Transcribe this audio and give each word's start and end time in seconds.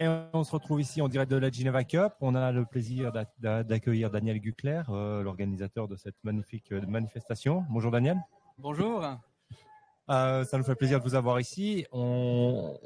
Et 0.00 0.08
on 0.32 0.42
se 0.42 0.50
retrouve 0.50 0.80
ici 0.80 1.00
en 1.00 1.08
direct 1.08 1.30
de 1.30 1.36
la 1.36 1.50
Geneva 1.50 1.84
Cup. 1.84 2.14
On 2.20 2.34
a 2.34 2.50
le 2.50 2.64
plaisir 2.64 3.12
d'accueillir 3.38 4.10
Daniel 4.10 4.40
Gucler, 4.40 4.82
euh, 4.88 5.22
l'organisateur 5.22 5.86
de 5.86 5.94
cette 5.94 6.16
magnifique 6.24 6.72
euh, 6.72 6.80
manifestation. 6.88 7.64
Bonjour 7.70 7.92
Daniel. 7.92 8.16
Bonjour. 8.58 9.04
Euh, 10.10 10.44
ça 10.44 10.58
nous 10.58 10.64
fait 10.64 10.74
plaisir 10.74 10.98
de 10.98 11.04
vous 11.04 11.14
avoir 11.14 11.38
ici. 11.38 11.86
On, 11.92 12.76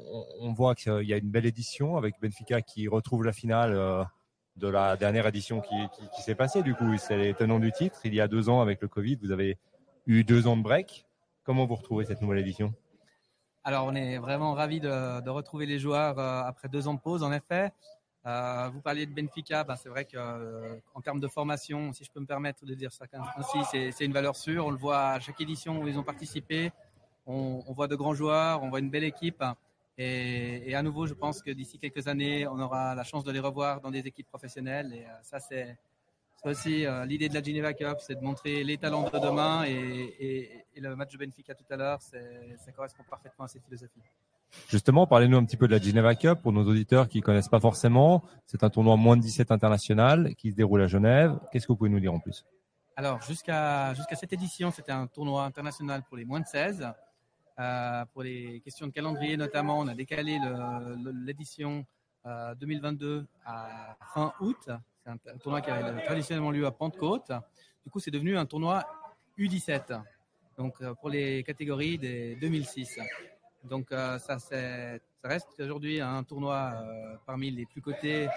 voit 0.55 0.75
qu'il 0.75 1.01
y 1.01 1.13
a 1.13 1.17
une 1.17 1.31
belle 1.31 1.47
édition 1.47 1.97
avec 1.97 2.15
Benfica 2.21 2.61
qui 2.61 2.87
retrouve 2.87 3.23
la 3.23 3.33
finale 3.33 4.07
de 4.55 4.67
la 4.67 4.95
dernière 4.95 5.25
édition 5.25 5.61
qui, 5.61 6.21
s'est 6.21 6.35
passée. 6.35 6.61
Du 6.61 6.75
coup, 6.75 6.95
c'est 6.97 7.17
les 7.17 7.33
tenants 7.33 7.59
du 7.59 7.71
titre. 7.71 7.99
Il 8.03 8.13
y 8.13 8.21
a 8.21 8.27
deux 8.27 8.49
ans 8.49 8.61
avec 8.61 8.81
le 8.81 8.87
Covid, 8.87 9.17
vous 9.21 9.31
avez 9.31 9.57
eu 10.05 10.23
deux 10.23 10.45
ans 10.45 10.57
de 10.57 10.63
break. 10.63 11.05
Comment 11.43 11.65
vous 11.65 11.75
retrouvez 11.75 12.05
cette 12.05 12.21
nouvelle 12.21 12.39
édition? 12.39 12.73
Alors, 13.69 13.85
on 13.85 13.93
est 13.93 14.17
vraiment 14.17 14.55
ravis 14.55 14.79
de, 14.79 15.29
retrouver 15.29 15.67
les 15.67 15.77
joueurs 15.77 16.17
euh, 16.17 16.41
après 16.41 16.69
deux 16.69 16.87
ans 16.87 16.95
de 16.95 16.99
pause, 16.99 17.21
en 17.21 17.31
effet. 17.31 17.71
Euh, 18.25 18.67
vous 18.73 18.81
parliez 18.81 19.05
de 19.05 19.13
Benfica, 19.13 19.63
ben, 19.63 19.75
c'est 19.75 19.89
vrai 19.89 20.05
qu'en 20.05 20.17
euh, 20.17 21.01
termes 21.03 21.19
de 21.19 21.27
formation, 21.27 21.93
si 21.93 22.03
je 22.03 22.09
peux 22.11 22.19
me 22.19 22.25
permettre 22.25 22.65
de 22.65 22.73
dire 22.73 22.91
ça 22.91 23.05
aussi, 23.37 23.59
c'est 23.93 24.05
une 24.05 24.11
valeur 24.11 24.35
sûre. 24.35 24.65
On 24.65 24.71
le 24.71 24.77
voit 24.77 25.09
à 25.09 25.19
chaque 25.19 25.39
édition 25.39 25.79
où 25.79 25.87
ils 25.87 25.99
ont 25.99 26.03
participé. 26.03 26.71
On, 27.27 27.61
voit 27.73 27.87
de 27.87 27.95
grands 27.95 28.15
joueurs, 28.15 28.63
on 28.63 28.69
voit 28.69 28.79
une 28.79 28.89
belle 28.89 29.03
équipe. 29.03 29.43
Et, 29.99 30.73
à 30.73 30.81
nouveau, 30.81 31.05
je 31.05 31.13
pense 31.13 31.43
que 31.43 31.51
d'ici 31.51 31.77
quelques 31.77 32.07
années, 32.07 32.47
on 32.47 32.59
aura 32.59 32.95
la 32.95 33.03
chance 33.03 33.23
de 33.23 33.31
les 33.31 33.39
revoir 33.39 33.81
dans 33.81 33.91
des 33.91 33.99
équipes 33.99 34.29
professionnelles. 34.29 34.93
Et 34.95 35.05
ça, 35.21 35.39
c'est 35.39 35.77
aussi 36.45 36.85
euh, 36.85 37.05
l'idée 37.05 37.29
de 37.29 37.33
la 37.33 37.43
Geneva 37.43 37.73
Cup, 37.73 37.97
c'est 37.99 38.15
de 38.15 38.23
montrer 38.23 38.63
les 38.63 38.77
talents 38.77 39.09
de 39.09 39.19
demain 39.19 39.65
et, 39.65 40.65
le 40.75 40.95
match 40.95 41.11
de 41.11 41.17
Benfica 41.17 41.53
tout 41.53 41.65
à 41.69 41.75
l'heure, 41.75 42.01
ça 42.01 42.71
correspond 42.73 43.03
parfaitement 43.09 43.43
à 43.43 43.47
cette 43.49 43.63
philosophie. 43.65 43.99
Justement, 44.69 45.05
parlez-nous 45.05 45.37
un 45.37 45.43
petit 45.43 45.57
peu 45.57 45.67
de 45.67 45.75
la 45.75 45.81
Geneva 45.81 46.15
Cup 46.15 46.41
pour 46.41 46.53
nos 46.53 46.63
auditeurs 46.63 47.09
qui 47.09 47.17
ne 47.17 47.23
connaissent 47.23 47.49
pas 47.49 47.59
forcément. 47.59 48.23
C'est 48.45 48.63
un 48.63 48.69
tournoi 48.69 48.95
moins 48.95 49.17
de 49.17 49.21
17 49.21 49.51
international 49.51 50.35
qui 50.35 50.51
se 50.51 50.55
déroule 50.55 50.81
à 50.81 50.87
Genève. 50.87 51.37
Qu'est-ce 51.51 51.67
que 51.67 51.73
vous 51.73 51.77
pouvez 51.77 51.89
nous 51.89 51.99
dire 51.99 52.13
en 52.13 52.19
plus? 52.19 52.45
Alors, 52.95 53.21
jusqu'à 53.21 53.93
jusqu'à 53.93 54.15
cette 54.15 54.33
édition, 54.33 54.71
c'était 54.71 54.91
un 54.91 55.07
tournoi 55.07 55.43
international 55.43 56.03
pour 56.07 56.17
les 56.17 56.25
moins 56.25 56.39
de 56.39 56.47
16. 56.47 56.87
Euh, 57.59 58.05
pour 58.13 58.23
les 58.23 58.61
questions 58.61 58.87
de 58.87 58.91
calendrier 58.91 59.35
notamment, 59.35 59.79
on 59.79 59.87
a 59.87 59.93
décalé 59.93 60.39
l'édition 61.25 61.85
2022 62.59 63.07
euh, 63.07 63.23
à 63.45 63.97
fin 64.13 64.33
août 64.39 64.69
un, 65.05 65.17
tournoi 65.37 65.61
qui 65.61 65.69
avait 65.69 66.03
traditionnellement 66.03 66.51
lieu 66.51 66.65
à 66.65 66.71
Pentecôte. 66.71 67.31
Du 67.83 67.91
coup, 67.91 67.99
c'est 67.99 68.11
devenu 68.11 68.37
un 68.37 68.45
tournoi 68.45 68.85
U17, 69.37 70.01
donc 70.57 70.75
euh, 70.81 70.93
pour 70.95 71.09
les 71.09 71.43
catégories 71.43 71.97
des 71.97 72.35
2006. 72.35 72.99
Donc 73.63 73.91
euh, 73.91 74.19
ça, 74.19 74.39
ça 74.39 74.57
reste 75.23 75.59
aujourd'hui 75.59 76.01
un 76.01 76.23
tournoi 76.23 76.73
euh, 76.73 77.15
parmi 77.25 77.51
les 77.51 77.65
plus 77.65 77.81
cotés 77.81 78.27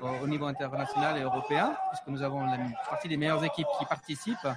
au, 0.00 0.26
niveau 0.26 0.46
international 0.46 1.18
et 1.18 1.22
européen, 1.22 1.76
puisque 1.90 2.08
nous 2.08 2.22
avons 2.22 2.42
une 2.42 2.74
partie 2.88 3.08
des 3.08 3.16
meilleures 3.16 3.44
équipes 3.44 3.68
qui 3.78 3.86
participent. 3.86 4.48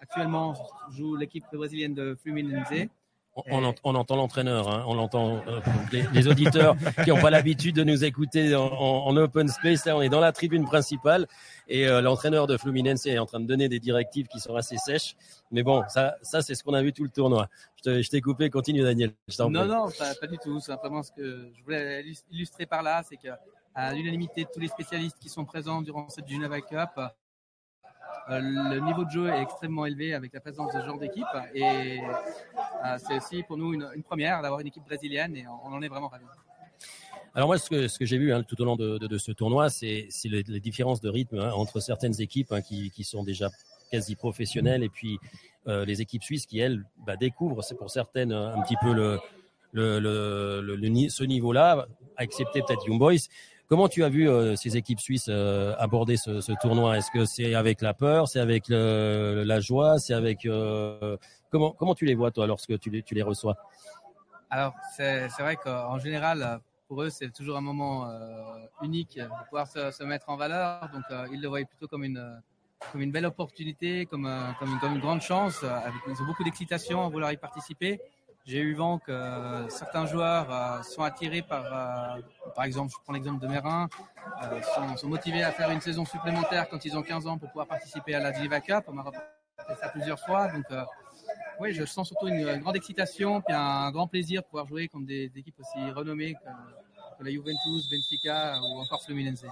actuellement, 0.00 0.54
joue 0.90 1.16
l'équipe 1.16 1.44
brésilienne 1.52 1.94
de 1.94 2.14
Fluminense 2.14 2.88
on, 3.34 3.94
entend 3.94 4.16
l'entraîneur, 4.16 4.68
hein. 4.68 4.84
on 4.86 4.94
l'entend. 4.94 5.42
Euh, 5.46 5.60
les, 6.12 6.28
auditeurs 6.28 6.76
qui 7.02 7.10
n'ont 7.10 7.20
pas 7.20 7.30
l'habitude 7.30 7.74
de 7.74 7.84
nous 7.84 8.04
écouter 8.04 8.54
en, 8.54 9.16
open 9.16 9.48
space, 9.48 9.86
là, 9.86 9.96
on 9.96 10.02
est 10.02 10.10
dans 10.10 10.20
la 10.20 10.32
tribune 10.32 10.64
principale 10.64 11.26
et 11.68 11.88
euh, 11.88 12.02
l'entraîneur 12.02 12.46
de 12.46 12.56
Fluminense 12.58 13.06
est 13.06 13.18
en 13.18 13.26
train 13.26 13.40
de 13.40 13.46
donner 13.46 13.68
des 13.68 13.80
directives 13.80 14.26
qui 14.26 14.38
sont 14.38 14.54
assez 14.54 14.76
sèches. 14.76 15.16
Mais 15.50 15.62
bon, 15.62 15.82
ça, 15.88 16.16
ça 16.22 16.42
c'est 16.42 16.54
ce 16.54 16.62
qu'on 16.62 16.74
a 16.74 16.82
vu 16.82 16.92
tout 16.92 17.04
le 17.04 17.10
tournoi. 17.10 17.48
Je 17.84 18.08
t'ai 18.08 18.20
coupé, 18.20 18.50
continue 18.50 18.82
Daniel. 18.82 19.12
non, 19.38 19.50
non, 19.50 19.86
pas, 19.98 20.26
du 20.26 20.38
tout. 20.38 20.60
Simplement 20.60 21.02
ce 21.02 21.12
que 21.12 21.50
je 21.56 21.64
voulais 21.64 22.04
illustrer 22.30 22.66
par 22.66 22.82
là, 22.82 23.02
c'est 23.08 23.16
qu'à 23.16 23.92
l'unanimité 23.94 24.44
de 24.44 24.48
tous 24.52 24.60
les 24.60 24.68
spécialistes 24.68 25.18
qui 25.18 25.30
sont 25.30 25.44
présents 25.44 25.80
durant 25.80 26.08
cette 26.10 26.28
Geneva 26.28 26.60
Cup, 26.60 27.00
le 28.28 28.78
niveau 28.80 29.04
de 29.04 29.10
jeu 29.10 29.28
est 29.28 29.42
extrêmement 29.42 29.86
élevé 29.86 30.14
avec 30.14 30.32
la 30.32 30.40
présence 30.40 30.72
de 30.72 30.80
ce 30.80 30.86
genre 30.86 30.98
d'équipe 30.98 31.24
et 31.54 32.00
euh, 32.00 32.98
c'est 32.98 33.16
aussi 33.16 33.42
pour 33.42 33.56
nous 33.56 33.74
une, 33.74 34.02
première 34.02 34.42
d'avoir 34.42 34.60
une 34.60 34.68
équipe 34.68 34.84
brésilienne 34.84 35.36
et 35.36 35.44
on, 35.46 35.72
en 35.72 35.82
est 35.82 35.88
vraiment 35.88 36.08
ravis. 36.08 36.24
Alors 37.34 37.48
moi, 37.48 37.58
ce 37.58 37.68
que, 37.68 38.04
j'ai 38.04 38.18
vu 38.18 38.32
hein, 38.32 38.42
tout 38.42 38.60
au 38.60 38.64
long 38.64 38.76
de, 38.76 39.18
ce 39.18 39.32
tournoi, 39.32 39.70
c'est 39.70 40.08
les, 40.24 40.42
différences 40.60 41.00
de 41.00 41.08
rythme 41.08 41.38
hein, 41.38 41.52
entre 41.52 41.80
certaines 41.80 42.20
équipes 42.20 42.52
hein, 42.52 42.60
qui, 42.60 43.04
sont 43.04 43.22
déjà 43.22 43.48
quasi 43.90 44.16
professionnelles 44.16 44.82
et 44.82 44.88
puis 44.88 45.18
euh, 45.66 45.84
les 45.84 46.00
équipes 46.00 46.22
suisses 46.22 46.46
qui, 46.46 46.58
elles, 46.58 46.84
bah, 47.06 47.16
découvrent, 47.16 47.62
c'est 47.62 47.76
pour 47.76 47.90
certaines, 47.90 48.32
un 48.32 48.60
petit 48.62 48.76
peu 48.82 49.18
ce 49.74 51.24
niveau-là, 51.24 51.86
à 52.16 52.24
excepter 52.24 52.62
peut-être 52.62 52.86
Young 52.86 52.98
Boys. 52.98 53.28
Comment 53.72 53.88
tu 53.88 54.04
as 54.04 54.10
vu 54.10 54.28
euh, 54.28 54.54
ces 54.54 54.76
équipes 54.76 55.00
suisses 55.00 55.30
euh, 55.30 55.74
aborder 55.78 56.18
ce, 56.18 56.52
tournoi? 56.60 56.98
Est-ce 56.98 57.10
que 57.10 57.24
c'est 57.24 57.54
avec 57.54 57.80
la 57.80 57.94
peur, 57.94 58.28
c'est 58.28 58.38
avec 58.38 58.68
la 58.68 59.60
joie, 59.60 59.98
c'est 59.98 60.12
avec 60.12 60.44
euh, 60.44 61.16
comment 61.50 61.70
comment 61.70 61.94
tu 61.94 62.04
les 62.04 62.14
vois 62.14 62.30
toi 62.30 62.46
lorsque 62.46 62.78
tu 62.78 62.90
les 62.90 63.22
reçois? 63.22 63.56
Alors 64.50 64.74
c'est 64.94 65.26
vrai 65.38 65.56
qu'en 65.56 65.98
général 65.98 66.60
pour 66.86 67.02
eux 67.02 67.08
c'est 67.08 67.30
toujours 67.32 67.56
un 67.56 67.62
moment 67.62 68.12
unique 68.82 69.16
de 69.16 69.44
pouvoir 69.48 69.66
se, 69.66 70.04
mettre 70.04 70.28
en 70.28 70.36
valeur, 70.36 70.90
donc 70.92 71.04
ils 71.32 71.40
le 71.40 71.48
voient 71.48 71.64
plutôt 71.64 71.88
comme 71.88 72.04
une 72.04 73.10
belle 73.10 73.24
opportunité, 73.24 74.04
comme, 74.04 74.30
comme, 74.58 74.70
une, 74.70 74.80
comme 74.80 74.94
une 74.96 75.00
grande 75.00 75.22
chance. 75.22 75.64
Avec, 75.64 75.94
ils 76.08 76.20
ont 76.20 76.26
beaucoup 76.26 76.44
d'excitation 76.44 77.06
à 77.06 77.08
vouloir 77.08 77.32
y 77.32 77.38
participer. 77.38 78.02
J'ai 78.44 78.58
eu 78.58 78.74
vent 78.74 78.98
que 78.98 79.66
certains 79.68 80.06
joueurs 80.06 80.50
euh, 80.50 80.82
sont 80.82 81.02
attirés 81.02 81.42
par, 81.42 81.64
euh, 81.64 82.20
par 82.56 82.64
exemple, 82.64 82.92
je 82.92 83.00
prends 83.04 83.12
l'exemple 83.12 83.40
de 83.40 83.46
Merin, 83.46 83.88
euh, 84.42 84.60
sont, 84.62 84.96
sont, 84.96 85.08
motivés 85.08 85.44
à 85.44 85.52
faire 85.52 85.70
une 85.70 85.80
saison 85.80 86.04
supplémentaire 86.04 86.68
quand 86.68 86.84
ils 86.84 86.96
ont 86.96 87.02
15 87.02 87.28
ans 87.28 87.38
pour 87.38 87.48
pouvoir 87.50 87.68
participer 87.68 88.16
à 88.16 88.20
la 88.20 88.32
Geneva 88.32 88.60
Cup. 88.60 88.84
On 88.88 88.94
m'a 88.94 89.02
rapporté 89.02 89.28
ça 89.80 89.88
plusieurs 89.90 90.18
fois. 90.18 90.48
Donc, 90.48 90.64
oui, 91.60 91.72
je 91.72 91.84
sens 91.84 92.08
surtout 92.08 92.26
une, 92.26 92.58
grande 92.58 92.74
excitation 92.74 93.40
et 93.48 93.52
un 93.52 93.92
grand 93.92 94.08
plaisir 94.08 94.42
de 94.42 94.46
pouvoir 94.46 94.66
jouer 94.66 94.88
contre 94.88 95.06
des, 95.06 95.30
équipes 95.36 95.60
aussi 95.60 95.90
renommées 95.92 96.34
que, 96.34 97.24
la 97.24 97.30
Juventus, 97.30 97.88
Benfica 97.88 98.58
ou 98.60 98.80
encore 98.80 99.04
Fluminense. 99.04 99.44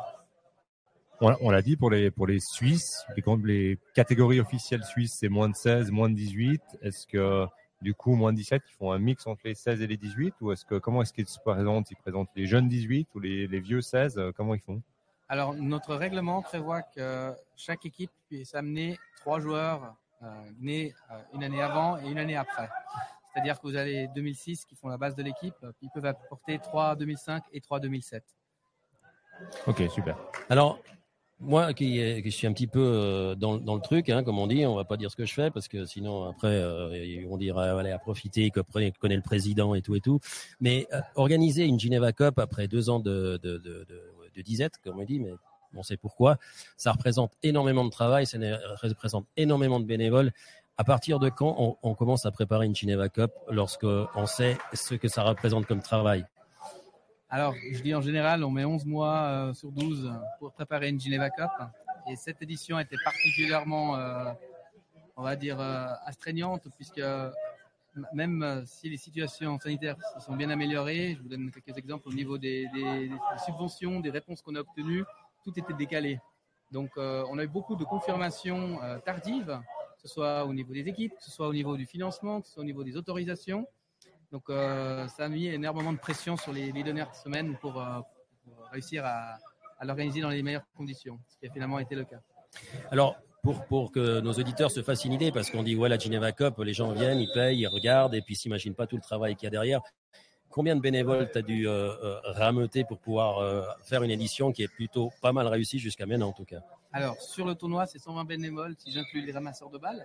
On, 1.20 1.50
l'a 1.50 1.62
dit 1.62 1.76
pour 1.76 1.90
les, 1.90 2.10
pour 2.10 2.26
les 2.26 2.40
Suisses, 2.40 3.04
les, 3.14 3.22
les 3.44 3.78
catégories 3.94 4.40
officielles 4.40 4.82
suisses, 4.82 5.18
c'est 5.20 5.28
moins 5.28 5.48
de 5.48 5.54
16, 5.54 5.92
moins 5.92 6.08
de 6.08 6.14
18. 6.14 6.60
Est-ce 6.82 7.06
que 7.06 7.46
du 7.80 7.94
coup, 7.94 8.14
moins 8.14 8.32
de 8.32 8.36
17, 8.36 8.62
ils 8.68 8.74
font 8.74 8.92
un 8.92 8.98
mix 8.98 9.26
entre 9.26 9.42
les 9.44 9.54
16 9.54 9.80
et 9.80 9.86
les 9.86 9.96
18 9.96 10.34
ou 10.40 10.52
est-ce 10.52 10.64
que 10.64 10.76
comment 10.76 11.02
est-ce 11.02 11.12
qu'ils 11.12 11.28
se 11.28 11.38
présentent? 11.38 11.90
Ils 11.90 11.96
présentent 11.96 12.30
les 12.36 12.46
jeunes 12.46 12.68
18 12.68 13.08
ou 13.14 13.20
les, 13.20 13.46
vieux 13.60 13.80
16 13.80 14.18
euh, 14.18 14.32
Comment 14.36 14.54
ils 14.54 14.60
font? 14.60 14.82
Alors, 15.28 15.54
notre 15.54 15.94
règlement 15.94 16.42
prévoit 16.42 16.82
que 16.82 17.32
chaque 17.56 17.86
équipe 17.86 18.10
puisse 18.28 18.54
amener 18.54 18.98
trois 19.16 19.40
joueurs 19.40 19.94
euh, 20.22 20.26
nés 20.60 20.94
euh, 21.10 21.14
une 21.34 21.44
année 21.44 21.62
avant 21.62 21.98
et 21.98 22.10
une 22.10 22.18
année 22.18 22.36
après. 22.36 22.68
C'est-à-dire 23.32 23.60
que 23.60 23.66
vous 23.66 23.76
avez 23.76 24.08
2006 24.08 24.64
qui 24.64 24.74
font 24.74 24.88
la 24.88 24.98
base 24.98 25.14
de 25.14 25.22
l'équipe, 25.22 25.54
ils 25.80 25.90
peuvent 25.94 26.04
apporter 26.04 26.58
3 26.58 26.96
2005 26.96 27.44
et 27.52 27.60
3 27.60 27.78
2007. 27.78 28.24
Ok, 29.68 29.82
super. 29.88 30.16
Alors, 30.48 30.80
moi 31.40 31.72
qui, 31.72 32.22
qui, 32.22 32.30
suis 32.30 32.46
un 32.46 32.52
petit 32.52 32.66
peu 32.66 32.80
euh, 32.80 33.34
dans, 33.34 33.56
dans 33.56 33.74
le 33.74 33.80
truc, 33.80 34.10
hein, 34.10 34.22
comme 34.22 34.38
on 34.38 34.46
dit, 34.46 34.66
on 34.66 34.74
va 34.74 34.84
pas 34.84 34.98
dire 34.98 35.10
ce 35.10 35.16
que 35.16 35.24
je 35.24 35.32
fais 35.32 35.50
parce 35.50 35.68
que 35.68 35.86
sinon 35.86 36.28
après 36.28 36.48
euh, 36.48 37.26
on 37.30 37.38
dira 37.38 37.78
allez 37.78 37.90
à 37.90 37.98
profiter, 37.98 38.50
que 38.50 38.60
connaît 38.60 39.16
le 39.16 39.22
président 39.22 39.74
et 39.74 39.80
tout 39.80 39.94
et 39.94 40.00
tout. 40.00 40.20
Mais 40.60 40.86
euh, 40.92 41.00
organiser 41.14 41.64
une 41.64 41.80
Geneva 41.80 42.12
Cup 42.12 42.38
après 42.38 42.68
deux 42.68 42.90
ans 42.90 43.00
de, 43.00 43.40
de, 43.42 43.56
de, 43.56 43.86
de, 43.88 44.02
de 44.34 44.42
disette, 44.42 44.74
comme 44.84 45.00
on 45.00 45.04
dit, 45.04 45.18
mais 45.18 45.32
on 45.74 45.82
sait 45.82 45.96
pourquoi, 45.96 46.36
ça 46.76 46.92
représente 46.92 47.32
énormément 47.42 47.84
de 47.84 47.90
travail, 47.90 48.26
ça 48.26 48.38
représente 48.82 49.26
énormément 49.36 49.80
de 49.80 49.86
bénévoles. 49.86 50.32
À 50.76 50.84
partir 50.84 51.18
de 51.18 51.28
quand 51.28 51.56
on, 51.58 51.76
on 51.82 51.94
commence 51.94 52.26
à 52.26 52.30
préparer 52.30 52.66
une 52.66 52.74
Geneva 52.74 53.08
Cup 53.08 53.30
lorsque 53.50 53.84
on 53.84 54.26
sait 54.26 54.58
ce 54.74 54.94
que 54.94 55.08
ça 55.08 55.22
représente 55.22 55.66
comme 55.66 55.82
travail? 55.82 56.24
Alors, 57.32 57.54
je 57.54 57.80
dis 57.80 57.94
en 57.94 58.00
général, 58.00 58.42
on 58.42 58.50
met 58.50 58.64
11 58.64 58.84
mois 58.86 59.22
euh, 59.22 59.54
sur 59.54 59.70
12 59.70 60.12
pour 60.40 60.52
préparer 60.52 60.88
une 60.88 61.00
Geneva 61.00 61.30
Cup. 61.30 61.50
Et 62.08 62.16
cette 62.16 62.42
édition 62.42 62.76
était 62.80 62.96
particulièrement, 63.04 63.96
euh, 63.96 64.32
on 65.16 65.22
va 65.22 65.36
dire, 65.36 65.60
euh, 65.60 65.86
astreignante, 66.06 66.66
puisque 66.74 67.02
même 68.12 68.64
si 68.66 68.88
les 68.88 68.96
situations 68.96 69.60
sanitaires 69.60 69.96
se 70.14 70.24
sont 70.26 70.34
bien 70.34 70.50
améliorées, 70.50 71.14
je 71.16 71.22
vous 71.22 71.28
donne 71.28 71.52
quelques 71.52 71.78
exemples 71.78 72.08
au 72.08 72.12
niveau 72.12 72.36
des, 72.36 72.66
des 72.74 73.10
subventions, 73.44 74.00
des 74.00 74.10
réponses 74.10 74.42
qu'on 74.42 74.56
a 74.56 74.60
obtenues, 74.60 75.04
tout 75.44 75.52
était 75.56 75.74
décalé. 75.74 76.18
Donc, 76.72 76.90
on 76.96 77.38
a 77.38 77.44
eu 77.44 77.48
beaucoup 77.48 77.76
de 77.76 77.84
confirmations 77.84 78.78
tardives, 79.04 79.60
que 79.96 80.02
ce 80.02 80.08
soit 80.08 80.44
au 80.44 80.54
niveau 80.54 80.72
des 80.72 80.88
équipes, 80.88 81.14
que 81.16 81.22
ce 81.22 81.30
soit 81.30 81.48
au 81.48 81.52
niveau 81.52 81.76
du 81.76 81.86
financement, 81.86 82.40
que 82.40 82.48
ce 82.48 82.54
soit 82.54 82.62
au 82.62 82.66
niveau 82.66 82.84
des 82.84 82.96
autorisations. 82.96 83.66
Donc 84.32 84.48
euh, 84.48 85.08
ça 85.08 85.24
a 85.24 85.28
mis 85.28 85.46
énormément 85.46 85.92
de 85.92 85.98
pression 85.98 86.36
sur 86.36 86.52
les, 86.52 86.72
dernières 86.72 87.14
semaines 87.14 87.56
pour, 87.60 87.80
euh, 87.80 88.00
réussir 88.70 89.04
à, 89.04 89.38
l'organiser 89.82 90.20
dans 90.20 90.28
les 90.28 90.42
meilleures 90.42 90.66
conditions, 90.76 91.18
ce 91.28 91.38
qui 91.38 91.46
a 91.46 91.52
finalement 91.52 91.78
été 91.78 91.94
le 91.94 92.04
cas. 92.04 92.20
Alors, 92.90 93.16
pour, 93.42 93.64
pour 93.64 93.90
que 93.90 94.20
nos 94.20 94.32
auditeurs 94.34 94.70
se 94.70 94.82
fassent 94.82 95.06
une 95.06 95.14
idée, 95.14 95.32
parce 95.32 95.50
qu'on 95.50 95.62
dit, 95.62 95.74
ouais, 95.74 95.88
la 95.88 95.98
Geneva 95.98 96.32
Cup, 96.32 96.58
les 96.58 96.74
gens 96.74 96.92
viennent, 96.92 97.18
ils 97.18 97.32
payent, 97.32 97.58
ils 97.58 97.66
regardent, 97.66 98.14
et 98.14 98.20
puis 98.20 98.36
s'imaginent 98.36 98.74
pas 98.74 98.86
tout 98.86 98.96
le 98.96 99.02
travail 99.02 99.36
qu'il 99.36 99.44
y 99.44 99.48
a 99.48 99.50
derrière. 99.50 99.80
combien 100.50 100.76
de 100.76 100.82
bénévoles 100.82 101.30
tu 101.32 101.38
as 101.38 101.42
dû 101.42 101.66
rameuter 102.24 102.84
pour 102.84 102.98
pouvoir 102.98 103.76
faire 103.82 104.02
une 104.02 104.10
édition 104.10 104.52
qui 104.52 104.62
est 104.62 104.68
plutôt 104.68 105.10
pas 105.22 105.32
mal 105.32 105.46
réussie 105.46 105.78
jusqu'à 105.78 106.04
maintenant 106.04 106.28
en 106.28 106.32
tout 106.32 106.44
cas? 106.44 106.60
Alors, 106.92 107.16
sur 107.20 107.46
le 107.46 107.54
tournoi, 107.54 107.86
c'est 107.86 107.98
120 107.98 108.24
bénévoles 108.24 108.74
si 108.76 108.90
j'inclus 108.90 109.24
les 109.24 109.32
ramasseurs 109.32 109.70
de 109.70 109.78
balles. 109.78 110.04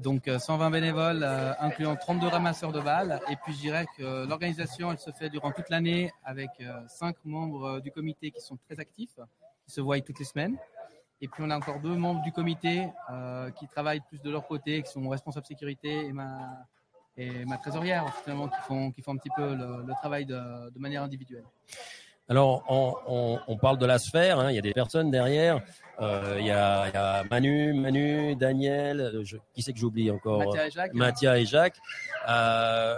Donc 0.00 0.28
120 0.28 0.70
bénévoles, 0.70 1.24
incluant 1.60 1.94
32 1.94 2.26
ramasseurs 2.26 2.72
de 2.72 2.80
balles. 2.80 3.20
Et 3.30 3.36
puis 3.36 3.52
je 3.52 3.58
dirais 3.58 3.86
que 3.96 4.26
l'organisation, 4.26 4.90
elle 4.90 4.98
se 4.98 5.10
fait 5.10 5.28
durant 5.28 5.52
toute 5.52 5.68
l'année 5.70 6.10
avec 6.24 6.50
5 6.88 7.16
membres 7.24 7.80
du 7.80 7.90
comité 7.90 8.30
qui 8.30 8.40
sont 8.40 8.56
très 8.68 8.80
actifs, 8.80 9.18
qui 9.66 9.72
se 9.72 9.80
voient 9.80 10.00
toutes 10.00 10.18
les 10.18 10.24
semaines. 10.24 10.56
Et 11.22 11.28
puis 11.28 11.42
on 11.44 11.50
a 11.50 11.56
encore 11.56 11.80
deux 11.80 11.94
membres 11.96 12.22
du 12.22 12.32
comité 12.32 12.88
euh, 13.10 13.50
qui 13.50 13.66
travaillent 13.68 14.00
plus 14.00 14.22
de 14.22 14.30
leur 14.30 14.46
côté, 14.46 14.82
qui 14.82 14.90
sont 14.90 15.06
responsables 15.08 15.44
sécurité 15.44 16.06
et 16.06 16.12
ma, 16.12 16.66
et 17.16 17.44
ma 17.44 17.58
trésorière 17.58 18.14
finalement 18.22 18.48
qui 18.48 18.60
font, 18.62 18.90
qui 18.90 19.02
font 19.02 19.12
un 19.12 19.18
petit 19.18 19.30
peu 19.36 19.54
le, 19.54 19.92
travail 20.00 20.24
de, 20.24 20.78
manière 20.78 21.02
individuelle. 21.02 21.44
Alors 22.30 22.64
on, 22.68 22.94
on, 23.06 23.38
on, 23.48 23.56
parle 23.56 23.76
de 23.76 23.86
la 23.86 23.98
sphère, 23.98 24.38
hein, 24.38 24.50
il 24.50 24.54
y 24.54 24.58
a 24.58 24.62
des 24.62 24.72
personnes 24.72 25.10
derrière. 25.10 25.60
Euh, 26.00 26.36
il, 26.38 26.46
y 26.46 26.50
a, 26.50 26.88
il, 26.88 26.94
y 26.94 26.96
a, 26.96 27.24
Manu, 27.30 27.74
Manu, 27.74 28.36
Daniel, 28.36 29.20
je, 29.24 29.36
qui 29.52 29.60
c'est 29.62 29.72
que 29.72 29.78
j'oublie 29.78 30.10
encore? 30.10 30.38
Mathia 30.38 30.66
et 30.66 30.70
Jacques. 30.70 30.94
Mathia 30.94 31.38
et 31.38 31.44
Jacques. 31.44 31.78
Euh, 32.28 32.96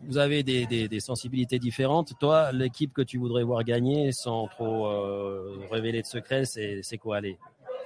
vous 0.00 0.16
avez 0.18 0.42
des, 0.42 0.66
des, 0.66 0.88
des, 0.88 1.00
sensibilités 1.00 1.58
différentes. 1.58 2.14
Toi, 2.18 2.50
l'équipe 2.52 2.92
que 2.92 3.02
tu 3.02 3.18
voudrais 3.18 3.42
voir 3.44 3.62
gagner, 3.64 4.12
sans 4.12 4.48
trop 4.48 4.86
euh, 4.86 5.60
révéler 5.70 6.02
de 6.02 6.06
secrets, 6.06 6.44
c'est 6.44 6.98
quoi 6.98 7.18
aller 7.18 7.38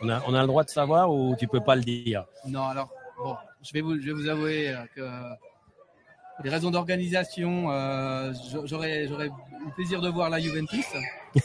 on 0.02 0.08
a, 0.08 0.22
on 0.26 0.34
a 0.34 0.40
le 0.40 0.46
droit 0.46 0.64
de 0.64 0.70
savoir 0.70 1.12
ou 1.12 1.36
tu 1.38 1.46
peux 1.46 1.60
pas 1.60 1.76
le 1.76 1.82
dire? 1.82 2.24
Non, 2.46 2.64
alors, 2.64 2.90
bon, 3.18 3.36
je 3.62 3.72
vais 3.72 3.80
vous, 3.80 4.00
je 4.00 4.06
vais 4.06 4.12
vous 4.12 4.28
avouer 4.28 4.70
euh, 4.70 4.84
que 4.94 6.42
des 6.42 6.48
raisons 6.48 6.70
d'organisation, 6.70 7.70
euh, 7.70 8.32
j'aurais 8.64 9.06
eu 9.66 9.70
plaisir 9.72 10.00
de 10.00 10.08
voir 10.08 10.30
la 10.30 10.40
Juventus, 10.40 10.86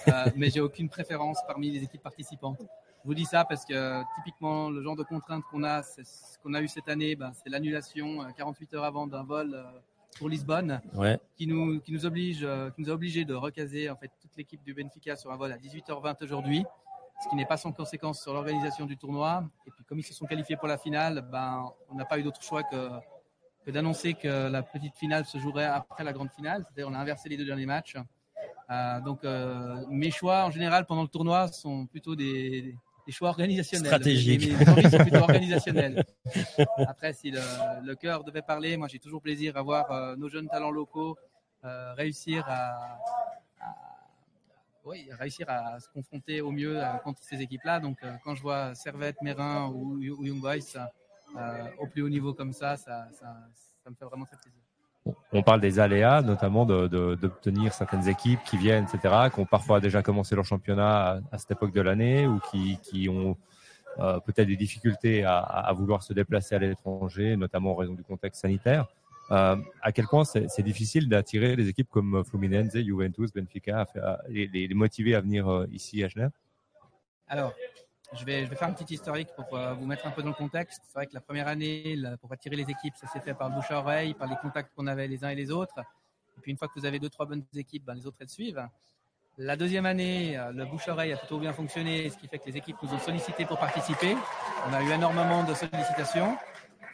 euh, 0.07 0.11
mais 0.35 0.49
j'ai 0.49 0.61
aucune 0.61 0.89
préférence 0.89 1.39
parmi 1.47 1.71
les 1.71 1.83
équipes 1.83 2.03
participantes. 2.03 2.61
Je 2.61 3.07
vous 3.07 3.13
dis 3.13 3.25
ça 3.25 3.45
parce 3.45 3.63
que 3.63 4.01
typiquement, 4.15 4.69
le 4.69 4.81
genre 4.81 4.95
de 4.95 5.03
contraintes 5.03 5.43
qu'on 5.49 5.63
a, 5.63 5.83
ce 5.83 6.37
qu'on 6.43 6.53
a 6.53 6.61
eu 6.61 6.67
cette 6.67 6.89
année, 6.89 7.15
ben, 7.15 7.31
c'est 7.33 7.49
l'annulation 7.49 8.25
48 8.35 8.73
heures 8.73 8.83
avant 8.83 9.07
d'un 9.07 9.23
vol 9.23 9.55
pour 10.17 10.29
Lisbonne, 10.29 10.81
qui 11.35 11.47
nous 11.47 11.79
qui 11.79 11.91
nous 11.91 12.05
oblige, 12.05 12.43
euh, 12.43 12.69
qui 12.71 12.81
nous 12.81 12.89
a 12.89 12.93
obligé 12.93 13.25
de 13.25 13.33
recaser 13.33 13.89
en 13.89 13.95
fait 13.95 14.11
toute 14.19 14.35
l'équipe 14.35 14.63
du 14.63 14.73
Benfica 14.73 15.15
sur 15.15 15.31
un 15.31 15.37
vol 15.37 15.51
à 15.51 15.57
18h20 15.57 16.23
aujourd'hui, 16.23 16.63
ce 17.23 17.29
qui 17.29 17.35
n'est 17.35 17.45
pas 17.45 17.57
sans 17.57 17.71
conséquence 17.71 18.21
sur 18.21 18.33
l'organisation 18.33 18.85
du 18.85 18.97
tournoi. 18.97 19.43
Et 19.65 19.71
puis 19.71 19.83
comme 19.83 19.99
ils 19.99 20.03
se 20.03 20.13
sont 20.13 20.25
qualifiés 20.25 20.57
pour 20.57 20.67
la 20.67 20.77
finale, 20.77 21.27
ben 21.31 21.71
on 21.89 21.95
n'a 21.95 22.05
pas 22.05 22.19
eu 22.19 22.23
d'autre 22.23 22.41
choix 22.41 22.63
que 22.63 22.89
que 23.67 23.71
d'annoncer 23.73 24.13
que 24.13 24.47
la 24.47 24.63
petite 24.63 24.95
finale 24.95 25.25
se 25.25 25.37
jouerait 25.39 25.65
après 25.65 26.05
la 26.05 26.13
grande 26.13 26.31
finale. 26.31 26.63
C'est-à-dire 26.63 26.89
on 26.89 26.93
a 26.93 26.99
inversé 26.99 27.27
les 27.27 27.35
deux 27.35 27.43
derniers 27.43 27.65
matchs. 27.65 27.97
Euh, 28.69 29.01
donc 29.01 29.25
euh, 29.25 29.83
mes 29.89 30.09
choix 30.09 30.45
en 30.45 30.51
général 30.51 30.85
pendant 30.85 31.01
le 31.01 31.09
tournoi 31.09 31.49
sont 31.49 31.85
plutôt 31.85 32.15
des, 32.15 32.73
des 33.05 33.11
choix 33.11 33.27
organisationnels. 33.27 33.87
Stratégiques. 33.87 34.55
plutôt 35.01 35.17
organisationnels. 35.17 36.05
Après, 36.87 37.11
si 37.11 37.29
le, 37.29 37.41
le 37.83 37.95
cœur 37.95 38.23
devait 38.23 38.41
parler, 38.41 38.77
moi 38.77 38.87
j'ai 38.87 38.99
toujours 38.99 39.21
plaisir 39.21 39.57
à 39.57 39.61
voir 39.61 39.91
euh, 39.91 40.15
nos 40.15 40.29
jeunes 40.29 40.47
talents 40.47 40.71
locaux 40.71 41.17
réussir 41.97 42.45
à, 42.47 42.97
à, 43.59 43.75
oui, 44.85 45.09
réussir 45.19 45.45
à 45.49 45.77
se 45.81 45.89
confronter 45.89 46.39
au 46.39 46.51
mieux 46.51 46.79
contre 47.03 47.21
ces 47.21 47.41
équipes-là. 47.41 47.81
Donc 47.81 47.97
quand 48.23 48.33
je 48.33 48.41
vois 48.41 48.73
Servette, 48.75 49.21
Mérin 49.21 49.67
ou, 49.67 49.97
ou 49.97 50.25
Young 50.25 50.39
Boys 50.39 50.77
au 51.79 51.87
plus 51.87 52.01
haut 52.01 52.09
niveau 52.09 52.33
comme 52.33 52.53
ça, 52.53 52.77
ça, 52.77 53.07
ça, 53.11 53.35
ça 53.83 53.89
me 53.89 53.95
fait 53.95 54.05
vraiment 54.05 54.25
très 54.25 54.37
plaisir 54.37 54.61
on 55.31 55.43
parle 55.43 55.61
des 55.61 55.79
aléas, 55.79 56.21
notamment 56.21 56.65
d'obtenir 56.65 57.71
de, 57.71 57.73
certaines 57.73 58.07
équipes 58.07 58.39
qui 58.45 58.57
viennent, 58.57 58.85
etc., 58.85 59.29
qui 59.33 59.39
ont 59.39 59.45
parfois 59.45 59.79
déjà 59.79 60.01
commencé 60.01 60.35
leur 60.35 60.45
championnat 60.45 61.21
à, 61.31 61.37
cette 61.37 61.51
époque 61.51 61.73
de 61.73 61.81
l'année 61.81 62.27
ou 62.27 62.39
qui, 62.51 62.77
qui 62.83 63.09
ont 63.09 63.37
euh, 63.99 64.19
peut-être 64.19 64.47
des 64.47 64.55
difficultés 64.55 65.23
à, 65.23 65.39
à, 65.39 65.73
vouloir 65.73 66.03
se 66.03 66.13
déplacer 66.13 66.55
à 66.55 66.59
l'étranger, 66.59 67.35
notamment 67.35 67.71
en 67.71 67.75
raison 67.75 67.93
du 67.93 68.03
contexte 68.03 68.41
sanitaire. 68.41 68.87
Euh, 69.31 69.57
à 69.81 69.91
quel 69.91 70.05
point 70.05 70.23
c'est 70.23 70.61
difficile 70.61 71.09
d'attirer 71.09 71.57
des 71.57 71.67
équipes 71.67 71.89
comme 71.89 72.23
Fluminense, 72.23 72.77
Juventus, 72.77 73.33
Benfica, 73.33 73.85
à, 74.01 74.19
les, 74.29 74.47
les, 74.47 74.73
motiver 74.73 75.15
à 75.15 75.21
venir 75.21 75.49
euh, 75.49 75.67
ici 75.71 76.03
à 76.03 76.07
Genève? 76.07 76.31
Alors, 77.27 77.53
je 78.13 78.23
vais, 78.25 78.45
je 78.45 78.49
vais 78.49 78.55
faire 78.55 78.69
un 78.69 78.73
petit 78.73 78.93
historique 78.93 79.29
pour 79.35 79.57
euh, 79.57 79.73
vous 79.73 79.85
mettre 79.85 80.07
un 80.07 80.11
peu 80.11 80.21
dans 80.21 80.29
le 80.29 80.35
contexte. 80.35 80.81
C'est 80.87 80.93
vrai 80.93 81.07
que 81.07 81.13
la 81.13 81.21
première 81.21 81.47
année, 81.47 81.97
pour 82.21 82.31
attirer 82.31 82.55
les 82.55 82.69
équipes, 82.69 82.95
ça 82.95 83.07
s'est 83.07 83.19
fait 83.19 83.33
par 83.33 83.49
bouche 83.49 83.69
à 83.69 83.79
oreille, 83.79 84.13
par 84.13 84.27
les 84.27 84.37
contacts 84.41 84.73
qu'on 84.75 84.87
avait 84.87 85.07
les 85.07 85.23
uns 85.25 85.29
et 85.29 85.35
les 85.35 85.51
autres. 85.51 85.79
Et 86.37 86.41
puis 86.41 86.51
une 86.51 86.57
fois 86.57 86.67
que 86.67 86.79
vous 86.79 86.85
avez 86.85 86.99
deux, 86.99 87.09
trois 87.09 87.25
bonnes 87.25 87.43
équipes, 87.55 87.83
ben, 87.85 87.95
les 87.95 88.05
autres 88.05 88.17
elles 88.21 88.29
suivent. 88.29 88.65
La 89.37 89.55
deuxième 89.55 89.85
année, 89.85 90.37
euh, 90.37 90.51
le 90.51 90.65
bouche 90.65 90.87
à 90.87 90.93
oreille 90.93 91.11
a 91.13 91.17
plutôt 91.17 91.37
bien 91.37 91.53
fonctionné, 91.53 92.09
ce 92.09 92.17
qui 92.17 92.27
fait 92.27 92.39
que 92.39 92.47
les 92.47 92.57
équipes 92.57 92.77
nous 92.81 92.93
ont 92.93 92.99
sollicité 92.99 93.45
pour 93.45 93.59
participer. 93.59 94.15
On 94.67 94.73
a 94.73 94.81
eu 94.81 94.91
énormément 94.91 95.43
de 95.43 95.53
sollicitations 95.53 96.37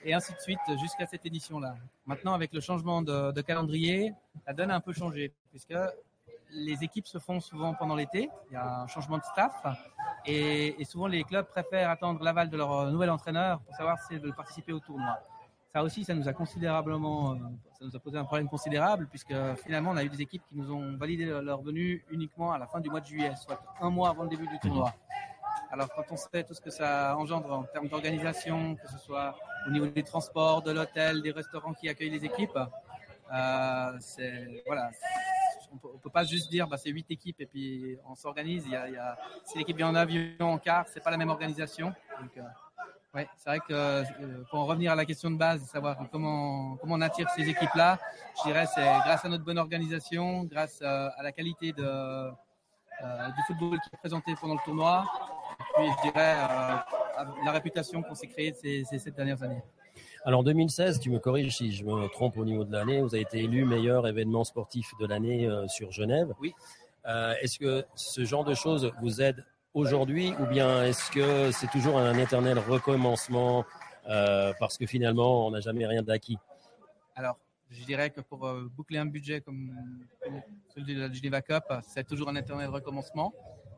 et 0.04 0.14
ainsi 0.14 0.34
de 0.34 0.40
suite 0.40 0.60
jusqu'à 0.82 1.06
cette 1.06 1.26
édition-là. 1.26 1.76
Maintenant, 2.06 2.34
avec 2.34 2.52
le 2.54 2.60
changement 2.60 3.02
de, 3.02 3.32
de 3.32 3.42
calendrier, 3.42 4.14
la 4.48 4.54
donne 4.54 4.72
a 4.72 4.76
un 4.76 4.82
peu 4.82 4.94
changé 4.94 5.32
puisque 5.52 5.76
les 6.54 6.84
équipes 6.84 7.08
se 7.08 7.18
font 7.20 7.40
souvent 7.40 7.74
pendant 7.74 7.96
l'été. 7.96 8.30
Il 8.50 8.54
y 8.54 8.56
a 8.56 8.82
un 8.82 8.88
changement 8.88 9.18
de 9.18 9.24
staff. 9.24 9.64
Et, 10.26 10.84
souvent, 10.86 11.08
les 11.08 11.24
clubs 11.24 11.46
préfèrent 11.46 11.90
attendre 11.90 12.24
l'aval 12.24 12.50
de 12.50 12.58
leur 12.58 12.92
nouvel 12.92 13.10
entraîneur 13.10 13.60
pour 13.62 13.76
savoir 13.76 14.00
s'ils 14.00 14.20
veulent 14.20 14.36
participer 14.36 14.74
au 14.74 14.80
tournoi. 14.80 15.20
Ça 15.74 15.84
aussi, 15.84 16.04
ça 16.04 16.14
nous 16.14 16.28
a 16.28 16.34
considérablement, 16.34 17.32
euh, 17.32 17.38
ça 17.80 17.84
nous 17.84 17.96
a 17.96 18.00
posé 18.00 18.16
un 18.20 18.26
problème 18.26 18.48
considérable 18.48 19.08
puisque 19.08 19.34
finalement, 19.66 19.90
on 19.90 19.98
a 19.98 20.04
eu 20.04 20.10
des 20.10 20.22
équipes 20.22 20.44
qui 20.48 20.56
nous 20.56 20.72
ont 20.72 20.96
validé 20.98 21.26
leur 21.26 21.64
venue 21.64 22.06
uniquement 22.12 22.52
à 22.52 22.60
la 22.60 22.68
fin 22.68 22.80
du 22.80 22.92
mois 22.92 23.02
de 23.02 23.08
juillet, 23.08 23.34
soit 23.36 23.60
un 23.82 23.90
mois 23.90 24.10
avant 24.10 24.24
le 24.24 24.30
début 24.30 24.48
du 24.48 24.60
tournoi. 24.60 24.94
Alors, 25.72 25.90
quand 25.96 26.04
on 26.12 26.16
sait 26.16 26.44
tout 26.44 26.54
ce 26.54 26.62
que 26.62 26.70
ça 26.70 27.18
engendre 27.18 27.52
en 27.52 27.64
termes 27.64 27.88
d'organisation, 27.88 28.76
que 28.76 28.88
ce 28.88 29.00
soit 29.00 29.36
au 29.68 29.72
niveau 29.72 29.88
des 29.88 30.04
transports, 30.04 30.62
de 30.62 30.72
l'hôtel, 30.72 31.24
des 31.24 31.32
restaurants 31.32 31.74
qui 31.74 31.90
accueillent 31.90 32.12
les 32.12 32.24
équipes, 32.24 32.60
euh, 33.34 33.98
c'est 34.00 34.62
voilà, 34.68 34.92
on 35.74 35.78
peut, 35.78 35.90
peut 36.02 36.10
pas 36.10 36.24
juste 36.24 36.50
dire 36.50 36.68
bah, 36.68 36.78
c'est 36.78 36.90
huit 36.90 37.10
équipes 37.10 37.42
et 37.42 37.46
puis 37.46 37.98
on 38.08 38.16
s'organise. 38.16 38.64
Il 38.66 38.72
y 38.72 38.76
a, 38.76 38.88
il 38.88 38.94
y 38.94 39.00
si 39.46 39.58
l'équipe 39.58 39.76
vient 39.76 39.90
en 39.90 39.96
avion, 39.96 40.36
en 40.40 40.58
car, 40.58 40.88
c'est 40.88 41.04
pas 41.04 41.12
la 41.12 41.18
même 41.18 41.30
organisation. 41.30 41.94
Donc, 42.22 42.38
euh, 42.38 42.42
ouais, 43.14 43.28
c'est 43.38 43.50
vrai 43.50 43.60
que 43.60 43.74
euh, 43.74 44.04
pour 44.50 44.60
en 44.60 44.66
revenir 44.66 44.92
à 44.92 44.96
la 44.96 45.06
question 45.06 45.32
de 45.32 45.38
base, 45.38 45.64
savoir 45.66 45.98
comment 46.12 46.78
comment 46.78 46.96
on 46.96 47.02
attire 47.02 47.30
ces 47.32 47.48
équipes-là, 47.50 48.00
je 48.38 48.50
dirais 48.50 48.66
c'est 48.74 48.82
grâce 48.84 49.26
à 49.26 49.30
notre 49.30 49.44
bonne 49.44 49.58
organisation, 49.58 50.44
grâce 50.44 50.82
à, 50.82 51.08
à 51.10 51.24
la 51.24 51.32
qualité 51.32 51.74
de, 51.74 51.84
euh, 51.84 53.28
du 53.36 53.42
football 53.48 53.80
qui 53.80 53.90
est 53.94 53.98
présenté 53.98 54.36
pendant 54.40 54.56
le 54.56 54.64
tournoi, 54.64 55.06
et 55.60 55.64
puis 55.76 55.88
je 55.98 56.12
dirais 56.12 56.36
euh, 56.38 57.24
la 57.46 57.52
réputation 57.52 58.02
qu'on 58.04 58.16
s'est 58.16 58.28
créée 58.28 58.54
ces, 58.54 58.84
ces 58.84 59.12
dernières 59.12 59.42
années. 59.44 59.64
Alors 60.26 60.40
en 60.40 60.44
2016, 60.44 61.02
tu 61.02 61.10
me 61.10 61.20
corriges 61.20 61.58
si 61.58 61.74
je 61.74 61.84
me 61.84 62.08
trompe 62.08 62.38
au 62.38 62.46
niveau 62.46 62.64
de 62.64 62.72
l'année, 62.72 63.02
vous 63.02 63.14
avez 63.14 63.24
été 63.24 63.40
élu 63.40 63.66
meilleur 63.66 64.08
événement 64.08 64.46
sportif 64.46 64.94
de 64.98 65.06
l'année 65.06 65.48
euh, 65.48 65.68
sur 65.68 65.92
Genève. 65.92 66.34
Oui. 66.40 66.54
Euh, 67.06 67.34
est-ce 67.42 67.60
que 67.60 67.84
ce 67.96 68.24
genre 68.24 68.46
de 68.46 68.54
choses 68.54 68.94
vous 69.02 69.22
aide 69.22 69.46
aujourd'hui 69.74 70.34
ou 70.40 70.46
bien 70.46 70.86
est-ce 70.86 71.12
que 71.12 71.52
c'est 71.52 71.70
toujours 71.70 71.98
un 71.98 72.18
éternel 72.18 72.58
recommencement 72.58 73.66
euh, 74.08 74.54
parce 74.62 74.78
que 74.78 74.86
finalement 74.86 75.46
on 75.46 75.52
n'a 75.52 75.60
jamais 75.60 75.86
rien 75.86 76.04
d'acquis? 76.04 76.38
Alors, 77.18 77.38
je 77.70 77.84
dirais 77.84 78.10
que 78.10 78.22
pour 78.22 78.50
boucler 78.78 79.00
un 79.00 79.06
budget 79.06 79.42
comme, 79.42 79.78
comme 80.24 80.42
celui 80.74 80.96
de 80.96 81.02
la 81.02 81.12
Geneva 81.12 81.42
Cup, 81.42 81.66
c'est 81.82 82.08
toujours 82.08 82.30
un 82.30 82.36
éternel 82.36 82.70
recommencement. 82.70 83.34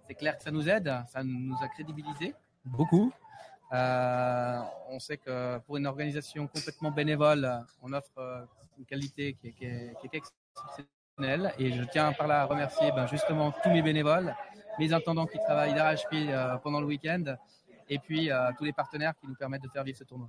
C'est 0.07 0.13
clair 0.13 0.37
que 0.37 0.43
ça 0.43 0.51
nous 0.51 0.69
aide, 0.69 0.93
ça 1.07 1.23
nous 1.23 1.55
a 1.59 1.67
crédibilisé 1.69 2.35
beaucoup. 2.65 3.11
Euh, 3.73 4.59
on 4.89 4.99
sait 4.99 5.17
que 5.17 5.57
pour 5.59 5.77
une 5.77 5.87
organisation 5.87 6.47
complètement 6.47 6.91
bénévole, 6.91 7.49
on 7.81 7.91
offre 7.93 8.17
euh, 8.17 8.41
une 8.77 8.85
qualité 8.85 9.33
qui 9.33 9.47
est, 9.65 9.93
exceptionnelle. 10.03 11.53
Et 11.57 11.71
je 11.71 11.83
tiens 11.91 12.13
par 12.13 12.27
là 12.27 12.41
à 12.41 12.45
remercier 12.45 12.91
ben, 12.91 13.07
justement 13.07 13.51
tous 13.63 13.69
mes 13.69 13.81
bénévoles, 13.81 14.35
mes 14.79 14.93
intendants 14.93 15.25
qui 15.25 15.37
travaillent 15.39 15.73
d'arrache-pied 15.73 16.27
euh, 16.29 16.57
pendant 16.57 16.79
le 16.79 16.85
week-end, 16.85 17.23
et 17.89 17.99
puis 17.99 18.29
tous 18.57 18.63
les 18.63 18.73
partenaires 18.73 19.13
qui 19.19 19.27
nous 19.27 19.35
permettent 19.35 19.61
de 19.61 19.69
faire 19.69 19.83
vivre 19.83 19.97
ce 19.97 20.03
tournoi. 20.03 20.27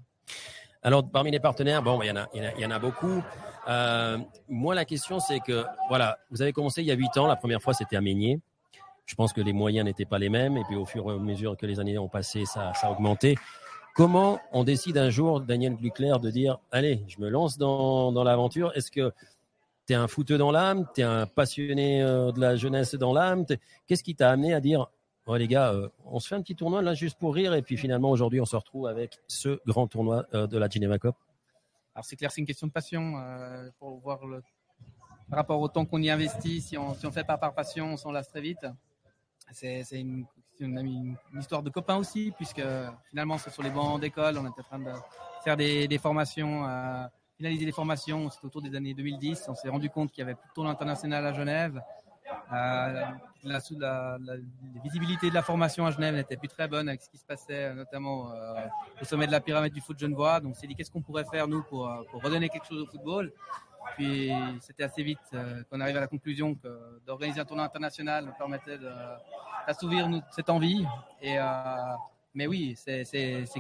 Alors, 0.82 1.08
parmi 1.10 1.30
les 1.30 1.40
partenaires, 1.40 1.82
bon, 1.82 2.00
il 2.02 2.08
y 2.08 2.66
en 2.66 2.70
a, 2.70 2.78
beaucoup. 2.78 3.22
Moi, 4.46 4.74
la 4.74 4.84
question, 4.84 5.18
c'est 5.20 5.40
que, 5.40 5.64
voilà, 5.88 6.18
vous 6.30 6.42
avez 6.42 6.52
commencé 6.52 6.82
il 6.82 6.86
y 6.86 6.92
a 6.92 6.94
huit 6.94 7.16
ans. 7.16 7.26
La 7.26 7.34
première 7.34 7.62
fois, 7.62 7.72
c'était 7.72 7.96
à 7.96 8.02
Meignier. 8.02 8.40
Je 9.06 9.14
pense 9.14 9.32
que 9.32 9.40
les 9.40 9.52
moyens 9.52 9.84
n'étaient 9.84 10.04
pas 10.04 10.18
les 10.18 10.28
mêmes 10.28 10.56
et 10.56 10.64
puis 10.64 10.76
au 10.76 10.84
fur 10.84 11.08
et 11.10 11.14
à 11.14 11.18
mesure 11.18 11.56
que 11.56 11.64
les 11.64 11.78
années 11.78 11.96
ont 11.96 12.08
passé, 12.08 12.44
ça, 12.44 12.72
a 12.74 12.90
augmenté. 12.90 13.36
Comment 13.94 14.40
on 14.52 14.64
décide 14.64 14.98
un 14.98 15.10
jour, 15.10 15.40
Daniel 15.40 15.76
Gluckler, 15.76 16.16
de 16.20 16.30
dire 16.30 16.58
allez, 16.72 17.02
je 17.06 17.20
me 17.20 17.28
lance 17.28 17.56
dans, 17.56 18.24
l'aventure? 18.24 18.76
Est-ce 18.76 18.90
que 18.90 19.12
tu 19.86 19.92
es 19.92 19.96
un 19.96 20.08
footeux 20.08 20.38
dans 20.38 20.50
l'âme? 20.50 20.86
Tu 20.92 21.02
es 21.02 21.04
un 21.04 21.26
passionné 21.26 22.02
euh, 22.02 22.32
de 22.32 22.40
la 22.40 22.56
jeunesse 22.56 22.96
dans 22.96 23.12
l'âme? 23.12 23.46
Qu'est-ce 23.86 24.02
qui 24.02 24.16
t'a 24.16 24.30
amené 24.30 24.52
à 24.52 24.60
dire 24.60 24.88
oh, 25.26 25.36
les 25.36 25.46
gars, 25.46 25.72
euh, 25.72 25.88
on 26.04 26.18
se 26.18 26.26
fait 26.26 26.34
un 26.34 26.42
petit 26.42 26.56
tournoi 26.56 26.82
là 26.82 26.94
juste 26.94 27.16
pour 27.16 27.32
rire 27.32 27.54
et 27.54 27.62
puis 27.62 27.76
finalement 27.76 28.10
aujourd'hui 28.10 28.40
on 28.40 28.44
se 28.44 28.56
retrouve 28.56 28.88
avec 28.88 29.20
ce 29.28 29.60
grand 29.66 29.86
tournoi 29.86 30.26
euh, 30.34 30.48
de 30.48 30.58
la 30.58 30.68
Geneva 30.68 30.98
Cup? 30.98 31.14
Alors 31.94 32.04
c'est 32.04 32.16
clair, 32.16 32.32
c'est 32.32 32.40
une 32.40 32.46
question 32.46 32.66
de 32.66 32.72
passion 32.72 33.14
pour 33.78 33.98
voir 34.00 34.26
le 34.26 34.42
par 35.28 35.38
rapport 35.38 35.60
au 35.60 35.68
temps 35.68 35.84
qu'on 35.86 36.00
y 36.02 36.10
investit, 36.10 36.60
si 36.60 36.76
on 36.76 36.90
on 36.90 37.10
fait 37.10 37.24
pas 37.24 37.38
par 37.38 37.54
passion, 37.54 37.94
on 37.94 37.96
s'en 37.96 38.12
lasse 38.12 38.28
très 38.28 38.40
vite. 38.40 38.66
C'est 39.52 39.84
une, 39.92 40.26
histoire 41.38 41.62
de 41.62 41.70
copains 41.70 41.96
aussi, 41.96 42.32
puisque 42.36 42.62
finalement 43.10 43.38
c'est 43.38 43.50
sur 43.50 43.62
les 43.62 43.70
bancs 43.70 44.00
d'école, 44.00 44.38
on 44.38 44.46
était 44.48 44.60
en 44.60 44.64
train 44.64 44.78
de 44.78 44.92
faire 45.44 45.56
des, 45.56 45.98
formations, 45.98 46.68
euh, 46.68 47.04
finaliser 47.36 47.64
des 47.64 47.72
formations. 47.72 48.28
C'était 48.30 48.46
autour 48.46 48.62
des 48.62 48.74
années 48.74 48.94
2010. 48.94 49.46
On 49.48 49.54
s'est 49.54 49.68
rendu 49.68 49.90
compte 49.90 50.10
qu'il 50.10 50.22
y 50.22 50.24
avait 50.24 50.34
plutôt 50.34 50.64
l'international 50.64 51.26
à 51.26 51.32
Genève. 51.32 51.80
Euh, 52.52 53.04
la, 53.44 53.60
visibilité 54.82 55.28
de 55.28 55.34
la 55.34 55.42
formation 55.42 55.86
à 55.86 55.90
Genève 55.92 56.14
n'était 56.14 56.36
plus 56.36 56.48
très 56.48 56.66
bonne 56.66 56.88
avec 56.88 57.00
ce 57.02 57.08
qui 57.08 57.18
se 57.18 57.24
passait 57.24 57.72
notamment 57.74 58.32
euh, 58.32 58.54
au 59.00 59.04
sommet 59.04 59.26
de 59.26 59.32
la 59.32 59.40
pyramide 59.40 59.72
du 59.72 59.80
foot 59.80 59.98
genevois. 59.98 60.40
Donc, 60.40 60.56
c'est 60.56 60.66
dit 60.66 60.74
qu'est-ce 60.74 60.90
qu'on 60.90 61.02
pourrait 61.02 61.26
faire 61.30 61.46
nous 61.46 61.62
pour 61.62 61.88
redonner 62.14 62.48
quelque 62.48 62.66
chose 62.66 62.82
au 62.82 62.86
football? 62.86 63.32
Puis 63.96 64.30
c'était 64.60 64.84
assez 64.84 65.02
vite 65.02 65.18
euh, 65.32 65.62
qu'on 65.70 65.80
arrive 65.80 65.96
à 65.96 66.00
la 66.00 66.06
conclusion 66.06 66.54
que 66.54 67.00
d'organiser 67.06 67.40
un 67.40 67.44
tournoi 67.44 67.64
international 67.64 68.26
nous 68.26 68.32
permettait 68.32 68.78
d'assouvir 68.78 70.08
cette 70.30 70.50
envie. 70.50 70.84
Et, 71.22 71.38
euh, 71.38 71.44
mais 72.34 72.46
oui, 72.46 72.74
c'est 72.76 73.04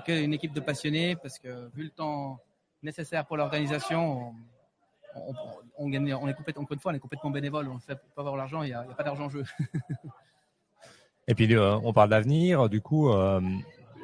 qu'une 0.04 0.34
équipe 0.34 0.52
de 0.52 0.60
passionnés 0.60 1.16
parce 1.16 1.38
que 1.38 1.70
vu 1.74 1.84
le 1.84 1.90
temps 1.90 2.38
nécessaire 2.82 3.24
pour 3.24 3.38
l'organisation, 3.38 4.34
on, 5.78 5.92
est 5.92 6.34
complètement, 6.34 6.62
encore 6.64 6.80
fois, 6.80 6.92
on 6.92 6.94
est 6.94 7.00
complètement 7.00 7.30
bénévole. 7.30 7.68
On 7.68 7.78
fait 7.78 7.98
pour 8.14 8.20
avoir 8.20 8.36
l'argent, 8.36 8.62
il 8.62 8.68
n'y 8.68 8.74
a, 8.74 8.82
pas 8.82 9.02
d'argent 9.02 9.24
en 9.24 9.30
jeu. 9.30 9.44
Et 11.28 11.34
puis 11.34 11.52
euh, 11.54 11.76
on 11.82 11.92
parle 11.92 12.10
d'avenir, 12.10 12.68
du 12.68 12.80
coup. 12.80 13.10
Euh, 13.10 13.40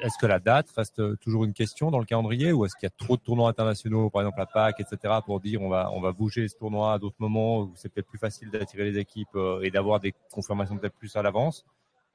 est-ce 0.03 0.17
que 0.17 0.25
la 0.25 0.39
date 0.39 0.69
reste 0.71 1.17
toujours 1.19 1.45
une 1.45 1.53
question 1.53 1.89
dans 1.89 1.99
le 1.99 2.05
calendrier 2.05 2.51
ou 2.51 2.65
est-ce 2.65 2.75
qu'il 2.75 2.85
y 2.85 2.91
a 2.91 2.95
trop 3.05 3.15
de 3.15 3.21
tournois 3.21 3.49
internationaux, 3.49 4.09
par 4.09 4.21
exemple 4.21 4.37
la 4.37 4.45
PAC, 4.45 4.81
etc., 4.81 5.13
pour 5.25 5.39
dire 5.39 5.61
on 5.61 5.69
va 5.69 5.89
on 5.93 6.01
va 6.01 6.11
bouger 6.11 6.45
ce 6.49 6.57
tournoi 6.57 6.93
à 6.93 6.99
d'autres 6.99 7.15
moments 7.19 7.61
où 7.61 7.71
c'est 7.75 7.87
peut-être 7.87 8.07
plus 8.07 8.19
facile 8.19 8.51
d'attirer 8.51 8.83
les 8.83 8.99
équipes 8.99 9.35
euh, 9.35 9.61
et 9.61 9.71
d'avoir 9.71 10.01
des 10.01 10.13
confirmations 10.29 10.77
peut-être 10.77 10.95
plus 10.95 11.15
à 11.15 11.21
l'avance? 11.21 11.65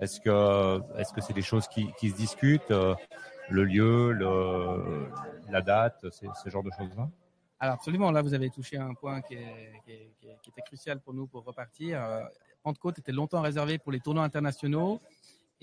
Est-ce 0.00 0.20
que 0.20 0.80
est-ce 0.98 1.14
que 1.14 1.22
c'est 1.22 1.32
des 1.32 1.42
choses 1.42 1.66
qui, 1.66 1.90
qui 1.98 2.10
se 2.10 2.16
discutent 2.16 2.70
euh, 2.70 2.94
le 3.48 3.64
lieu, 3.64 4.12
la 5.48 5.62
date, 5.62 6.04
ce 6.12 6.50
genre 6.50 6.62
de 6.62 6.70
choses-là? 6.70 7.08
Alors 7.58 7.74
absolument, 7.76 8.10
là 8.10 8.20
vous 8.20 8.34
avez 8.34 8.50
touché 8.50 8.76
un 8.76 8.92
point 8.92 9.22
qui, 9.22 9.34
est, 9.34 9.80
qui, 9.86 9.92
est, 9.92 10.38
qui 10.42 10.50
était 10.50 10.62
crucial 10.62 11.00
pour 11.00 11.14
nous 11.14 11.26
pour 11.26 11.42
repartir. 11.42 12.04
Euh, 12.04 12.22
Pentecôte 12.62 12.98
était 12.98 13.12
longtemps 13.12 13.40
réservé 13.40 13.78
pour 13.78 13.92
les 13.92 14.00
tournois 14.00 14.24
internationaux 14.24 15.00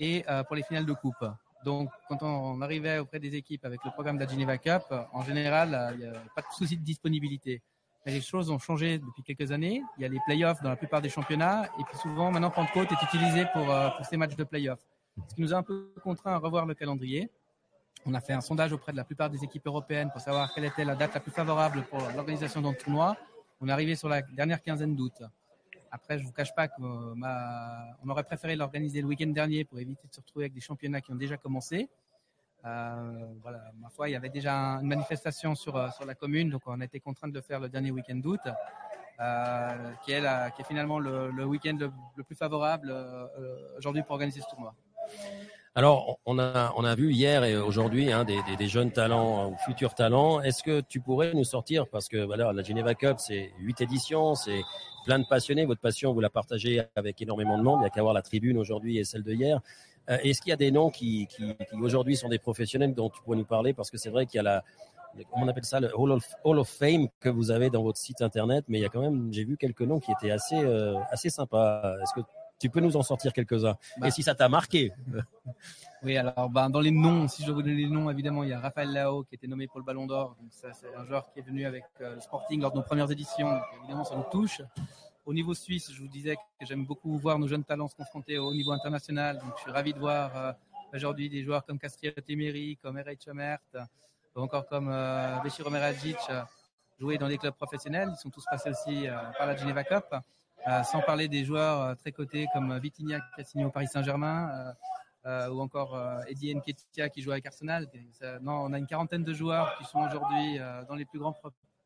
et 0.00 0.24
pour 0.46 0.56
les 0.56 0.62
finales 0.62 0.84
de 0.84 0.92
coupe. 0.92 1.24
Donc, 1.64 1.90
quand 2.08 2.22
on 2.22 2.60
arrivait 2.60 2.98
auprès 2.98 3.18
des 3.18 3.34
équipes 3.34 3.64
avec 3.64 3.84
le 3.84 3.90
programme 3.90 4.18
de 4.18 4.24
la 4.24 4.30
Geneva 4.30 4.58
Cup, 4.58 4.82
en 5.12 5.22
général, 5.22 5.94
il 5.94 6.06
n'y 6.06 6.06
a 6.06 6.22
pas 6.34 6.42
de 6.42 6.46
souci 6.56 6.76
de 6.76 6.82
disponibilité. 6.82 7.62
Mais 8.06 8.12
les 8.12 8.20
choses 8.20 8.50
ont 8.50 8.58
changé 8.58 8.98
depuis 8.98 9.24
quelques 9.24 9.50
années. 9.50 9.82
Il 9.98 10.02
y 10.02 10.04
a 10.04 10.08
les 10.08 10.20
playoffs 10.24 10.62
dans 10.62 10.70
la 10.70 10.76
plupart 10.76 11.02
des 11.02 11.08
championnats. 11.08 11.64
Et 11.80 11.82
puis 11.82 11.98
souvent, 11.98 12.30
maintenant, 12.30 12.50
Pentecôte 12.50 12.92
est 12.92 13.02
utilisé 13.02 13.46
pour, 13.52 13.68
euh, 13.68 13.90
pour 13.96 14.06
ces 14.06 14.16
matchs 14.16 14.36
de 14.36 14.44
playoffs. 14.44 14.86
Ce 15.28 15.34
qui 15.34 15.40
nous 15.40 15.52
a 15.52 15.56
un 15.56 15.64
peu 15.64 15.92
contraint 16.04 16.32
à 16.32 16.38
revoir 16.38 16.66
le 16.66 16.74
calendrier. 16.74 17.28
On 18.04 18.14
a 18.14 18.20
fait 18.20 18.32
un 18.32 18.40
sondage 18.40 18.72
auprès 18.72 18.92
de 18.92 18.96
la 18.96 19.02
plupart 19.02 19.28
des 19.28 19.42
équipes 19.42 19.66
européennes 19.66 20.10
pour 20.12 20.20
savoir 20.20 20.54
quelle 20.54 20.66
était 20.66 20.84
la 20.84 20.94
date 20.94 21.14
la 21.14 21.20
plus 21.20 21.32
favorable 21.32 21.84
pour 21.90 21.98
l'organisation 22.14 22.60
d'un 22.60 22.74
tournoi. 22.74 23.16
On 23.60 23.68
est 23.68 23.72
arrivé 23.72 23.96
sur 23.96 24.08
la 24.08 24.22
dernière 24.22 24.62
quinzaine 24.62 24.94
d'août. 24.94 25.14
Après, 25.96 26.18
je 26.18 26.24
vous 26.24 26.32
cache 26.32 26.54
pas 26.54 26.68
qu'on 26.68 27.16
on 28.04 28.08
aurait 28.10 28.22
préféré 28.22 28.54
l'organiser 28.54 29.00
le 29.00 29.06
week-end 29.06 29.28
dernier 29.28 29.64
pour 29.64 29.78
éviter 29.78 30.06
de 30.06 30.12
se 30.12 30.20
retrouver 30.20 30.44
avec 30.44 30.52
des 30.52 30.60
championnats 30.60 31.00
qui 31.00 31.10
ont 31.10 31.16
déjà 31.16 31.38
commencé. 31.38 31.88
Euh, 32.66 33.32
voilà, 33.40 33.62
ma 33.80 33.88
foi, 33.88 34.10
il 34.10 34.12
y 34.12 34.14
avait 34.14 34.28
déjà 34.28 34.52
une 34.82 34.88
manifestation 34.88 35.54
sur, 35.54 35.74
euh, 35.74 35.88
sur 35.96 36.04
la 36.04 36.14
commune, 36.14 36.50
donc 36.50 36.60
on 36.66 36.78
a 36.82 36.84
été 36.84 37.00
contraint 37.00 37.28
de 37.28 37.32
le 37.32 37.40
faire 37.40 37.60
le 37.60 37.70
dernier 37.70 37.92
week-end 37.92 38.16
d'août, 38.16 38.40
euh, 39.20 39.92
qui, 40.04 40.12
est 40.12 40.64
finalement 40.68 40.98
le, 40.98 41.44
week-end 41.46 41.78
le, 41.80 42.22
plus 42.24 42.36
favorable 42.36 42.94
aujourd'hui 43.78 44.02
pour 44.02 44.12
organiser 44.12 44.42
ce 44.42 44.50
tournoi. 44.50 44.74
Alors, 45.78 46.20
on 46.24 46.38
a, 46.38 46.72
on 46.78 46.84
a 46.84 46.94
vu 46.94 47.12
hier 47.12 47.44
et 47.44 47.54
aujourd'hui 47.54 48.10
hein, 48.10 48.24
des, 48.24 48.42
des, 48.48 48.56
des, 48.56 48.66
jeunes 48.66 48.92
talents 48.92 49.50
ou 49.50 49.56
futurs 49.66 49.92
talents. 49.92 50.40
Est-ce 50.40 50.62
que 50.62 50.80
tu 50.80 51.00
pourrais 51.00 51.34
nous 51.34 51.44
sortir, 51.44 51.86
parce 51.86 52.08
que 52.08 52.24
voilà, 52.24 52.50
la 52.54 52.62
Geneva 52.62 52.94
Cup, 52.94 53.16
c'est 53.18 53.52
huit 53.58 53.78
éditions, 53.82 54.34
c'est 54.34 54.62
plein 55.04 55.18
de 55.18 55.26
passionnés. 55.28 55.66
Votre 55.66 55.82
passion, 55.82 56.14
vous 56.14 56.20
la 56.20 56.30
partagez 56.30 56.82
avec 56.96 57.20
énormément 57.20 57.58
de 57.58 57.62
monde. 57.62 57.80
Il 57.80 57.82
n'y 57.82 57.88
a 57.88 57.90
qu'à 57.90 58.00
voir 58.00 58.14
la 58.14 58.22
tribune 58.22 58.56
aujourd'hui 58.56 58.96
et 58.96 59.04
celle 59.04 59.22
de 59.22 59.34
hier. 59.34 59.60
Euh, 60.08 60.16
Est-ce 60.22 60.40
qu'il 60.40 60.48
y 60.48 60.54
a 60.54 60.56
des 60.56 60.70
noms 60.70 60.88
qui, 60.88 61.26
qui, 61.26 61.54
qui 61.54 61.76
aujourd'hui 61.78 62.16
sont 62.16 62.30
des 62.30 62.38
professionnels 62.38 62.94
dont 62.94 63.10
tu 63.10 63.20
pourrais 63.20 63.36
nous 63.36 63.44
parler? 63.44 63.74
Parce 63.74 63.90
que 63.90 63.98
c'est 63.98 64.08
vrai 64.08 64.24
qu'il 64.24 64.38
y 64.38 64.40
a 64.40 64.44
la, 64.44 64.64
comment 65.30 65.44
on 65.44 65.48
appelle 65.48 65.66
ça, 65.66 65.78
le 65.78 65.90
Hall 65.94 66.10
of, 66.10 66.24
Hall 66.44 66.58
of, 66.58 66.70
Fame 66.70 67.08
que 67.20 67.28
vous 67.28 67.50
avez 67.50 67.68
dans 67.68 67.82
votre 67.82 67.98
site 67.98 68.22
internet, 68.22 68.64
mais 68.68 68.78
il 68.78 68.82
y 68.82 68.86
a 68.86 68.88
quand 68.88 69.02
même, 69.02 69.28
j'ai 69.30 69.44
vu 69.44 69.58
quelques 69.58 69.82
noms 69.82 70.00
qui 70.00 70.10
étaient 70.10 70.30
assez, 70.30 70.56
euh, 70.56 70.94
assez 71.10 71.28
sympas. 71.28 71.96
Est-ce 72.02 72.14
que 72.18 72.26
tu 72.58 72.70
peux 72.70 72.80
nous 72.80 72.96
en 72.96 73.02
sortir 73.02 73.32
quelques-uns 73.32 73.76
bah, 73.98 74.08
Et 74.08 74.10
si 74.10 74.22
ça 74.22 74.34
t'a 74.34 74.48
marqué 74.48 74.92
Oui, 76.02 76.16
alors 76.16 76.48
ben, 76.50 76.70
dans 76.70 76.80
les 76.80 76.90
noms, 76.90 77.28
si 77.28 77.44
je 77.44 77.50
vous 77.50 77.62
donner 77.62 77.74
les 77.74 77.88
noms, 77.88 78.10
évidemment, 78.10 78.44
il 78.44 78.50
y 78.50 78.52
a 78.52 78.60
Raphaël 78.60 78.92
Lao 78.92 79.24
qui 79.24 79.34
a 79.34 79.36
été 79.36 79.48
nommé 79.48 79.66
pour 79.66 79.78
le 79.80 79.84
Ballon 79.84 80.06
d'Or. 80.06 80.36
Donc 80.40 80.52
ça, 80.52 80.72
c'est 80.72 80.94
un 80.94 81.04
joueur 81.04 81.32
qui 81.32 81.40
est 81.40 81.42
venu 81.42 81.66
avec 81.66 81.84
euh, 82.00 82.14
le 82.14 82.20
Sporting 82.20 82.60
lors 82.60 82.70
de 82.70 82.76
nos 82.76 82.82
premières 82.82 83.10
éditions. 83.10 83.50
Donc, 83.50 83.62
évidemment, 83.78 84.04
ça 84.04 84.16
nous 84.16 84.26
touche. 84.30 84.62
Au 85.24 85.34
niveau 85.34 85.54
suisse, 85.54 85.90
je 85.92 86.00
vous 86.00 86.08
disais 86.08 86.36
que 86.36 86.66
j'aime 86.66 86.84
beaucoup 86.84 87.18
voir 87.18 87.38
nos 87.38 87.48
jeunes 87.48 87.64
talents 87.64 87.88
se 87.88 87.96
confronter 87.96 88.38
au 88.38 88.52
niveau 88.52 88.72
international. 88.72 89.38
Donc 89.38 89.54
je 89.56 89.62
suis 89.62 89.72
ravi 89.72 89.92
de 89.92 89.98
voir 89.98 90.36
euh, 90.36 90.52
aujourd'hui 90.94 91.28
des 91.28 91.42
joueurs 91.42 91.64
comme 91.64 91.78
Castria 91.78 92.12
Temeri, 92.12 92.78
comme 92.80 92.98
Erich 92.98 93.24
Chomert, 93.24 93.58
ou 94.36 94.40
encore 94.40 94.66
comme 94.66 94.88
euh, 94.90 95.40
Béchir 95.40 95.66
Omeradzic 95.66 96.18
euh, 96.30 96.42
jouer 96.98 97.18
dans 97.18 97.28
des 97.28 97.38
clubs 97.38 97.54
professionnels. 97.54 98.10
Ils 98.12 98.20
sont 98.20 98.30
tous 98.30 98.44
passés 98.50 98.70
aussi 98.70 99.08
euh, 99.08 99.16
par 99.38 99.46
la 99.46 99.56
Geneva 99.56 99.84
Cup. 99.84 100.14
Euh, 100.68 100.82
sans 100.82 101.00
parler 101.00 101.28
des 101.28 101.44
joueurs 101.44 101.80
euh, 101.80 101.94
très 101.94 102.10
cotés 102.10 102.46
comme 102.52 102.76
Vitignac 102.78 103.22
qui 103.34 103.40
a 103.40 103.44
signé 103.44 103.64
au 103.64 103.70
Paris 103.70 103.86
Saint-Germain. 103.86 104.74
Euh, 105.26 105.48
ou 105.48 105.60
encore 105.60 105.96
euh, 105.96 106.22
Eddie 106.28 106.54
Nketiah 106.54 107.08
qui 107.08 107.20
joue 107.20 107.32
avec 107.32 107.44
Arsenal. 107.46 107.88
On 108.46 108.72
a 108.72 108.78
une 108.78 108.86
quarantaine 108.86 109.24
de 109.24 109.34
joueurs 109.34 109.76
qui 109.76 109.84
sont 109.84 109.98
aujourd'hui 109.98 110.60
euh, 110.60 110.84
dans 110.84 110.94
les 110.94 111.04
plus 111.04 111.18
grands 111.18 111.34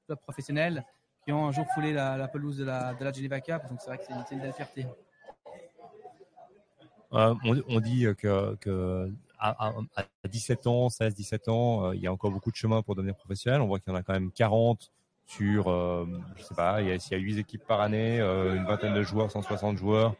clubs 0.04 0.18
professionnels, 0.20 0.84
qui 1.24 1.32
ont 1.32 1.46
un 1.46 1.52
jour 1.52 1.64
foulé 1.72 1.94
la, 1.94 2.28
pelouse 2.28 2.58
de 2.58 2.64
la, 2.64 2.92
de 2.92 3.02
la 3.02 3.12
Geneva 3.12 3.40
Cup. 3.40 3.62
Donc 3.70 3.80
c'est 3.80 3.86
vrai 3.86 3.96
que 3.96 4.04
c'est 4.04 4.34
une, 4.34 4.42
belle 4.42 4.52
fierté. 4.52 4.86
On, 7.10 7.80
dit 7.80 8.04
que, 8.18 8.56
que 8.56 9.10
à, 9.38 9.72
à, 9.96 10.28
17 10.28 10.66
ans, 10.66 10.90
16, 10.90 11.14
17 11.14 11.48
ans, 11.48 11.92
il 11.92 12.00
y 12.00 12.06
a 12.06 12.12
encore 12.12 12.32
beaucoup 12.32 12.50
de 12.50 12.56
chemin 12.56 12.82
pour 12.82 12.94
devenir 12.94 13.16
professionnel. 13.16 13.62
On 13.62 13.68
voit 13.68 13.80
qu'il 13.80 13.90
y 13.90 13.96
en 13.96 13.98
a 13.98 14.02
quand 14.02 14.12
même 14.12 14.32
40 14.32 14.92
sur, 15.30 15.70
euh, 15.70 16.06
je 16.36 16.42
sais 16.42 16.54
pas, 16.56 16.80
il 16.80 16.88
y, 16.88 16.90
a, 16.90 16.94
il 16.94 17.12
y 17.12 17.14
a 17.14 17.18
8 17.18 17.38
équipes 17.38 17.64
par 17.66 17.80
année, 17.80 18.20
euh, 18.20 18.56
une 18.56 18.64
vingtaine 18.64 18.94
de 18.94 19.02
joueurs, 19.02 19.30
160 19.30 19.76
joueurs. 19.76 20.14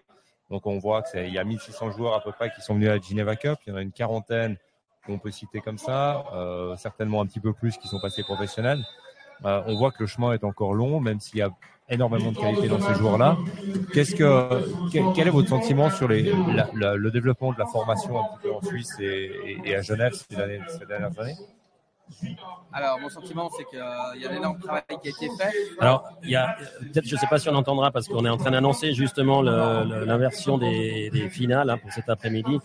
Donc 0.51 0.67
on 0.67 0.79
voit 0.79 1.03
qu'il 1.03 1.33
y 1.33 1.39
a 1.39 1.45
1600 1.45 1.91
joueurs 1.93 2.15
à 2.15 2.23
peu 2.23 2.31
près 2.31 2.51
qui 2.51 2.61
sont 2.61 2.75
venus 2.75 2.91
à 2.91 2.95
la 2.95 3.01
Geneva 3.01 3.35
Cup. 3.35 3.59
Il 3.67 3.71
y 3.71 3.73
en 3.73 3.77
a 3.77 3.83
une 3.83 3.93
quarantaine 3.93 4.57
qu'on 5.07 5.19
peut 5.19 5.33
citer 5.33 5.61
comme 5.61 5.79
ça, 5.79 6.25
euh, 6.33 6.77
certainement 6.77 7.21
un 7.21 7.27
petit 7.27 7.41
peu 7.41 7.53
plus 7.53 7.77
qui 7.77 7.89
sont 7.89 8.01
passés 8.01 8.23
professionnels. 8.23 8.85
Euh, 9.45 9.63
on 9.67 9.77
voit 9.77 9.91
que 9.91 9.99
le 10.01 10.07
chemin 10.07 10.33
est 10.33 10.45
encore 10.45 10.75
long, 10.75 11.01
même 11.01 11.19
s'il 11.19 11.39
y 11.39 11.43
a 11.43 11.51
énormément 11.89 12.31
de 12.31 12.37
qualité 12.37 12.69
dans 12.69 12.81
ces 12.81 12.95
joueurs-là. 12.95 13.37
Qu'est-ce 13.93 14.15
que 14.15 15.13
quel, 15.15 15.27
est 15.27 15.31
votre 15.31 15.49
sentiment 15.49 15.91
sur 15.91 16.07
le 16.07 17.11
développement 17.11 17.53
de 17.53 17.59
la 17.59 17.67
formation 17.67 18.21
un 18.21 18.25
petit 18.25 18.43
peu 18.43 18.53
en 18.53 18.63
Suisse 18.63 18.97
et, 19.01 19.75
à 19.75 19.83
Genève 19.83 20.13
ces 20.13 20.37
dernières 20.87 21.19
années? 21.19 21.35
Alors, 22.73 23.01
mon 23.01 23.09
sentiment, 23.09 23.51
c'est 23.57 23.65
qu'il 23.65 23.79
y 23.79 24.27
a 24.27 24.31
un 24.31 24.37
énorme 24.37 24.59
travail 24.59 24.83
qui 25.03 25.09
a 25.09 25.11
été 25.11 25.29
fait. 25.37 25.53
Alors, 25.81 26.05
peut-être, 26.23 27.07
je 27.07 27.15
ne 27.15 27.21
sais 27.21 27.27
pas 27.27 27.39
si 27.39 27.49
on 27.49 27.55
entendra, 27.55 27.91
parce 27.91 28.09
qu'on 28.09 28.25
est 28.25 28.29
en 28.29 28.37
train 28.37 28.53
d'annoncer 28.53 28.93
justement 28.95 29.43
l'inversion 29.43 30.59
des, 30.59 31.11
finales 31.31 31.71
hein, 31.71 31.79
pour 31.79 31.93
cet 31.93 32.09
après-midi. 32.09 32.59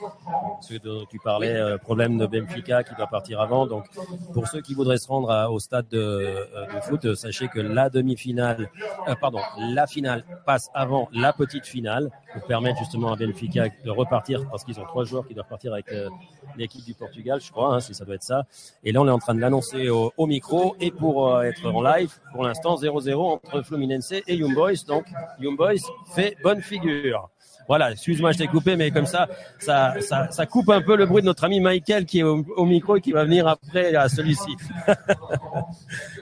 Ce 0.62 0.76
dont 0.76 1.06
tu 1.10 1.20
parlais, 1.20 1.56
euh, 1.56 1.78
problème 1.78 2.18
de 2.18 2.26
Benfica 2.26 2.84
qui 2.84 2.96
doit 2.96 3.08
partir 3.08 3.42
avant. 3.42 3.68
Donc, 3.68 3.86
pour 4.34 4.48
ceux 4.48 4.62
qui 4.62 4.74
voudraient 4.74 4.98
se 4.98 5.08
rendre 5.08 5.52
au 5.52 5.60
stade 5.60 5.88
de, 5.90 6.00
euh, 6.00 6.82
foot, 6.82 7.14
sachez 7.16 7.48
que 7.48 7.60
la 7.60 7.90
demi-finale, 7.90 8.70
euh, 9.08 9.16
pardon, 9.20 9.40
la 9.58 9.86
finale 9.88 10.24
passe 10.46 10.70
avant 10.74 11.10
la 11.14 11.34
petite 11.34 11.66
finale 11.66 12.10
pour 12.36 12.46
permettre 12.46 12.78
justement 12.80 13.14
à 13.14 13.16
Benfica 13.16 13.70
de 13.84 13.90
repartir, 13.90 14.46
parce 14.50 14.64
qu'ils 14.66 14.80
ont 14.80 14.86
trois 14.86 15.06
joueurs 15.06 15.26
qui 15.26 15.34
doivent 15.34 15.48
partir 15.48 15.72
avec 15.74 15.90
euh, 15.92 16.10
l'équipe 16.58 16.84
du 16.84 16.94
Portugal, 16.94 17.40
je 17.42 17.50
crois, 17.50 17.76
hein, 17.76 17.80
si 17.80 17.94
ça 17.94 18.04
doit 18.04 18.16
être 18.16 18.24
ça. 18.24 18.44
Et 18.84 18.92
là, 18.92 19.02
on 19.02 19.08
est 19.08 19.12
en 19.12 19.20
train 19.20 19.34
de 19.34 19.40
l'annoncer 19.40 19.90
au, 19.90 20.12
au, 20.18 20.28
micro 20.28 20.76
et 20.82 20.92
pour 20.92 21.30
euh, 21.30 21.44
être 21.44 21.66
en 21.66 21.82
live, 21.82 22.14
pour 22.34 22.44
l'instant 22.44 22.76
0-0 22.76 23.16
entre 23.16 23.62
Fluminense 23.62 24.12
et 24.12 24.36
Young 24.36 24.54
Boys. 24.54 24.84
Donc 24.86 25.06
Young 25.40 25.56
Boys 25.56 25.76
fait 26.14 26.36
bonne 26.44 26.62
figure. 26.62 27.30
Voilà, 27.68 27.92
excuse-moi, 27.92 28.32
je 28.32 28.38
t'ai 28.38 28.48
coupé, 28.48 28.76
mais 28.76 28.92
comme 28.92 29.06
ça, 29.06 29.28
ça, 29.60 29.96
ça, 30.02 30.30
ça, 30.32 30.46
coupe 30.46 30.70
un 30.70 30.82
peu 30.82 30.96
le 30.96 31.06
bruit 31.06 31.22
de 31.22 31.26
notre 31.26 31.44
ami 31.44 31.60
Michael 31.60 32.06
qui 32.06 32.20
est 32.20 32.24
au, 32.24 32.46
au 32.56 32.66
micro 32.66 32.98
et 32.98 33.02
qui 33.02 33.12
va 33.12 33.24
venir 33.24 33.48
après 33.48 33.96
à 33.96 34.08
celui-ci. 34.08 34.56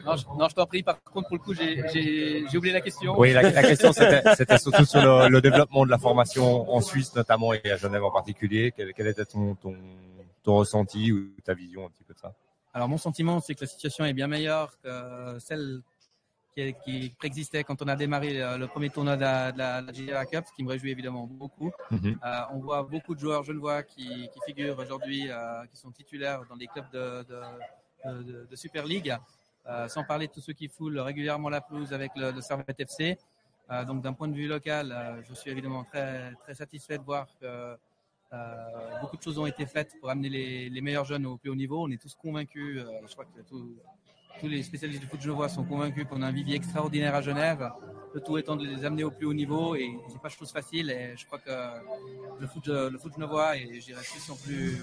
non, 0.06 0.16
je, 0.16 0.26
non, 0.38 0.48
je 0.48 0.56
t'en 0.56 0.66
prie. 0.66 0.84
Par 0.84 1.02
contre, 1.04 1.28
pour 1.28 1.38
le 1.38 1.44
coup, 1.44 1.54
j'ai 1.54 2.58
oublié 2.58 2.74
la 2.74 2.82
question. 2.82 3.14
Oui, 3.18 3.34
la, 3.34 3.42
la 3.42 3.64
question, 3.64 3.92
c'était 3.94 4.58
surtout 4.58 4.86
sur 4.86 5.02
le, 5.02 5.30
le, 5.30 5.42
développement 5.42 5.86
de 5.86 5.92
la 5.92 5.98
formation 5.98 6.74
en 6.74 6.82
Suisse, 6.82 7.14
notamment, 7.16 7.54
et 7.54 7.62
à 7.72 7.78
Genève 7.78 8.04
en 8.04 8.12
particulier. 8.12 8.74
Quel, 8.76 8.94
quel 8.94 9.08
était 9.08 9.26
ton, 9.26 9.56
ton, 9.56 9.76
ton 10.44 10.56
ressenti 10.56 11.12
ou 11.12 11.30
ta 11.44 11.54
vision 11.54 11.86
un 11.86 11.90
petit 11.90 12.04
peu 12.04 12.14
de 12.14 12.20
ça? 12.20 12.34
Alors 12.74 12.90
mon 12.90 12.98
sentiment, 12.98 13.40
c'est 13.40 13.54
que 13.54 13.62
la 13.62 13.68
situation 13.68 14.04
est 14.06 14.14
bien 14.14 14.28
meilleure 14.28 14.72
que 14.82 15.38
celle 15.40 15.82
qui, 16.56 16.74
qui 16.86 17.10
préexistait 17.18 17.64
quand 17.64 17.82
on 17.82 17.88
a 17.88 17.96
démarré 17.96 18.40
le, 18.58 18.68
premier 18.68 18.90
tournoi 18.90 19.16
de 19.16 19.22
la, 19.22 19.52
de 19.52 20.12
la, 20.12 20.26
Cup, 20.26 20.46
ce 20.48 20.54
qui 20.54 20.64
me 20.64 20.70
réjouit 20.70 20.92
évidemment 20.92 21.28
beaucoup. 21.28 21.72
Mhm. 21.92 22.20
Euh, 22.24 22.42
on 22.54 22.60
voit 22.60 22.84
beaucoup 22.84 23.16
de 23.16 23.20
joueurs 23.20 23.44
genevois 23.44 23.84
qui, 23.84 24.30
qui 24.30 24.40
figurent 24.46 24.80
aujourd'hui, 24.80 25.30
euh, 25.30 25.66
qui 25.72 25.78
sont 25.78 25.92
titulaires 25.92 26.42
dans 26.50 26.56
des 26.56 26.68
clubs 26.68 26.90
de, 26.92 27.26
de, 28.06 28.48
de, 28.50 28.56
Super 28.56 28.86
League, 28.86 29.16
euh, 29.68 29.88
sans 29.88 30.04
parler 30.04 30.28
de 30.28 30.34
tous 30.34 30.42
ceux 30.42 30.54
qui 30.54 30.68
foulent 30.68 31.00
régulièrement 31.00 31.50
la 31.50 31.62
pelouse 31.62 31.94
avec 31.94 32.12
le, 32.16 32.32
le 32.32 32.42
Servette 32.42 32.80
FC. 32.80 33.18
Euh, 33.72 33.86
donc 33.86 34.02
d'un 34.02 34.14
point 34.14 34.28
de 34.28 34.36
vue 34.36 34.48
local, 34.48 34.92
euh, 34.92 35.22
je 35.24 35.34
suis 35.34 35.50
évidemment 35.50 35.84
très, 35.86 36.34
très 36.44 36.54
satisfait 36.54 36.98
de 36.98 37.04
voir 37.04 37.28
que 37.40 37.78
beaucoup 39.00 39.16
de 39.16 39.22
choses 39.22 39.38
ont 39.38 39.46
été 39.46 39.68
faites 39.68 39.92
pour 40.00 40.10
amener 40.10 40.28
les, 40.28 40.68
les, 40.68 40.82
meilleurs 40.82 41.06
jeunes 41.06 41.28
au 41.28 41.38
plus 41.38 41.52
haut 41.52 41.56
niveau. 41.56 41.84
On 41.84 41.92
est 41.92 42.02
tous 42.02 42.16
convaincus, 42.16 42.84
je 43.08 43.14
crois 43.14 43.26
que 43.26 43.42
tout, 43.42 43.78
tous 44.44 44.50
les 44.50 44.62
spécialistes 44.62 45.00
du 45.00 45.08
foot 45.08 45.22
genevois 45.22 45.48
sont 45.48 45.64
convaincus 45.64 46.06
qu'on 46.10 46.22
a 46.22 46.28
un 46.28 46.32
vivier 46.34 46.58
extraordinaire 46.58 47.16
à 47.16 47.22
Genève. 47.22 47.72
Le 48.14 48.20
tout 48.20 48.38
étant 48.38 48.58
de 48.58 48.66
les 48.66 48.84
amener 48.84 49.06
au 49.06 49.10
plus 49.10 49.26
haut 49.26 49.34
niveau 49.34 49.74
et 49.74 49.90
c'est 50.10 50.22
pas 50.22 50.28
chose 50.28 50.52
facile. 50.52 50.92
Et 50.92 51.14
je 51.16 51.26
crois 51.26 51.40
que 51.40 51.50
le 52.42 52.48
foot, 52.48 52.68
le 52.68 52.98
foot 52.98 53.14
genevois 53.16 53.56
et 53.56 53.80
je 53.80 53.86
dirais 53.86 54.04
suisse 54.04 54.30
en 54.30 54.36
plus, 54.36 54.78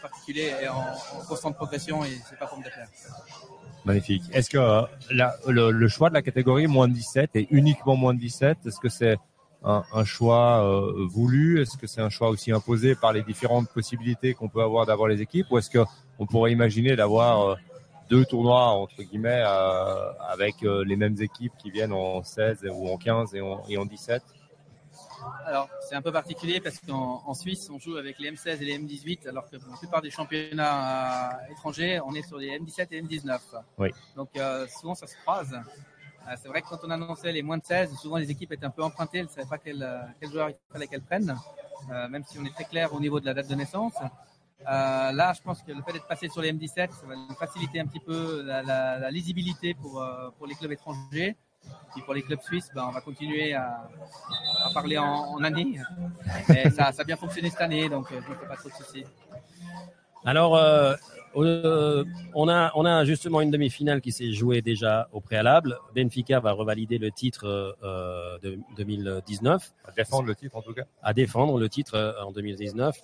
particulier 0.00 0.54
est 0.62 0.68
en, 0.68 0.86
constante 1.28 1.54
progression 1.54 2.02
et 2.02 2.18
c'est 2.28 2.38
pas 2.38 2.46
pour 2.46 2.58
me 2.58 2.64
déplaire. 2.64 2.88
Magnifique. 3.84 4.22
Est-ce 4.32 4.48
que 4.48 4.56
euh, 4.56 4.86
le, 5.48 5.88
choix 5.88 6.08
de 6.08 6.14
la 6.14 6.22
catégorie 6.22 6.66
moins 6.66 6.88
de 6.88 6.94
17 6.94 7.36
est 7.36 7.48
uniquement 7.50 7.96
moins 7.96 8.14
de 8.14 8.20
17 8.20 8.56
Est-ce 8.64 8.80
que 8.80 8.88
c'est 8.88 9.18
un, 9.62 10.04
choix 10.06 10.64
euh, 10.64 11.06
voulu? 11.10 11.60
Est-ce 11.60 11.76
que 11.76 11.86
c'est 11.86 12.00
un 12.00 12.08
choix 12.08 12.30
aussi 12.30 12.52
imposé 12.52 12.94
par 12.94 13.12
les 13.12 13.22
différentes 13.22 13.68
possibilités 13.68 14.32
qu'on 14.32 14.48
peut 14.48 14.62
avoir 14.62 14.86
d'avoir 14.86 15.08
les 15.08 15.20
équipes? 15.20 15.48
Ou 15.50 15.58
est-ce 15.58 15.70
qu'on 15.70 16.26
pourrait 16.26 16.52
imaginer 16.52 16.96
d'avoir 16.96 17.50
euh, 17.50 17.54
deux 18.08 18.24
tournois 18.24 18.68
entre 18.68 19.02
guillemets 19.02 19.42
euh, 19.44 20.12
avec 20.28 20.62
euh, 20.62 20.84
les 20.84 20.96
mêmes 20.96 21.16
équipes 21.20 21.52
qui 21.58 21.70
viennent 21.70 21.92
en 21.92 22.22
16 22.22 22.66
ou 22.72 22.88
en 22.88 22.96
15 22.96 23.34
et 23.34 23.40
en, 23.40 23.62
et 23.68 23.78
en 23.78 23.84
17 23.84 24.22
alors, 25.46 25.70
c'est 25.80 25.94
un 25.94 26.02
peu 26.02 26.12
particulier 26.12 26.60
parce 26.60 26.78
qu'en 26.80 27.32
Suisse, 27.32 27.70
on 27.70 27.78
joue 27.78 27.96
avec 27.96 28.18
les 28.18 28.30
M16 28.30 28.60
et 28.60 28.64
les 28.66 28.78
M18, 28.78 29.26
alors 29.26 29.48
que 29.48 29.56
pour 29.56 29.70
la 29.70 29.78
plupart 29.78 30.02
des 30.02 30.10
championnats 30.10 31.30
euh, 31.30 31.52
étrangers, 31.52 31.98
on 32.04 32.14
est 32.14 32.22
sur 32.22 32.36
les 32.36 32.58
M17 32.58 32.88
et 32.90 33.02
M19. 33.02 33.38
Oui. 33.78 33.88
Donc, 34.16 34.28
souvent, 34.68 34.94
ça 34.94 35.06
se 35.06 35.16
croise. 35.16 35.58
c'est 36.42 36.48
vrai 36.48 36.60
que 36.60 36.68
quand 36.68 36.80
on 36.84 36.90
annonçait 36.90 37.32
les 37.32 37.40
moins 37.40 37.56
de 37.56 37.64
16, 37.64 37.94
souvent 37.96 38.18
les 38.18 38.30
équipes 38.30 38.52
étaient 38.52 38.66
un 38.66 38.70
peu 38.70 38.82
empruntées, 38.82 39.18
elles 39.18 39.24
ne 39.24 39.30
savaient 39.30 39.48
pas 39.48 39.56
quel, 39.56 39.88
quel 40.20 40.30
joueur 40.30 40.50
il 40.50 40.56
fallait 40.70 40.88
qu'elles 40.88 41.00
prennent, 41.00 41.34
même 42.10 42.24
si 42.26 42.38
on 42.38 42.44
est 42.44 42.54
très 42.54 42.64
clair 42.64 42.92
au 42.92 43.00
niveau 43.00 43.18
de 43.18 43.24
la 43.24 43.32
date 43.32 43.48
de 43.48 43.54
naissance. 43.54 43.94
Euh, 44.66 45.12
là, 45.12 45.32
je 45.34 45.42
pense 45.42 45.62
que 45.62 45.72
le 45.72 45.82
fait 45.82 45.92
d'être 45.92 46.06
passé 46.06 46.28
sur 46.28 46.40
les 46.40 46.52
M17, 46.52 46.90
ça 46.90 47.06
va 47.06 47.16
nous 47.16 47.34
faciliter 47.34 47.80
un 47.80 47.86
petit 47.86 48.00
peu 48.00 48.42
la, 48.42 48.62
la, 48.62 48.98
la 48.98 49.10
lisibilité 49.10 49.74
pour, 49.74 50.02
euh, 50.02 50.30
pour 50.38 50.46
les 50.46 50.54
clubs 50.54 50.72
étrangers. 50.72 51.36
Puis 51.92 52.02
pour 52.02 52.12
les 52.14 52.22
clubs 52.22 52.40
suisses, 52.42 52.68
ben, 52.74 52.84
on 52.88 52.92
va 52.92 53.00
continuer 53.00 53.54
à, 53.54 53.88
à 54.64 54.70
parler 54.74 54.98
en, 54.98 55.04
en 55.04 55.42
année. 55.44 55.78
Et 56.48 56.68
ça, 56.70 56.92
ça, 56.92 57.02
a 57.02 57.04
bien 57.04 57.16
fonctionné 57.16 57.50
cette 57.50 57.60
année, 57.60 57.88
donc 57.88 58.10
euh, 58.12 58.20
je 58.22 58.30
ne 58.30 58.36
fais 58.36 58.46
pas 58.46 58.56
trop 58.56 58.68
de 58.68 58.74
soucis. 58.74 59.04
Alors, 60.24 60.56
euh, 60.56 60.94
euh, 61.36 62.04
on, 62.34 62.48
a, 62.48 62.72
on 62.74 62.84
a 62.86 63.04
justement 63.04 63.40
une 63.40 63.50
demi-finale 63.50 64.00
qui 64.00 64.10
s'est 64.12 64.32
jouée 64.32 64.62
déjà 64.62 65.08
au 65.12 65.20
préalable. 65.20 65.78
Benfica 65.94 66.40
va 66.40 66.52
revalider 66.52 66.98
le 66.98 67.10
titre 67.10 67.76
euh, 67.82 68.38
de 68.42 68.58
2019. 68.76 69.72
À 69.84 69.92
défendre 69.92 70.26
le 70.26 70.34
titre 70.34 70.56
en 70.56 70.62
tout 70.62 70.72
cas. 70.72 70.84
À 71.02 71.12
défendre 71.12 71.58
le 71.58 71.68
titre 71.68 72.16
en 72.24 72.32
2019. 72.32 72.96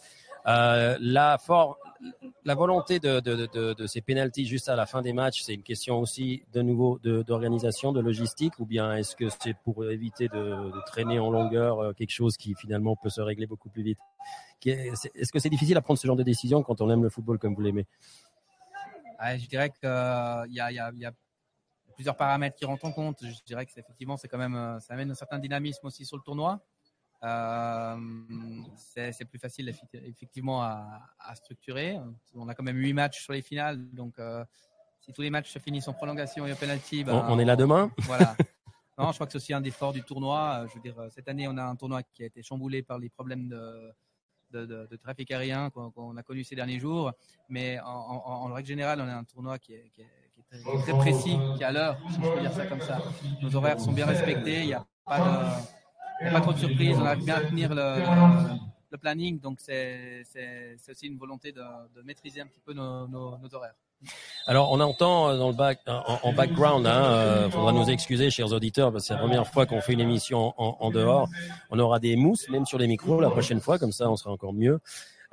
Euh, 0.47 0.97
la, 1.01 1.39
volonté 2.55 2.99
de, 2.99 3.87
ces 3.87 4.01
pénalties 4.01 4.47
juste 4.47 4.69
à 4.69 4.77
la 4.77 4.87
fin 4.87 5.03
des 5.03 5.13
matchs, 5.13 5.43
c'est 5.43 5.55
une 5.55 5.63
question 5.63 5.99
aussi 5.99 6.43
de 6.53 6.63
nouveau 6.63 6.99
d'organisation, 6.99 7.93
de, 7.93 8.01
logistique, 8.01 8.59
ou 8.59 8.67
bien 8.67 8.97
est-ce 8.97 9.17
que 9.17 9.29
c'est 9.41 9.55
pour 9.65 9.85
éviter 9.91 10.29
de, 10.29 10.73
traîner 10.87 11.19
en 11.19 11.31
longueur 11.31 11.81
euh, 11.81 11.93
quelque 11.93 12.13
chose 12.13 12.37
qui 12.37 12.55
finalement 12.55 12.97
peut 12.97 13.11
se 13.11 13.21
régler 13.21 13.47
beaucoup 13.47 13.69
plus 13.69 13.83
vite? 13.83 13.99
Est-ce 14.65 15.33
que 15.33 15.39
c'est 15.39 15.51
difficile 15.51 15.77
à 15.77 15.83
prendre 15.83 15.99
ce 15.99 16.07
genre 16.07 16.17
de 16.17 16.23
décision 16.23 16.63
quand 16.63 16.81
on 16.81 16.91
aime 16.91 17.03
le 17.03 17.11
football 17.11 17.39
comme 17.39 17.55
vous 17.55 17.63
l'aimez? 17.63 17.87
Je 19.23 19.47
dirais 19.47 19.69
qu'il 19.69 19.89
euh, 19.89 20.47
y, 20.49 20.61
a, 20.61 20.71
y, 20.71 20.79
a, 20.79 21.13
plusieurs 21.95 22.17
paramètres 22.17 22.57
qui 22.57 22.65
rentrent 22.65 22.87
en 22.87 22.93
compte. 22.93 23.19
Je 23.23 23.45
dirais 23.45 23.67
que 23.67 23.73
effectivement, 23.77 24.17
c'est 24.17 24.29
quand 24.29 24.39
même, 24.39 24.79
ça 24.81 24.95
amène 24.95 25.11
un 25.11 25.15
certain 25.15 25.39
dynamisme 25.39 25.87
aussi 25.87 26.07
sur 26.07 26.17
le 26.17 26.23
tournoi. 26.23 26.61
Euh, 27.23 27.97
c'est 28.77 29.25
plus 29.27 29.39
facile 29.39 29.75
effectivement 29.93 30.63
à, 30.63 31.03
à, 31.19 31.35
structurer. 31.35 31.99
On 32.35 32.49
a 32.49 32.55
quand 32.55 32.63
même 32.63 32.79
huit 32.79 32.95
matchs 32.95 33.23
sur 33.23 33.33
les 33.33 33.43
finales, 33.43 33.79
donc 33.93 34.19
euh, 34.19 34.45
si 35.01 35.13
tous 35.13 35.23
les 35.23 35.31
matchs 35.31 35.51
se 35.51 35.59
finissent 35.59 35.89
en 35.89 35.93
prolongation 35.93 36.47
et 36.47 36.53
au 36.53 36.57
penalty, 36.57 37.05
ben, 37.05 37.27
on, 37.29 37.39
est 37.39 37.45
là 37.45 37.57
demain? 37.57 37.91
Voilà. 37.99 38.35
non, 38.99 39.11
je 39.11 39.15
crois 39.15 39.27
que 39.27 39.33
c'est 39.33 39.39
aussi 39.39 39.53
un 39.53 39.61
des 39.61 39.71
forts 39.71 39.93
du 39.93 40.03
tournoi. 40.03 40.65
Je 40.69 40.75
veux 40.75 40.81
dire, 40.81 40.97
cette 41.11 41.29
année, 41.29 41.47
on 41.47 41.59
a 41.59 41.65
un 41.65 41.77
tournoi 41.77 42.03
qui 42.03 42.23
a 42.23 42.27
été 42.27 42.43
chamboulé 42.43 42.83
par 42.83 42.99
les 42.99 43.11
problèmes 43.11 43.49
de, 43.49 43.93
de, 44.51 44.65
de, 44.65 44.87
de 44.91 44.97
trafic 44.97 45.31
aérien 45.31 45.71
qu'on 45.71 46.17
a 46.17 46.23
connu 46.23 46.45
ces 46.45 46.55
derniers 46.55 46.79
jours. 46.79 47.13
Mais 47.49 47.79
en, 47.81 47.87
en, 47.87 48.51
en, 48.51 48.53
règle 48.55 48.69
générale, 48.69 49.01
on 49.01 49.09
a 49.09 49.15
un 49.15 49.25
tournoi 49.25 49.59
qui 49.59 49.75
est, 49.75 49.91
qui 49.91 50.01
est, 50.01 50.31
qui 50.33 50.41
est 50.41 50.63
très, 50.63 50.83
très, 50.83 50.99
précis, 50.99 51.37
qui 51.57 51.63
est 51.63 51.67
à 51.67 51.73
l'heure, 51.73 51.99
si 52.09 52.23
je 52.23 52.31
peux 52.31 52.41
dire 52.41 52.53
ça 52.53 52.67
comme 52.67 52.81
ça. 52.81 53.03
Nos 53.43 53.55
horaires 53.55 53.81
sont 53.81 53.93
bien 53.93 54.07
respectés. 54.07 54.61
Il 54.61 54.67
n'y 54.69 54.75
a 54.75 54.87
pas 55.05 55.19
de 55.19 55.70
pas 56.21 56.41
trop 56.41 56.53
de 56.53 56.59
surprises, 56.59 56.97
on 56.99 57.05
arrive 57.05 57.25
bien 57.25 57.37
à 57.37 57.41
tenir 57.41 57.75
le, 57.75 57.95
le, 58.91 58.99
planning, 58.99 59.41
donc 59.41 59.59
c'est 59.61 60.25
aussi 60.89 61.07
une 61.07 61.17
volonté 61.19 61.53
de, 61.53 61.63
de, 61.97 62.03
maîtriser 62.03 62.41
un 62.41 62.47
petit 62.47 62.61
peu 62.65 62.73
nos, 62.73 63.07
nos, 63.09 63.39
horaires. 63.53 63.75
Alors, 64.47 64.73
on 64.73 64.81
entend 64.81 65.37
dans 65.37 65.49
le 65.49 65.55
back, 65.55 65.81
en, 65.87 66.19
en 66.23 66.33
background, 66.33 66.87
hein, 66.87 67.05
euh, 67.05 67.51
faudra 67.51 67.73
nous 67.73 67.91
excuser, 67.91 68.31
chers 68.31 68.53
auditeurs, 68.53 68.93
parce 68.93 69.05
que 69.05 69.09
c'est 69.09 69.15
la 69.15 69.21
première 69.21 69.47
fois 69.47 69.67
qu'on 69.67 69.81
fait 69.81 69.93
une 69.93 70.01
émission 70.01 70.55
en, 70.57 70.77
en, 70.81 70.91
dehors. 70.91 71.29
On 71.71 71.79
aura 71.79 71.99
des 71.99 72.17
mousses, 72.17 72.49
même 72.49 72.65
sur 72.65 72.79
les 72.79 72.87
micros, 72.87 73.21
la 73.21 73.31
prochaine 73.31 73.61
fois, 73.61 73.79
comme 73.79 73.93
ça, 73.93 74.11
on 74.11 74.17
sera 74.17 74.31
encore 74.31 74.55
mieux. 74.55 74.81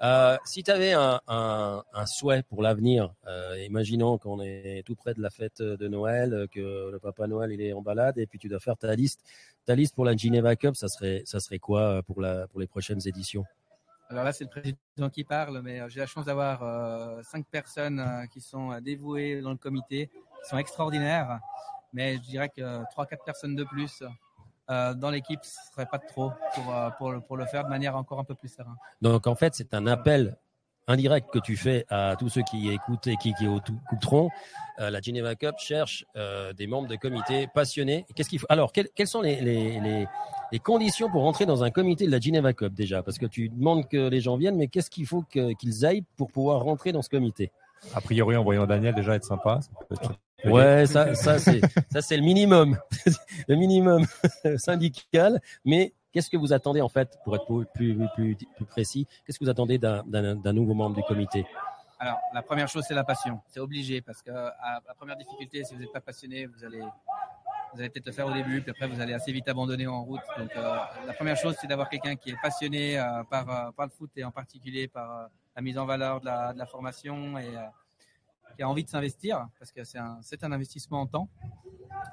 Euh, 0.04 0.38
si 0.46 0.64
tu 0.64 0.72
avais 0.72 0.94
un, 0.94 1.84
souhait 2.06 2.44
pour 2.44 2.62
l'avenir, 2.62 3.14
euh, 3.28 3.58
imaginons 3.64 4.18
qu'on 4.18 4.42
est 4.42 4.84
tout 4.86 4.96
près 4.96 5.14
de 5.14 5.22
la 5.22 5.30
fête 5.30 5.62
de 5.62 5.88
Noël, 5.88 6.48
que 6.52 6.92
le 6.92 7.00
Papa 7.00 7.28
Noël 7.28 7.52
il 7.52 7.62
est 7.62 7.74
en 7.74 7.82
balade, 7.82 8.18
et 8.18 8.28
puis 8.28 8.38
tu 8.40 8.48
dois 8.48 8.60
faire 8.60 8.78
ta 8.78 8.96
liste. 8.96 9.22
Ta 9.66 9.76
liste 9.76 9.96
pour 9.96 10.06
la 10.06 10.16
Geneva 10.16 10.56
Cup, 10.56 10.76
ça 10.76 10.88
serait, 10.88 11.24
ça 11.26 11.40
serait 11.40 11.60
quoi 11.60 12.02
pour, 12.04 12.22
la, 12.22 12.48
pour 12.48 12.60
les 12.60 12.68
prochaines 12.68 13.06
éditions? 13.06 13.44
Alors 14.10 14.24
là, 14.24 14.32
c'est 14.32 14.46
le 14.46 14.50
président 14.50 15.10
qui 15.12 15.26
parle, 15.26 15.62
mais 15.62 15.82
euh, 15.82 15.90
j'ai 15.90 16.00
la 16.00 16.06
chance 16.06 16.26
d'avoir 16.26 16.64
euh, 16.64 17.22
cinq 17.24 17.46
personnes 17.48 18.00
euh, 18.00 18.26
qui 18.28 18.40
sont 18.40 18.80
dévouées 18.80 19.42
dans 19.42 19.52
le 19.52 19.58
comité, 19.58 20.08
qui 20.08 20.50
sont 20.50 20.58
extraordinaires. 20.58 21.40
Mais 21.92 22.16
je 22.16 22.22
dirais 22.22 22.50
que 22.50 22.84
trois, 22.92 23.06
quatre 23.06 23.26
personnes 23.26 23.56
de 23.56 23.66
plus 23.66 24.04
euh, 24.70 24.94
dans 24.94 25.10
l'équipe, 25.10 25.40
ce 25.44 25.58
serait 25.72 25.86
pas 25.86 26.00
trop 26.00 26.32
pour, 26.54 26.76
euh, 26.76 26.90
pour, 26.98 27.14
pour, 27.26 27.38
le 27.38 27.46
faire 27.46 27.64
de 27.64 27.70
manière 27.70 27.96
encore 27.96 28.20
un 28.20 28.24
peu 28.24 28.36
plus 28.36 28.50
sereine. 28.50 28.76
Donc 29.02 29.28
en 29.28 29.36
fait, 29.36 29.56
c'est 29.56 29.74
un 29.74 29.88
appel 29.88 30.38
indirect 30.88 31.30
que 31.32 31.40
tu 31.40 31.58
fais 31.58 31.86
à 31.90 32.16
tous 32.18 32.30
ceux 32.30 32.44
qui 32.44 32.70
écoutent 32.70 33.08
et 33.08 33.18
qui, 33.18 33.34
qui 33.34 33.46
écouteront. 33.46 34.30
Euh, 34.80 34.90
la 34.90 35.02
Geneva 35.02 35.36
Cup 35.36 35.56
cherche 35.58 36.06
euh, 36.16 36.54
des 36.54 36.68
membres 36.68 36.88
de 36.88 36.96
comité 36.96 37.48
passionnés. 37.54 38.06
Qu'est-ce 38.16 38.30
qu'il 38.30 38.40
faut 38.40 38.48
Alors, 38.50 38.72
quelles, 38.72 38.90
quelles 38.96 39.08
sont 39.08 39.22
les, 39.22 39.42
les, 39.42 39.80
les, 39.80 40.08
les, 40.52 40.60
conditions 40.60 41.10
pour 41.10 41.24
rentrer 41.24 41.46
dans 41.46 41.64
un 41.64 41.72
comité 41.72 42.06
de 42.06 42.12
la 42.12 42.20
Geneva 42.20 42.54
Cup 42.54 42.74
déjà? 42.74 43.04
Parce 43.04 43.18
que 43.18 43.26
tu 43.26 43.50
demandes 43.50 43.88
que 43.88 44.08
les 44.08 44.22
gens 44.22 44.38
viennent, 44.38 44.56
mais 44.56 44.68
qu'est-ce 44.68 44.90
qu'il 44.90 45.06
faut 45.06 45.24
qu'ils 45.24 45.86
aillent 45.86 46.06
pour 46.16 46.32
pouvoir 46.32 46.62
rentrer 46.62 46.92
dans 46.92 47.02
ce 47.02 47.10
comité? 47.10 47.52
A 47.94 48.02
priori, 48.02 48.36
en 48.38 48.44
voyant 48.44 48.66
Daniel 48.66 48.96
déjà 48.96 49.16
être 49.16 49.26
sympa, 49.26 49.60
Ouais, 50.46 50.86
ça, 50.86 51.16
ça 51.16 51.40
c'est, 51.40 51.62
ça 51.92 52.02
c'est 52.02 52.16
le 52.16 52.24
minimum, 52.24 52.78
le 53.48 53.56
minimum 53.56 54.06
syndical. 54.58 55.42
Mais 55.66 55.94
qu'est-ce 56.12 56.30
que 56.30 56.38
vous 56.38 56.54
attendez 56.54 56.82
en 56.82 56.90
fait, 56.90 57.18
pour 57.24 57.36
être 57.36 57.46
plus, 57.74 57.98
plus, 58.16 58.36
plus, 58.36 58.66
précis, 58.66 59.08
qu'est-ce 59.26 59.40
que 59.40 59.46
vous 59.46 59.50
attendez 59.50 59.78
d'un, 59.78 60.04
d'un, 60.06 60.54
nouveau 60.54 60.74
membre 60.74 60.96
du 60.96 61.04
comité? 61.04 61.46
Alors, 62.00 62.20
la 62.34 62.44
première 62.44 62.68
chose, 62.68 62.86
c'est 62.88 62.94
la 62.94 63.04
passion. 63.04 63.42
C'est 63.48 63.60
obligé 63.60 64.02
parce 64.02 64.22
que 64.22 64.30
à, 64.30 64.80
la 64.88 64.94
première 64.94 65.18
difficulté, 65.18 65.64
si 65.64 65.74
vous 65.74 65.82
n'êtes 65.82 65.92
pas 65.92 66.02
passionné, 66.02 66.46
vous 66.46 66.64
allez, 66.64 66.82
vous 66.82 67.80
allez 67.80 67.90
peut-être 67.90 68.06
le 68.06 68.12
faire 68.12 68.28
au 68.28 68.34
début, 68.34 68.62
puis 68.62 68.70
après 68.70 68.88
vous 68.88 69.02
allez 69.02 69.14
assez 69.14 69.32
vite 69.32 69.50
abandonner 69.50 69.88
en 69.88 70.04
route. 70.04 70.22
Donc, 70.38 70.56
euh, 70.56 70.78
la 71.08 71.14
première 71.14 71.38
chose, 71.38 71.56
c'est 71.60 71.68
d'avoir 71.68 71.90
quelqu'un 71.90 72.16
qui 72.16 72.30
est 72.30 72.40
passionné 72.40 73.00
euh, 73.00 73.24
par, 73.24 73.50
euh, 73.50 73.72
par 73.72 73.88
le 73.88 73.92
foot 73.92 74.12
et 74.16 74.24
en 74.24 74.32
particulier 74.32 74.88
par 74.88 75.30
la 75.56 75.62
mise 75.64 75.80
en 75.80 75.88
valeur 75.88 76.22
de 76.22 76.28
la, 76.28 76.54
de 76.54 76.60
la 76.60 76.68
formation 76.68 77.40
et 77.40 77.50
qui 78.58 78.64
a 78.64 78.70
envie 78.70 78.84
de 78.84 78.90
s'investir 78.90 79.48
parce 79.60 79.72
que 79.72 79.84
c'est 79.84 80.00
un, 80.00 80.20
un 80.42 80.52
investissement 80.52 81.02
en 81.02 81.08
temps. 81.08 81.30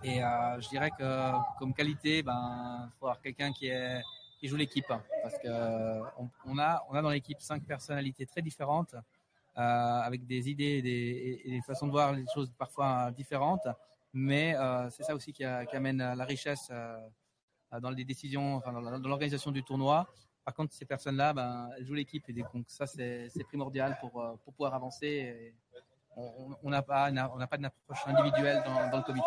Et 0.02 0.22
euh, 0.22 0.60
je 0.60 0.68
dirais 0.68 0.90
que 0.90 1.32
comme 1.58 1.72
qualité, 1.72 2.22
ben, 2.22 2.90
faut 3.00 3.06
avoir 3.06 3.20
quelqu'un 3.20 3.52
qui 3.52 3.70
qui 4.38 4.48
joue 4.48 4.56
l'équipe 4.56 4.92
parce 5.22 5.38
que 5.38 6.02
on, 6.44 6.58
a 6.58 6.84
on 6.90 6.94
a 6.94 7.00
dans 7.00 7.08
l'équipe 7.08 7.40
cinq 7.40 7.64
personnalités 7.64 8.26
très 8.26 8.42
différentes 8.42 8.94
euh, 8.94 9.60
avec 9.60 10.26
des 10.26 10.50
idées 10.50 10.78
et 10.78 10.82
des, 10.82 11.42
des, 11.46 11.60
façons 11.62 11.86
de 11.86 11.92
voir 11.92 12.12
les 12.12 12.26
choses 12.34 12.52
parfois 12.58 13.10
différentes. 13.12 13.66
Mais 14.12 14.54
euh, 14.56 14.90
c'est 14.90 15.04
ça 15.04 15.14
aussi 15.14 15.32
qui, 15.32 15.44
amène 15.44 15.98
la 15.98 16.24
richesse 16.24 16.70
dans 17.80 17.90
les 17.90 18.04
décisions, 18.04 18.56
enfin, 18.56 18.72
dans 18.72 19.08
l'organisation 19.08 19.50
du 19.50 19.62
tournoi. 19.62 20.06
Par 20.44 20.52
contre, 20.52 20.74
ces 20.74 20.84
personnes-là, 20.84 21.32
ben, 21.32 21.70
elles 21.78 21.86
jouent 21.86 21.94
l'équipe 21.94 22.28
et 22.28 22.34
donc 22.34 22.64
ça 22.66 22.86
c'est, 22.86 23.30
primordial 23.46 23.96
pour, 24.00 24.12
pour 24.44 24.52
pouvoir 24.52 24.74
avancer. 24.74 25.54
On 26.16 26.70
n'a 26.70 26.82
pas, 26.82 27.10
on 27.10 27.38
n'a 27.38 27.46
pas 27.46 27.56
d'approche 27.56 27.98
individuelle 28.06 28.62
dans, 28.64 28.90
dans, 28.90 28.96
le 28.98 29.02
comité. 29.02 29.26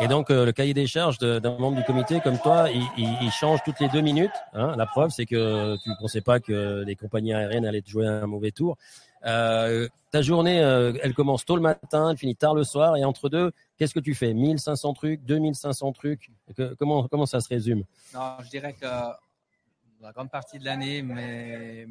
Et 0.00 0.08
donc 0.08 0.30
le 0.30 0.50
cahier 0.52 0.74
des 0.74 0.86
charges 0.86 1.18
d'un 1.18 1.58
membre 1.58 1.76
du 1.76 1.84
comité 1.84 2.20
comme 2.20 2.38
toi, 2.38 2.68
il, 2.70 2.82
il, 2.96 3.30
change 3.30 3.60
toutes 3.64 3.80
les 3.80 3.88
deux 3.88 4.00
minutes. 4.00 4.30
Hein. 4.52 4.74
La 4.76 4.86
preuve, 4.86 5.10
c'est 5.10 5.26
que 5.26 5.76
tu 5.82 5.88
ne 5.90 5.94
pensais 5.96 6.20
pas 6.20 6.40
que 6.40 6.82
les 6.84 6.96
compagnies 6.96 7.34
aériennes 7.34 7.66
allaient 7.66 7.82
te 7.82 7.90
jouer 7.90 8.06
un 8.06 8.26
mauvais 8.26 8.50
tour. 8.50 8.76
Euh, 9.24 9.88
ta 10.10 10.22
journée, 10.22 10.60
euh, 10.60 10.92
elle 11.02 11.14
commence 11.14 11.44
tôt 11.44 11.56
le 11.56 11.62
matin, 11.62 12.10
elle 12.10 12.16
finit 12.16 12.36
tard 12.36 12.54
le 12.54 12.64
soir, 12.64 12.96
et 12.96 13.04
entre 13.04 13.28
deux, 13.28 13.52
qu'est-ce 13.76 13.94
que 13.94 14.00
tu 14.00 14.14
fais? 14.14 14.34
1500 14.34 14.94
trucs, 14.94 15.24
2500 15.24 15.92
trucs? 15.92 16.30
Comment, 16.78 17.08
comment 17.08 17.26
ça 17.26 17.40
se 17.40 17.48
résume? 17.48 17.84
Non, 18.14 18.36
Je 18.44 18.48
dirais 18.48 18.72
que 18.74 18.86
la 18.86 20.12
grande 20.12 20.30
partie 20.30 20.58
de 20.58 20.64
l'année, 20.64 21.02
mais 21.02 21.86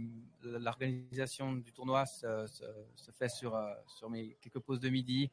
l'organisation 0.46 1.54
du 1.54 1.72
tournoi 1.72 2.06
se, 2.06 2.46
fait 3.12 3.30
sur, 3.30 3.56
euh, 3.56 3.74
sur 3.88 4.10
mes 4.10 4.38
quelques 4.42 4.60
pauses 4.60 4.80
de 4.80 4.90
midi, 4.90 5.30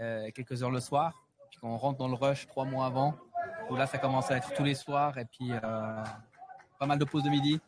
euh, 0.00 0.30
quelques 0.34 0.62
heures 0.62 0.70
le 0.70 0.80
soir. 0.80 1.12
Puis 1.50 1.60
on 1.62 1.76
rentre 1.76 1.98
dans 1.98 2.08
le 2.08 2.14
rush 2.14 2.46
trois 2.46 2.64
mois 2.64 2.86
avant, 2.86 3.14
où 3.70 3.76
là, 3.76 3.86
ça 3.86 3.98
commence 3.98 4.30
à 4.30 4.36
être 4.36 4.52
tous 4.54 4.64
les 4.64 4.74
soirs, 4.74 5.16
et 5.18 5.24
puis 5.24 5.50
euh, 5.50 6.04
pas 6.78 6.86
mal 6.86 6.98
de 6.98 7.04
pauses 7.04 7.22
de 7.22 7.30
midi. 7.30 7.60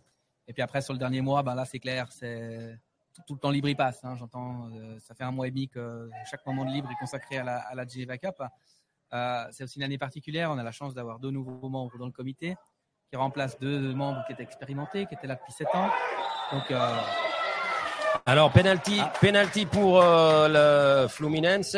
Et 0.46 0.53
puis 0.53 0.62
après, 0.62 0.83
sur 0.83 0.92
le 0.92 0.98
dernier 0.98 1.20
mois, 1.20 1.42
ben 1.42 1.55
là, 1.55 1.64
c'est 1.64 1.79
clair, 1.79 2.11
c'est 2.11 2.79
tout, 3.26 3.35
le 3.35 3.40
temps 3.40 3.50
libre 3.50 3.68
il 3.68 3.76
passe. 3.76 4.05
Hein, 4.05 4.16
J'entends, 4.16 4.70
ça 4.98 5.14
fait 5.14 5.24
un 5.24 5.31
mois 5.31 5.46
et 5.46 5.50
demi 5.50 5.68
que 5.68 6.11
chaque 6.31 6.44
moment 6.44 6.64
de 6.64 6.70
libre 6.70 6.90
est 6.90 6.98
consacré 6.98 7.38
à 7.38 7.44
la, 7.44 7.59
à 7.59 7.74
la 7.74 8.18
Cup. 8.18 8.42
C'est 9.53 9.64
aussi 9.64 9.79
une 9.79 9.85
année 9.85 9.98
particulière. 9.98 10.50
On 10.50 10.59
a 10.59 10.62
la 10.62 10.72
chance 10.72 10.92
d'avoir 10.92 11.18
deux 11.18 11.31
nouveaux 11.31 11.68
membres 11.68 11.96
dans 11.98 12.07
le 12.07 12.12
comité 12.12 12.57
qui 13.11 13.16
remplacent 13.16 13.59
deux 13.59 13.92
membres 13.94 14.23
qui 14.27 14.33
étaient 14.33 14.42
expérimentés, 14.42 15.07
qui 15.07 15.14
étaient 15.14 15.27
là 15.27 15.35
depuis 15.35 15.53
sept 15.53 15.68
ans. 15.75 15.88
Donc, 16.53 16.70
euh... 16.70 16.96
alors 18.27 18.53
penalty, 18.53 18.99
ah. 19.01 19.12
penalty 19.20 19.66
pour 19.66 20.01
euh, 20.01 21.03
le 21.05 21.09
Fluminense. 21.09 21.77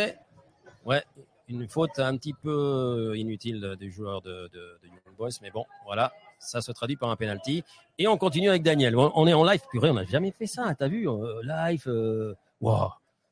Ouais, 0.84 1.02
une 1.48 1.68
faute 1.68 1.98
un 1.98 2.16
petit 2.16 2.34
peu 2.34 3.14
inutile 3.16 3.76
des 3.78 3.90
joueurs 3.90 4.20
de, 4.22 4.48
de, 4.52 4.80
de 4.82 4.88
Young 4.88 5.16
Boys, 5.16 5.30
mais 5.40 5.50
bon, 5.50 5.64
voilà 5.86 6.12
ça 6.42 6.60
se 6.60 6.72
traduit 6.72 6.96
par 6.96 7.10
un 7.10 7.16
penalty. 7.16 7.64
Et 7.98 8.06
on 8.06 8.16
continue 8.16 8.48
avec 8.48 8.62
Daniel. 8.62 8.96
On 8.96 9.26
est 9.26 9.32
en 9.32 9.44
live. 9.44 9.60
Purée, 9.70 9.90
on 9.90 9.94
n'a 9.94 10.04
jamais 10.04 10.32
fait 10.32 10.46
ça. 10.46 10.74
T'as 10.78 10.88
vu 10.88 11.08
euh, 11.08 11.40
Live. 11.44 11.84
Euh... 11.86 12.34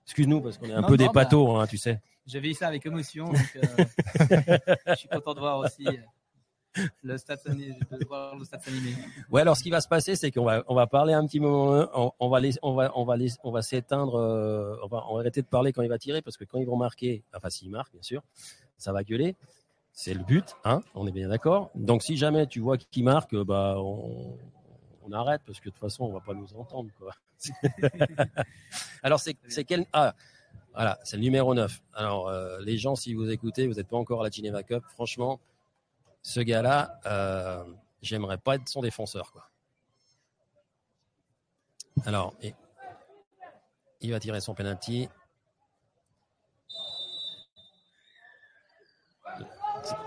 Excuse-nous 0.05 0.41
parce 0.41 0.59
qu'on 0.59 0.67
est 0.67 0.73
un 0.73 0.83
peu 0.83 0.97
des 0.97 1.09
bah, 1.09 1.29
hein, 1.33 1.67
tu 1.67 1.77
sais. 1.77 2.01
J'ai 2.27 2.41
vu 2.41 2.55
ça 2.55 2.69
avec 2.69 2.85
émotion. 2.87 3.33
Je 3.35 4.95
suis 4.95 5.09
content 5.09 5.35
de 5.35 5.41
voir 5.41 5.59
aussi 5.59 5.87
le 7.03 7.19
stade, 7.19 7.41
de 7.47 8.07
voir. 8.07 8.35
Ouais, 9.31 9.41
alors 9.41 9.57
ce 9.57 9.63
qui 9.63 9.71
va 9.71 9.81
se 9.81 9.89
passer, 9.89 10.15
c'est 10.15 10.31
qu'on 10.31 10.45
va, 10.45 10.63
on 10.69 10.75
va 10.75 10.87
parler 10.87 11.13
un 11.13 11.27
petit 11.27 11.41
moment. 11.41 11.89
On, 12.21 12.29
va, 12.29 12.41
on 12.63 12.75
va, 12.75 12.93
on 12.95 13.05
va, 13.05 13.17
on 13.43 13.51
va 13.51 13.63
s'éteindre. 13.63 14.15
on, 14.15 14.87
va, 14.87 15.05
on 15.09 15.15
va 15.15 15.21
arrêter 15.21 15.43
de 15.43 15.47
parler 15.47 15.73
quand 15.73 15.83
il 15.83 15.89
va 15.89 15.99
tirer 15.99 16.23
parce 16.23 16.37
que 16.37 16.45
quand 16.45 16.59
ils 16.59 16.67
vont 16.67 16.77
marquer, 16.77 17.25
enfin 17.35 17.51
s'il 17.51 17.71
marque, 17.71 17.93
bien 17.93 18.03
sûr, 18.03 18.23
ça 18.79 18.93
va 18.93 19.03
gueuler. 19.03 19.37
C'est 19.93 20.15
le 20.15 20.23
but, 20.23 20.57
hein 20.65 20.83
on 20.95 21.07
est 21.07 21.13
bien 21.13 21.29
d'accord. 21.29 21.71
Donc 21.75 22.03
si 22.03 22.17
jamais 22.17 22.47
tu 22.47 22.61
vois 22.61 22.79
qui 22.79 23.03
marque, 23.03 23.35
bah 23.35 23.77
on, 23.79 24.39
arrête 25.13 25.43
parce 25.45 25.59
que 25.59 25.65
de 25.65 25.71
toute 25.71 25.81
façon 25.81 26.05
on 26.05 26.13
va 26.13 26.21
pas 26.21 26.35
nous 26.35 26.55
entendre. 26.55 26.89
Alors 29.03 29.19
c'est 29.19 29.35
quel 29.65 29.85
ah 29.93 30.15
voilà, 30.73 31.01
c'est 31.03 31.17
le 31.17 31.23
numéro 31.23 31.53
9. 31.53 31.83
Alors 31.95 32.29
euh, 32.29 32.61
les 32.61 32.79
gens 32.79 32.95
si 32.95 33.15
vous 33.15 33.29
écoutez, 33.29 33.67
vous 33.67 33.75
n'êtes 33.75 33.89
pas 33.89 33.97
encore 33.97 34.21
à 34.21 34.25
la 34.25 34.31
Geneva 34.31 34.63
Cup, 34.63 34.85
franchement 34.87 35.41
ce 36.23 36.41
gars-là 36.41 37.01
euh, 37.07 37.65
j'aimerais 38.03 38.39
pas 38.39 38.57
être 38.57 38.69
son 38.69 38.83
défenseur 38.83 39.33
quoi. 39.33 39.49
Alors 42.05 42.35
il 44.01 44.11
va 44.11 44.21
tirer 44.21 44.41
son 44.41 44.55
penalty. 44.55 45.09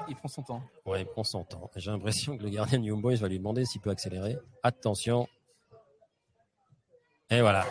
il 0.08 0.16
prend 0.16 0.28
son 0.28 0.44
temps. 0.44 0.62
Ouais, 0.86 1.02
il 1.02 1.06
prend 1.06 1.24
son 1.24 1.44
temps. 1.44 1.70
J'ai 1.76 1.92
l'impression 1.92 2.38
que 2.38 2.44
le 2.44 2.50
gardien 2.50 2.80
de 2.80 2.86
Young 2.86 3.02
Boys 3.02 3.16
va 3.16 3.28
lui 3.28 3.38
demander 3.38 3.66
s'il 3.66 3.82
peut 3.82 3.90
accélérer. 3.90 4.38
Attention. 4.62 5.28
Et 7.30 7.42
voilà. 7.42 7.66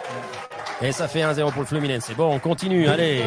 Et 0.80 0.92
ça 0.92 1.08
fait 1.08 1.20
1-0 1.20 1.52
pour 1.52 1.62
le 1.62 1.66
Fluminense. 1.66 2.04
C'est 2.04 2.14
bon, 2.14 2.34
on 2.34 2.38
continue. 2.38 2.88
Allez. 2.88 3.22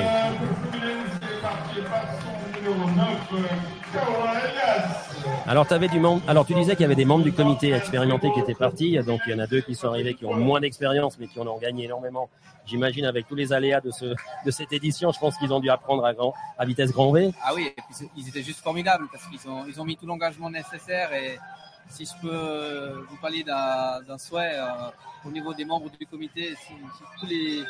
Alors, 5.48 5.68
du. 5.68 6.22
Alors, 6.28 6.46
tu 6.48 6.56
disais 6.56 6.72
qu'il 6.72 6.82
y 6.82 6.86
avait 6.86 6.96
des 6.96 7.06
membres 7.06 7.24
du 7.24 7.32
comité 7.32 7.72
expérimenté 7.72 8.32
qui 8.34 8.40
étaient 8.40 8.56
partis. 8.56 8.98
Donc, 9.04 9.22
il 9.28 9.32
y 9.32 9.36
en 9.36 9.40
a 9.40 9.46
deux 9.46 9.62
qui 9.62 9.76
sont 9.76 9.90
arrivés 9.90 10.16
qui 10.16 10.26
ont 10.26 10.34
moins 10.34 10.60
d'expérience, 10.60 11.20
mais 11.20 11.28
qui 11.28 11.40
en 11.40 11.46
ont 11.46 11.60
gagné 11.60 11.86
énormément. 11.86 12.30
J'imagine 12.66 13.06
avec 13.06 13.28
tous 13.28 13.36
les 13.36 13.54
aléas 13.54 13.80
de, 13.80 13.92
ce, 13.92 14.06
de 14.06 14.52
cette 14.52 14.74
édition, 14.74 15.12
je 15.12 15.20
pense 15.20 15.38
qu'ils 15.38 15.54
ont 15.54 15.60
dû 15.60 15.70
apprendre 15.70 16.04
à, 16.04 16.14
grand, 16.16 16.34
à 16.58 16.66
vitesse 16.66 16.92
grand 16.92 17.12
V. 17.12 17.32
Ah 17.44 17.54
oui, 17.54 17.72
ils 18.18 18.28
étaient 18.28 18.42
juste 18.42 18.62
formidables 18.62 19.08
parce 19.12 19.28
qu'ils 19.28 19.48
ont, 19.48 19.66
ils 19.68 19.80
ont 19.80 19.86
mis 19.86 19.96
tout 19.98 20.08
l'engagement 20.08 20.50
nécessaire. 20.50 21.14
Et 21.14 21.38
si 21.90 22.06
je 22.06 22.28
peux 22.28 23.06
vous 23.08 23.18
parler 23.18 23.44
d'un 23.44 24.18
souhait 24.18 24.56
euh, 24.56 24.90
au 25.28 25.30
niveau 25.30 25.54
des 25.54 25.66
membres 25.66 25.92
du 25.92 26.08
comité, 26.08 26.56
si, 26.56 26.74
tous 27.20 27.28
les, 27.28 27.64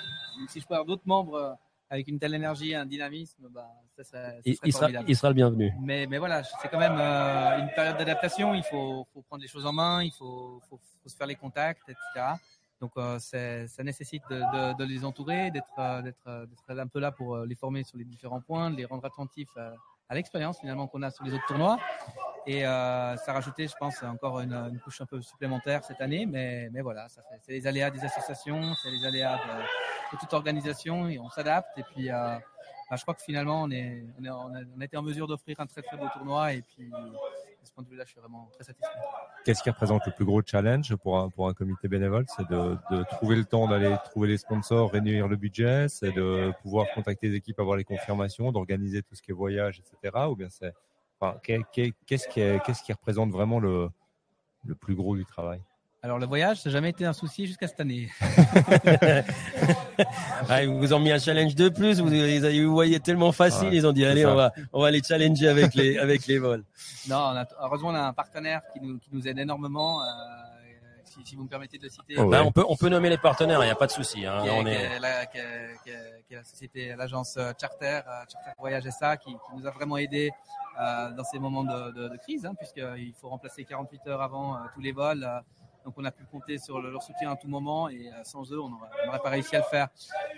si 0.48 0.62
je 0.62 0.66
peux 0.66 0.76
avoir 0.76 0.86
d'autres 0.86 1.04
membres 1.06 1.58
avec 1.90 2.08
une 2.08 2.20
telle 2.20 2.34
énergie, 2.34 2.74
un 2.74 2.86
dynamisme, 2.86 3.48
bah, 3.50 3.68
ça, 3.96 4.04
ça, 4.04 4.32
ça 4.32 4.36
il, 4.46 4.56
il, 4.64 4.74
sera, 4.74 4.90
il, 5.08 5.16
sera, 5.16 5.30
le 5.30 5.36
bienvenu. 5.36 5.74
Mais, 5.82 6.08
mais 6.08 6.18
voilà, 6.18 6.44
c'est 6.44 6.68
quand 6.68 6.80
même 6.80 6.98
euh, 6.98 7.60
une 7.60 7.70
période 7.76 7.98
d'adaptation. 7.98 8.54
Il 8.54 8.64
faut, 8.64 9.08
faut, 9.14 9.22
prendre 9.22 9.42
les 9.42 9.48
choses 9.48 9.66
en 9.66 9.74
main, 9.74 10.04
il 10.04 10.12
faut, 10.12 10.62
faut, 10.70 10.80
faut 11.04 11.10
se 11.10 11.16
faire 11.16 11.28
les 11.28 11.36
contacts, 11.36 11.88
etc. 11.88 12.36
Donc 12.82 12.92
euh, 12.98 13.20
ça 13.20 13.84
nécessite 13.84 14.24
de, 14.30 14.36
de, 14.36 14.78
de, 14.78 14.84
les 14.84 15.06
entourer, 15.06 15.50
d'être 15.52 15.68
euh, 15.80 16.02
d'être 16.02 16.80
un 16.80 16.88
peu 16.88 17.00
là 17.00 17.12
pour 17.12 17.38
les 17.38 17.56
former 17.56 17.84
sur 17.84 17.98
les 17.98 18.04
différents 18.04 18.42
points, 18.42 18.70
de 18.70 18.76
les 18.76 18.86
rendre 18.86 19.06
attentifs 19.06 19.56
à, 19.56 19.74
à 20.10 20.16
l'expérience 20.16 20.60
finalement 20.60 20.88
qu'on 20.88 21.02
a 21.02 21.12
sur 21.12 21.24
les 21.24 21.34
autres 21.34 21.46
tournois. 21.48 21.80
Et 22.48 22.66
euh, 22.66 23.18
ça 23.18 23.32
a 23.32 23.34
rajouté, 23.34 23.68
je 23.68 23.76
pense, 23.80 24.04
encore 24.04 24.40
une, 24.40 24.54
une, 24.54 24.80
couche 24.80 25.02
un 25.02 25.06
peu 25.06 25.22
supplémentaire 25.22 25.84
cette 25.84 26.00
année. 26.00 26.26
Mais, 26.26 26.70
mais 26.72 26.82
voilà, 26.82 27.08
c'est 27.10 27.52
les 27.52 27.66
aléas 27.66 27.90
des 27.90 28.04
associations, 28.04 28.76
c'est 28.76 28.92
les 28.92 29.04
aléas 29.06 29.38
de, 29.38 29.64
toute 30.16 30.34
organisation 30.34 31.08
et 31.08 31.20
on 31.20 31.30
s'adapte. 31.30 31.78
Et 31.78 31.84
puis, 31.84 32.10
euh, 32.10 32.38
bah, 32.90 32.96
je 32.96 33.02
crois 33.02 33.14
que 33.14 33.22
finalement, 33.22 33.64
on, 33.64 33.72
est, 33.72 34.04
a, 34.26 34.84
été 34.84 34.98
en 34.98 35.02
mesure 35.02 35.28
d'offrir 35.28 35.60
un 35.60 35.66
très 35.66 35.82
très 35.82 35.98
beau 35.98 36.08
tournoi. 36.14 36.54
Et 36.54 36.62
puis, 36.62 36.90
de 36.90 37.68
ce 37.68 37.72
point 37.72 37.84
de 37.84 37.90
vue-là, 37.90 38.04
je 38.06 38.12
suis 38.12 38.20
vraiment 38.20 38.50
très 38.54 38.64
satisfait. 38.64 39.00
Qu'est-ce 39.44 39.64
qui 39.64 39.70
représente 39.70 40.06
le 40.06 40.12
plus 40.12 40.26
gros 40.26 40.42
challenge 40.46 40.96
pour 40.96 41.18
un, 41.20 41.54
comité 41.54 41.88
bénévole? 41.88 42.26
C'est 42.36 42.48
de, 42.50 43.04
trouver 43.12 43.36
le 43.36 43.46
temps 43.46 43.68
d'aller 43.68 43.96
trouver 44.06 44.28
les 44.28 44.38
sponsors, 44.38 44.92
réunir 44.92 45.28
le 45.28 45.36
budget, 45.36 45.88
c'est 45.90 46.12
de 46.12 46.54
pouvoir 46.62 46.88
contacter 46.94 47.30
les 47.30 47.36
équipes, 47.36 47.60
avoir 47.60 47.78
les 47.78 47.84
confirmations, 47.84 48.52
d'organiser 48.52 49.02
tout 49.02 49.16
ce 49.16 49.22
qui 49.22 49.32
est 49.32 49.36
voyage, 49.36 49.80
etc. 49.80 50.26
Ou 50.30 50.36
bien 50.36 50.50
c'est 50.50 50.74
qu'est-ce 51.44 52.28
qui, 52.28 52.94
représente 52.94 53.32
vraiment 53.32 53.60
le 53.60 53.90
plus 54.80 54.96
gros 54.96 55.16
du 55.16 55.26
travail? 55.26 55.62
Alors 56.06 56.20
le 56.20 56.28
voyage, 56.28 56.58
ça 56.58 56.70
n'a 56.70 56.74
jamais 56.74 56.92
été 56.92 57.04
un 57.04 57.14
souci 57.14 57.48
jusqu'à 57.48 57.68
cette 57.68 57.80
année. 57.80 58.12
ah, 60.48 60.62
ils 60.62 60.70
vous 60.70 60.94
ont 60.94 61.00
mis 61.00 61.12
un 61.12 61.18
challenge 61.18 61.56
de 61.56 61.68
plus. 61.68 62.00
Vous, 62.00 62.10
vous 62.10 62.74
voyez 62.76 63.00
tellement 63.00 63.32
facile, 63.32 63.74
ils 63.74 63.88
ont 63.88 63.92
dit 63.92 64.06
allez, 64.06 64.24
on 64.24 64.36
va, 64.36 64.52
on 64.72 64.84
va 64.84 64.92
les 64.92 65.02
challenger 65.02 65.48
avec 65.48 65.74
les, 65.74 65.98
avec 66.06 66.28
les 66.28 66.38
vols. 66.38 66.64
Non, 67.10 67.16
on 67.16 67.38
a, 67.38 67.48
heureusement 67.60 67.90
on 67.90 67.96
a 67.96 68.04
un 68.04 68.14
partenaire 68.14 68.62
qui 68.72 68.82
nous, 68.82 69.00
qui 69.00 69.10
nous 69.14 69.28
aide 69.28 69.40
énormément. 69.40 70.04
Euh, 70.04 70.06
si, 71.06 71.26
si, 71.26 71.36
vous 71.36 71.46
me 71.46 71.50
permettez 71.50 71.80
de 71.80 71.84
le 71.86 71.90
citer. 71.90 72.14
Oh, 72.20 72.30
bah, 72.30 72.44
on 72.46 72.52
peut, 72.52 72.66
on 72.70 72.76
peut 72.76 72.90
nommer 72.90 73.10
les 73.10 73.18
partenaires, 73.18 73.64
il 73.64 73.66
n'y 73.66 73.72
a 73.72 73.76
pas 73.76 73.88
de 73.88 73.92
souci. 73.92 74.28
Hein, 74.28 74.44
on 74.52 74.66
est... 74.68 75.00
la, 75.00 75.26
qui 75.26 75.40
est 75.40 76.36
la 76.36 76.44
société, 76.44 76.96
l'agence 76.96 77.40
Charter, 77.60 78.02
euh, 78.08 78.24
Charter 78.32 78.52
Voyage 78.60 78.88
SA, 78.92 79.18
qui, 79.18 79.32
qui, 79.32 79.56
nous 79.58 79.66
a 79.66 79.72
vraiment 79.72 79.98
aidé 79.98 80.30
euh, 80.80 81.12
dans 81.14 81.24
ces 81.24 81.40
moments 81.40 81.64
de, 81.64 81.92
de, 81.94 82.10
de 82.10 82.18
crise, 82.18 82.46
hein, 82.46 82.54
puisqu'il 82.56 83.14
faut 83.20 83.30
remplacer 83.30 83.64
48 83.64 84.08
heures 84.08 84.22
avant 84.22 84.56
euh, 84.56 84.60
tous 84.76 84.82
les 84.82 84.92
vols. 84.92 85.28
Euh, 85.86 85.90
donc 85.90 85.94
on 85.98 86.06
a 86.06 86.12
pu 86.12 86.24
compter 86.26 86.58
sur 86.58 86.82
leur 86.82 87.02
soutien 87.04 87.32
à 87.32 87.36
tout 87.36 87.48
moment 87.48 87.90
et 87.90 88.10
sans 88.24 88.52
eux, 88.52 88.60
on 88.60 88.70
n'aurait 88.70 89.20
pas 89.24 89.30
réussi 89.30 89.56
à 89.56 89.60
le 89.60 89.66
faire. 89.66 89.88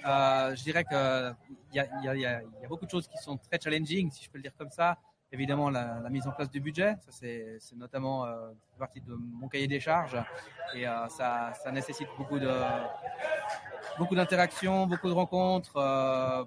Euh, 0.06 0.56
je 0.56 0.64
dirais 0.64 0.84
qu'il 0.84 1.36
y 1.74 2.26
a, 2.26 2.42
beaucoup 2.68 2.86
de 2.86 2.92
choses 2.92 3.08
qui 3.08 3.18
sont 3.18 3.38
très 3.38 3.60
challenging, 3.60 4.12
si 4.12 4.24
je 4.24 4.30
peux 4.30 4.38
le 4.38 4.44
dire 4.44 4.56
comme 4.58 4.72
ça. 4.72 4.98
Évidemment, 5.32 5.70
la, 5.70 6.10
mise 6.10 6.26
en 6.26 6.32
place 6.32 6.50
du 6.50 6.62
budget, 6.62 6.96
ça 7.02 7.12
c'est 7.12 7.60
notamment 7.76 8.26
euh, 8.26 8.52
partie 8.78 9.02
de 9.02 9.14
mon 9.14 9.50
cahier 9.50 9.68
des 9.68 9.80
charges 9.80 10.18
et 10.74 10.88
euh, 10.88 11.08
ça, 11.10 11.54
nécessite 11.72 12.08
beaucoup 12.18 12.40
de 12.40 12.50
beaucoup 13.98 14.16
d'interactions, 14.16 14.88
beaucoup 14.88 15.10
de 15.10 15.14
rencontres. 15.14 15.76
Euh, 15.78 16.46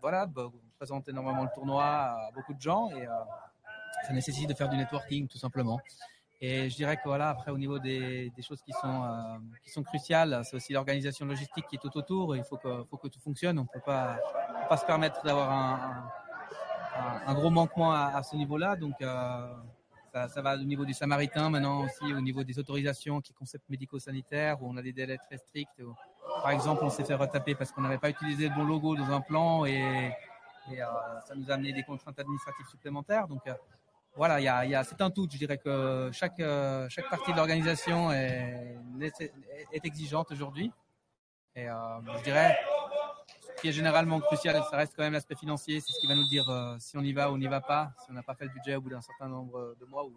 voilà, 0.00 0.26
présente 0.76 1.08
énormément 1.08 1.44
le 1.44 1.50
tournoi 1.54 1.84
à 1.84 2.30
beaucoup 2.34 2.54
de 2.54 2.60
gens 2.60 2.90
et 2.90 3.06
euh, 3.06 3.10
ça 4.06 4.12
nécessite 4.12 4.48
de 4.48 4.54
faire 4.54 4.68
du 4.68 4.76
networking 4.76 5.28
tout 5.28 5.38
simplement. 5.38 5.78
Et 6.40 6.68
je 6.68 6.76
dirais 6.76 6.96
que 6.96 7.02
voilà, 7.04 7.30
après 7.30 7.50
au 7.50 7.56
niveau 7.56 7.78
des, 7.78 8.30
des 8.36 8.42
choses 8.42 8.60
qui 8.62 8.72
sont 8.72 9.04
euh, 9.04 9.38
qui 9.64 9.70
sont 9.70 9.82
cruciales, 9.82 10.42
c'est 10.44 10.56
aussi 10.56 10.74
l'organisation 10.74 11.24
logistique 11.24 11.64
qui 11.68 11.76
est 11.76 11.78
tout 11.78 11.96
autour. 11.96 12.36
Il 12.36 12.44
faut 12.44 12.58
que 12.58 12.84
faut 12.90 12.98
que 12.98 13.08
tout 13.08 13.20
fonctionne. 13.20 13.58
On 13.58 13.64
peut 13.64 13.80
pas 13.80 14.18
on 14.50 14.62
peut 14.62 14.68
pas 14.68 14.76
se 14.76 14.84
permettre 14.84 15.22
d'avoir 15.24 15.50
un, 15.50 16.10
un, 16.94 17.30
un, 17.30 17.34
gros 17.34 17.48
manquement 17.48 17.92
à, 17.92 18.12
à 18.14 18.22
ce 18.22 18.36
niveau-là. 18.36 18.76
Donc 18.76 19.00
euh, 19.00 19.54
ça, 20.12 20.28
ça, 20.28 20.42
va 20.42 20.56
au 20.56 20.64
niveau 20.64 20.84
du 20.84 20.92
Samaritain 20.92 21.48
maintenant 21.48 21.84
aussi, 21.84 22.12
au 22.12 22.20
niveau 22.20 22.44
des 22.44 22.58
autorisations 22.58 23.22
qui 23.22 23.32
est 23.32 23.34
concept 23.34 23.64
médico-sanitaire 23.70 24.62
où 24.62 24.68
on 24.68 24.76
a 24.76 24.82
des 24.82 24.92
délais 24.92 25.18
très 25.18 25.38
stricts. 25.38 25.82
Par 26.42 26.50
exemple, 26.50 26.84
on 26.84 26.90
s'est 26.90 27.04
fait 27.04 27.14
retaper 27.14 27.54
parce 27.54 27.72
qu'on 27.72 27.80
n'avait 27.80 27.98
pas 27.98 28.10
utilisé 28.10 28.48
le 28.48 28.54
bon 28.54 28.64
logo 28.64 28.94
dans 28.94 29.10
un 29.10 29.20
plan 29.22 29.64
et, 29.64 30.12
ça 31.26 31.34
nous 31.36 31.48
a 31.50 31.54
amené 31.54 31.72
des 31.72 31.84
contraintes 31.84 32.18
administratives 32.18 32.66
supplémentaires. 32.66 33.26
Donc 33.28 33.42
voilà, 34.16 34.40
y 34.40 34.48
a, 34.48 34.84
c'est 34.84 35.00
un 35.00 35.10
tout. 35.10 35.28
Je 35.30 35.36
dirais 35.36 35.58
que 35.58 36.10
chaque, 36.12 36.42
chaque 36.88 37.08
partie 37.10 37.32
de 37.32 37.36
l'organisation 37.36 38.10
est, 38.12 38.76
est, 39.00 39.84
exigeante 39.84 40.32
aujourd'hui. 40.32 40.72
Et 41.54 41.66
je 41.66 42.22
dirais, 42.22 42.56
ce 43.40 43.60
qui 43.60 43.68
est 43.68 43.72
généralement 43.72 44.20
crucial, 44.20 44.62
ça 44.70 44.76
reste 44.76 44.94
quand 44.96 45.02
même 45.02 45.12
l'aspect 45.12 45.36
financier. 45.36 45.80
C'est 45.80 45.92
ce 45.92 46.00
qui 46.00 46.06
va 46.06 46.14
nous 46.14 46.28
dire 46.28 46.44
si 46.78 46.96
on 46.96 47.02
y 47.02 47.12
va 47.12 47.30
ou 47.30 47.34
on 47.34 47.38
n'y 47.38 47.46
va 47.46 47.60
pas, 47.60 47.92
si 48.04 48.10
on 48.10 48.14
n'a 48.14 48.22
pas 48.22 48.34
fait 48.34 48.44
le 48.44 48.50
budget 48.50 48.76
au 48.76 48.80
bout 48.80 48.90
d'un 48.90 49.02
certain 49.02 49.28
nombre 49.28 49.74
de 49.78 49.84
mois. 49.84 50.04
Ou, 50.04 50.14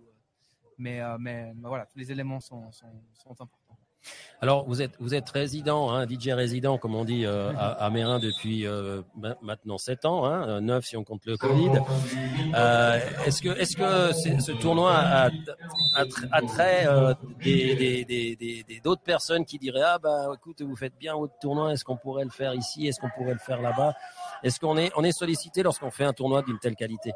mais, 0.77 1.01
mais, 1.19 1.53
voilà, 1.61 1.85
tous 1.85 1.99
les 1.99 2.11
éléments 2.11 2.39
sont, 2.39 2.71
sont, 2.71 2.91
sont 3.13 3.31
importants. 3.31 3.78
Alors, 4.41 4.65
vous 4.65 4.81
êtes, 4.81 4.93
vous 4.99 5.13
êtes 5.13 5.29
résident, 5.29 5.91
hein, 5.91 6.07
DJ 6.07 6.29
résident, 6.29 6.77
comme 6.77 6.95
on 6.95 7.03
dit, 7.03 7.25
euh, 7.25 7.51
à, 7.57 7.89
Mérin 7.89 8.19
depuis 8.19 8.65
euh, 8.65 9.01
maintenant 9.41 9.77
7 9.77 10.05
ans, 10.05 10.25
hein, 10.25 10.61
9 10.61 10.85
si 10.85 10.95
on 10.95 11.03
compte 11.03 11.25
le 11.25 11.35
Covid. 11.35 11.71
Euh, 12.55 12.99
est-ce 13.25 13.41
que, 13.41 13.49
est-ce 13.49 13.75
que 13.75 14.13
ce 14.13 14.51
tournoi 14.53 14.93
a, 14.93 15.29
a, 15.95 16.41
trait 16.43 16.87
des, 17.43 18.05
des, 18.05 18.35
des, 18.37 18.79
d'autres 18.81 19.03
personnes 19.03 19.43
qui 19.43 19.59
diraient 19.59 19.81
Ah, 19.83 19.99
bah 19.99 20.31
écoute, 20.33 20.61
vous 20.61 20.75
faites 20.77 20.97
bien 20.97 21.15
votre 21.15 21.37
tournoi, 21.39 21.73
est-ce 21.73 21.83
qu'on 21.83 21.97
pourrait 21.97 22.23
le 22.23 22.29
faire 22.29 22.53
ici 22.53 22.87
Est-ce 22.87 23.01
qu'on 23.01 23.09
pourrait 23.09 23.33
le 23.33 23.39
faire 23.39 23.61
là-bas? 23.61 23.93
Est-ce 24.43 24.57
qu'on 24.61 24.77
est, 24.77 24.89
on 24.95 25.03
est 25.03 25.11
sollicité 25.11 25.63
lorsqu'on 25.63 25.91
fait 25.91 26.05
un 26.05 26.13
tournoi 26.13 26.43
d'une 26.43 26.59
telle 26.59 26.75
qualité? 26.75 27.11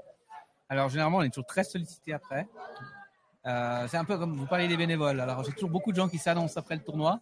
Alors, 0.67 0.89
généralement, 0.89 1.19
on 1.19 1.21
est 1.21 1.29
toujours 1.29 1.45
très 1.45 1.63
sollicité 1.63 2.13
après. 2.13 2.47
Euh, 3.45 3.87
c'est 3.89 3.97
un 3.97 4.05
peu 4.05 4.17
comme 4.17 4.37
vous 4.37 4.45
parlez 4.45 4.67
des 4.67 4.77
bénévoles. 4.77 5.19
Alors 5.19 5.43
j'ai 5.43 5.51
toujours 5.51 5.69
beaucoup 5.69 5.91
de 5.91 5.97
gens 5.97 6.07
qui 6.07 6.17
s'annoncent 6.17 6.57
après 6.57 6.75
le 6.75 6.81
tournoi. 6.81 7.19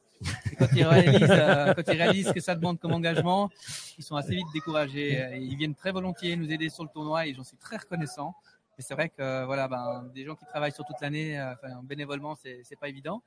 Et 0.51 0.55
quand 0.55 0.67
ils 0.75 0.83
réalisent, 0.83 1.27
euh, 1.29 1.73
quand 1.73 1.91
ils 1.91 1.97
réalisent 1.97 2.31
que 2.31 2.39
ça 2.39 2.53
demande 2.53 2.79
comme 2.79 2.93
engagement, 2.93 3.49
ils 3.97 4.03
sont 4.03 4.15
assez 4.15 4.35
vite 4.35 4.47
découragés. 4.53 5.37
ils 5.39 5.55
viennent 5.55 5.73
très 5.73 5.91
volontiers 5.91 6.35
nous 6.35 6.51
aider 6.51 6.69
sur 6.69 6.83
le 6.83 6.89
tournoi 6.89 7.25
et 7.25 7.33
j'en 7.33 7.43
suis 7.43 7.57
très 7.57 7.77
reconnaissant. 7.77 8.35
Mais 8.77 8.83
c'est 8.83 8.93
vrai 8.93 9.09
que 9.09 9.45
voilà, 9.45 9.67
ben, 9.67 10.09
des 10.13 10.23
gens 10.23 10.35
qui 10.35 10.45
travaillent 10.45 10.71
sur 10.71 10.85
toute 10.85 11.01
l'année, 11.01 11.39
euh, 11.39 11.53
enfin, 11.53 11.81
bénévolement, 11.83 12.35
c'est, 12.35 12.79
pas 12.79 12.87
évident. 12.87 13.23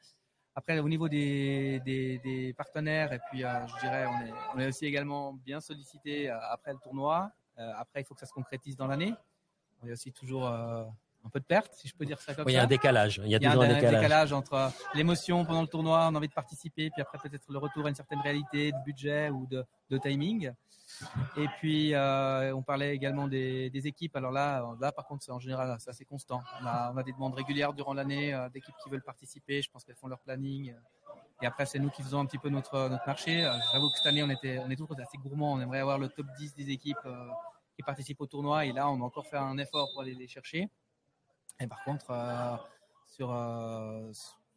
Après, 0.54 0.78
au 0.78 0.88
niveau 0.88 1.08
des, 1.08 1.80
des, 1.84 2.20
des 2.20 2.52
partenaires, 2.52 3.12
et 3.12 3.18
puis 3.28 3.40
je 3.40 3.80
dirais, 3.80 4.06
on 4.06 4.24
est, 4.24 4.32
on 4.54 4.58
est 4.60 4.68
aussi 4.68 4.86
également 4.86 5.32
bien 5.32 5.60
sollicité 5.60 6.30
après 6.30 6.72
le 6.72 6.78
tournoi. 6.78 7.32
après, 7.56 8.02
il 8.02 8.04
faut 8.04 8.14
que 8.14 8.20
ça 8.20 8.26
se 8.26 8.32
concrétise 8.32 8.76
dans 8.76 8.86
l'année. 8.86 9.12
On 9.82 9.88
est 9.88 9.92
aussi 9.92 10.12
toujours 10.12 10.48
un 11.24 11.30
peu 11.30 11.40
de 11.40 11.44
perte, 11.44 11.72
si 11.72 11.88
je 11.88 11.94
peux 11.94 12.04
dire 12.04 12.20
ça 12.20 12.34
comme 12.34 12.44
oui, 12.46 12.52
ça. 12.52 12.56
Il 12.56 12.60
y 12.60 12.60
a 12.60 12.64
un 12.64 12.68
décalage. 12.68 13.20
Il 13.24 13.30
y 13.30 13.34
a, 13.34 13.38
toujours 13.38 13.62
un, 13.62 13.68
décalage. 13.68 13.94
décalage. 13.94 14.32
entre 14.32 14.70
l'émotion 14.94 15.44
pendant 15.44 15.62
le 15.62 15.68
tournoi, 15.68 16.08
on 16.10 16.14
a 16.14 16.18
envie 16.18 16.28
de 16.28 16.34
participer, 16.34 16.90
puis 16.90 17.02
après 17.02 17.18
peut-être 17.18 17.50
le 17.50 17.58
retour 17.58 17.86
à 17.86 17.88
une 17.88 17.94
certaine 17.94 18.20
réalité 18.20 18.72
de 18.72 18.84
budget 18.84 19.30
ou 19.30 19.46
de, 19.46 19.64
de 19.90 19.98
timing. 19.98 20.52
Et 21.36 21.48
puis, 21.58 21.94
euh, 21.94 22.54
on 22.54 22.62
parlait 22.62 22.94
également 22.94 23.26
des, 23.26 23.70
des, 23.70 23.86
équipes. 23.86 24.14
Alors 24.16 24.30
là, 24.30 24.64
là 24.80 24.92
par 24.92 25.06
contre, 25.06 25.24
c'est 25.24 25.32
en 25.32 25.38
général, 25.38 25.74
c'est 25.78 25.90
assez 25.90 26.04
constant. 26.04 26.42
On 26.62 26.66
a, 26.66 26.92
on 26.92 26.96
a, 26.96 27.02
des 27.02 27.12
demandes 27.12 27.34
régulières 27.34 27.72
durant 27.72 27.94
l'année 27.94 28.34
euh, 28.34 28.48
d'équipes 28.50 28.74
qui 28.82 28.90
veulent 28.90 29.02
participer. 29.02 29.62
Je 29.62 29.70
pense 29.70 29.84
qu'elles 29.84 29.96
font 29.96 30.08
leur 30.08 30.20
planning. 30.20 30.74
Et 31.42 31.46
après, 31.46 31.66
c'est 31.66 31.78
nous 31.78 31.90
qui 31.90 32.02
faisons 32.02 32.20
un 32.20 32.26
petit 32.26 32.38
peu 32.38 32.48
notre, 32.48 32.88
notre 32.88 33.06
marché. 33.06 33.44
Euh, 33.44 33.52
j'avoue 33.72 33.90
que 33.90 33.96
cette 33.96 34.06
année, 34.06 34.22
on, 34.22 34.30
était, 34.30 34.58
on 34.58 34.70
est 34.70 34.76
toujours 34.76 34.96
assez 35.00 35.18
gourmands. 35.18 35.54
On 35.54 35.60
aimerait 35.60 35.80
avoir 35.80 35.98
le 35.98 36.08
top 36.08 36.26
10 36.38 36.54
des 36.54 36.70
équipes 36.70 37.08
qui 37.74 37.82
participent 37.82 38.20
au 38.20 38.26
tournoi. 38.26 38.66
Et 38.66 38.72
là, 38.72 38.88
on 38.88 39.00
a 39.00 39.04
encore 39.04 39.26
fait 39.26 39.38
un 39.38 39.58
effort 39.58 39.88
pour 39.92 40.02
aller 40.02 40.14
les 40.14 40.28
chercher. 40.28 40.68
Et 41.60 41.66
par 41.66 41.82
contre, 41.84 42.10
euh, 42.10 42.56
sur, 43.06 43.32
euh, 43.32 44.10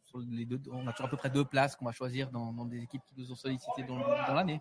sur, 0.04 0.18
les 0.30 0.44
deux, 0.44 0.60
on 0.72 0.86
a 0.86 0.92
toujours 0.92 1.06
à 1.06 1.10
peu 1.10 1.16
près 1.16 1.30
deux 1.30 1.44
places 1.44 1.76
qu'on 1.76 1.84
va 1.84 1.92
choisir 1.92 2.30
dans, 2.30 2.52
dans, 2.52 2.64
des 2.64 2.82
équipes 2.82 3.02
qui 3.06 3.14
nous 3.20 3.30
ont 3.30 3.36
sollicité 3.36 3.82
dans, 3.84 3.98
dans 3.98 4.34
l'année. 4.34 4.60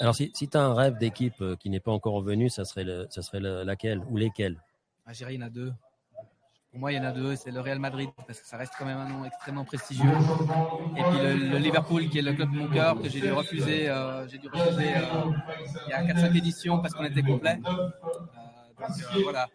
Alors, 0.00 0.14
si, 0.14 0.30
si 0.34 0.48
tu 0.48 0.56
as 0.56 0.62
un 0.62 0.74
rêve 0.74 0.98
d'équipe 0.98 1.40
euh, 1.40 1.56
qui 1.56 1.70
n'est 1.70 1.80
pas 1.80 1.92
encore 1.92 2.14
revenu, 2.14 2.50
ça 2.50 2.64
serait, 2.64 2.84
le, 2.84 3.06
ça 3.10 3.22
serait 3.22 3.40
le, 3.40 3.62
laquelle 3.62 4.02
ou 4.10 4.16
lesquelles? 4.16 4.60
Ah, 5.06 5.12
Je 5.12 5.18
dirais 5.18 5.34
il 5.34 5.40
y 5.40 5.42
en 5.42 5.46
a 5.46 5.50
deux. 5.50 5.72
Pour 6.70 6.80
moi, 6.80 6.92
il 6.92 6.96
y 6.96 6.98
en 6.98 7.04
a 7.04 7.12
deux. 7.12 7.36
C'est 7.36 7.50
le 7.50 7.60
Real 7.60 7.78
Madrid, 7.78 8.08
parce 8.26 8.40
que 8.40 8.46
ça 8.46 8.56
reste 8.56 8.72
quand 8.78 8.86
même 8.86 8.96
un 8.96 9.08
nom 9.08 9.24
extrêmement 9.24 9.64
prestigieux. 9.64 10.10
Et 10.96 11.02
puis 11.02 11.18
le, 11.18 11.34
le 11.50 11.58
Liverpool, 11.58 12.08
qui 12.08 12.18
est 12.18 12.22
le 12.22 12.32
club 12.32 12.50
de 12.50 12.56
mon 12.56 12.68
cœur, 12.68 13.00
que 13.00 13.08
j'ai 13.10 13.20
dû 13.20 13.30
refuser, 13.30 13.90
euh, 13.90 14.26
j'ai 14.26 14.38
dû 14.38 14.48
refuser 14.48 14.94
il 15.86 15.90
y 15.90 15.92
a 15.92 16.02
4-5 16.02 16.36
éditions 16.36 16.80
parce 16.80 16.94
qu'on 16.94 17.04
était 17.04 17.22
complet. 17.22 17.56
Donc 17.56 19.22
voilà, 19.22 19.48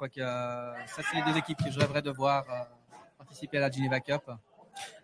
crois 0.00 0.08
que 0.08 0.20
ça, 0.20 1.02
c'est 1.10 1.16
les 1.16 1.30
deux 1.30 1.38
équipes 1.38 1.58
que 1.62 1.70
je 1.70 1.78
rêverais 1.78 2.00
de 2.00 2.10
voir 2.10 2.44
euh, 2.48 2.64
participer 3.18 3.58
à 3.58 3.60
la 3.60 3.70
Geneva 3.70 4.00
Cup. 4.00 4.22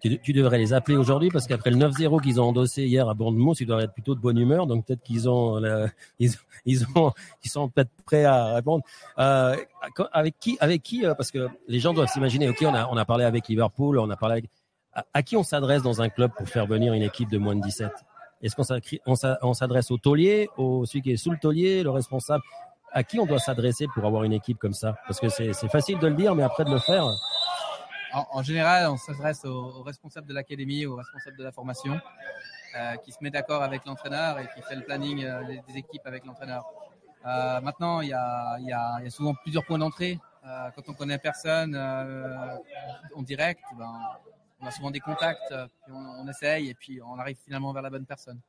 Tu, 0.01 0.33
devrais 0.33 0.57
les 0.57 0.73
appeler 0.73 0.97
aujourd'hui 0.97 1.29
parce 1.29 1.47
qu'après 1.47 1.71
le 1.71 1.77
9-0 1.77 2.23
qu'ils 2.23 2.41
ont 2.41 2.45
endossé 2.45 2.85
hier 2.85 3.07
à 3.07 3.13
Bournemouth, 3.13 3.61
ils 3.61 3.67
doivent 3.67 3.83
être 3.83 3.93
plutôt 3.93 4.15
de 4.15 4.21
bonne 4.21 4.39
humeur. 4.39 4.67
Donc 4.67 4.87
peut-être 4.87 5.03
qu'ils 5.03 5.29
ont, 5.29 5.61
ils, 6.19 6.87
ont, 6.95 7.13
ils 7.45 7.51
sont 7.51 7.69
peut-être 7.69 7.91
prêts 8.07 8.25
à 8.25 8.55
répondre. 8.55 8.85
Euh, 9.19 9.57
avec 10.13 10.39
qui, 10.39 10.57
avec 10.61 10.83
qui 10.83 11.05
euh, 11.05 11.13
Parce 11.13 11.31
que 11.31 11.47
les 11.69 11.79
gens 11.79 11.93
doivent 11.93 12.09
s'imaginer. 12.09 12.49
Ok, 12.49 12.63
on 12.63 12.75
a, 12.75 12.87
on 12.87 12.97
a 12.97 13.05
parlé 13.05 13.25
avec 13.25 13.49
Liverpool, 13.49 13.99
on 13.99 14.09
a 14.09 14.17
parlé 14.17 14.35
avec. 14.35 14.51
À, 14.95 15.05
à 15.13 15.23
qui 15.23 15.37
on 15.37 15.43
s'adresse 15.43 15.83
dans 15.83 16.01
un 16.01 16.09
club 16.09 16.31
pour 16.39 16.49
faire 16.49 16.67
venir 16.67 16.95
une 16.95 17.03
équipe 17.03 17.29
de 17.29 17.37
moins 17.37 17.55
de 17.55 17.61
17 17.61 17.91
Est-ce 18.41 18.57
qu'on 18.57 19.53
s'adresse 19.53 19.91
au 19.91 19.99
taulier, 19.99 20.49
au 20.57 20.87
celui 20.87 21.03
qui 21.03 21.11
est 21.11 21.17
sous 21.19 21.33
le 21.33 21.39
taulier, 21.39 21.83
le 21.83 21.91
responsable? 21.91 22.43
À 22.97 23.05
qui 23.05 23.21
on 23.21 23.27
doit 23.27 23.39
s'adresser 23.39 23.87
pour 23.93 24.07
avoir 24.07 24.25
une 24.25 24.33
équipe 24.33 24.59
comme 24.59 24.73
ça? 24.73 24.97
Parce 25.07 25.21
que 25.21 25.29
c'est 25.29 25.69
facile 25.69 25.99
de 25.99 26.07
le 26.07 26.15
dire, 26.15 26.35
mais 26.35 26.43
après 26.43 26.65
de 26.65 26.71
le 26.71 26.79
faire. 26.79 27.07
En, 28.33 28.43
général, 28.43 28.89
on 28.91 28.97
s'adresse 28.97 29.45
aux, 29.45 29.83
responsables 29.83 30.27
de 30.27 30.33
l'académie, 30.33 30.87
aux 30.87 30.97
responsables 30.97 31.37
de 31.37 31.45
la 31.45 31.53
formation, 31.53 32.01
euh, 32.75 32.97
qui 33.05 33.13
se 33.13 33.19
met 33.21 33.31
d'accord 33.31 33.63
avec 33.63 33.85
l'entraîneur 33.85 34.39
et 34.39 34.49
qui 34.55 34.63
fait 34.63 34.77
le 34.77 34.83
planning 34.83 35.23
euh, 35.27 35.43
des, 35.69 35.77
équipes 35.77 36.07
avec 36.07 36.25
l'entraîneur. 36.25 36.65
Euh, 37.27 37.61
maintenant, 37.61 38.01
il 38.01 38.09
y 38.09 38.15
a, 38.15 39.11
souvent 39.11 39.35
plusieurs 39.35 39.67
points 39.67 39.79
d'entrée. 39.79 40.19
Quand 40.43 40.89
on 40.89 40.95
connaît 40.95 41.19
personne 41.19 41.77
en 41.77 43.23
direct, 43.23 43.61
ben, 43.77 43.93
on 44.61 44.67
a 44.67 44.71
souvent 44.71 44.93
des 44.93 45.01
contacts, 45.01 45.53
on 45.91 46.27
essaye 46.29 46.71
et 46.71 46.75
puis 46.75 47.03
on 47.03 47.19
arrive 47.19 47.37
finalement 47.45 47.73
vers 47.75 47.83
la 47.83 47.91
bonne 47.91 48.07
personne. 48.07 48.41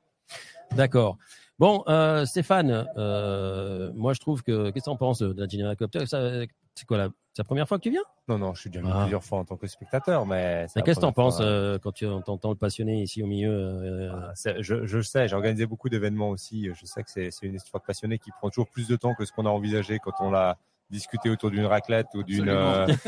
D'accord. 0.75 1.17
Bon, 1.59 1.83
euh, 1.87 2.25
Stéphane, 2.25 2.87
euh, 2.97 3.91
moi 3.95 4.13
je 4.13 4.19
trouve 4.19 4.43
que 4.43 4.69
qu'est-ce 4.69 4.85
que 4.85 4.91
tu 4.91 4.97
penses 4.97 5.19
de 5.19 5.39
la 5.39 5.47
Geneva 5.47 5.75
Cup 5.75 5.97
C'est 6.05 6.85
quoi 6.85 6.97
la, 6.97 7.09
la 7.35 7.43
première 7.43 7.67
fois 7.67 7.79
que 7.79 7.83
tu 7.83 7.89
viens? 7.89 8.03
Non, 8.27 8.37
non, 8.37 8.53
je 8.53 8.61
suis 8.61 8.69
déjà 8.69 8.81
venu 8.81 8.93
ah. 8.95 9.01
plusieurs 9.01 9.23
fois 9.23 9.39
en 9.39 9.45
tant 9.45 9.57
que 9.57 9.65
spectateur, 9.65 10.27
mais. 10.27 10.67
mais 10.75 10.81
qu'est-ce 10.83 10.99
que 10.99 11.05
tu 11.05 11.07
en 11.07 11.13
penses 11.13 11.39
euh, 11.41 11.79
quand 11.79 11.93
tu 11.93 12.05
entends 12.05 12.49
le 12.49 12.55
passionné 12.55 13.01
ici 13.01 13.23
au 13.23 13.27
milieu 13.27 14.11
ah, 14.13 14.33
je, 14.59 14.85
je 14.85 15.01
sais, 15.01 15.27
j'ai 15.27 15.35
organisé 15.35 15.65
beaucoup 15.65 15.89
d'événements 15.89 16.29
aussi. 16.29 16.69
Je 16.75 16.85
sais 16.85 17.01
que 17.01 17.09
c'est 17.09 17.31
une 17.41 17.55
histoire 17.55 17.81
de 17.81 17.87
passionné 17.87 18.19
qui 18.19 18.29
prend 18.31 18.49
toujours 18.49 18.69
plus 18.69 18.87
de 18.87 18.95
temps 18.95 19.15
que 19.15 19.25
ce 19.25 19.31
qu'on 19.31 19.47
a 19.47 19.49
envisagé 19.49 19.97
quand 19.97 20.13
on 20.19 20.29
l'a 20.29 20.59
discuter 20.89 21.29
autour 21.29 21.51
d'une 21.51 21.65
raclette 21.65 22.07
ou 22.13 22.23
d'une. 22.23 22.49
Euh... 22.49 22.87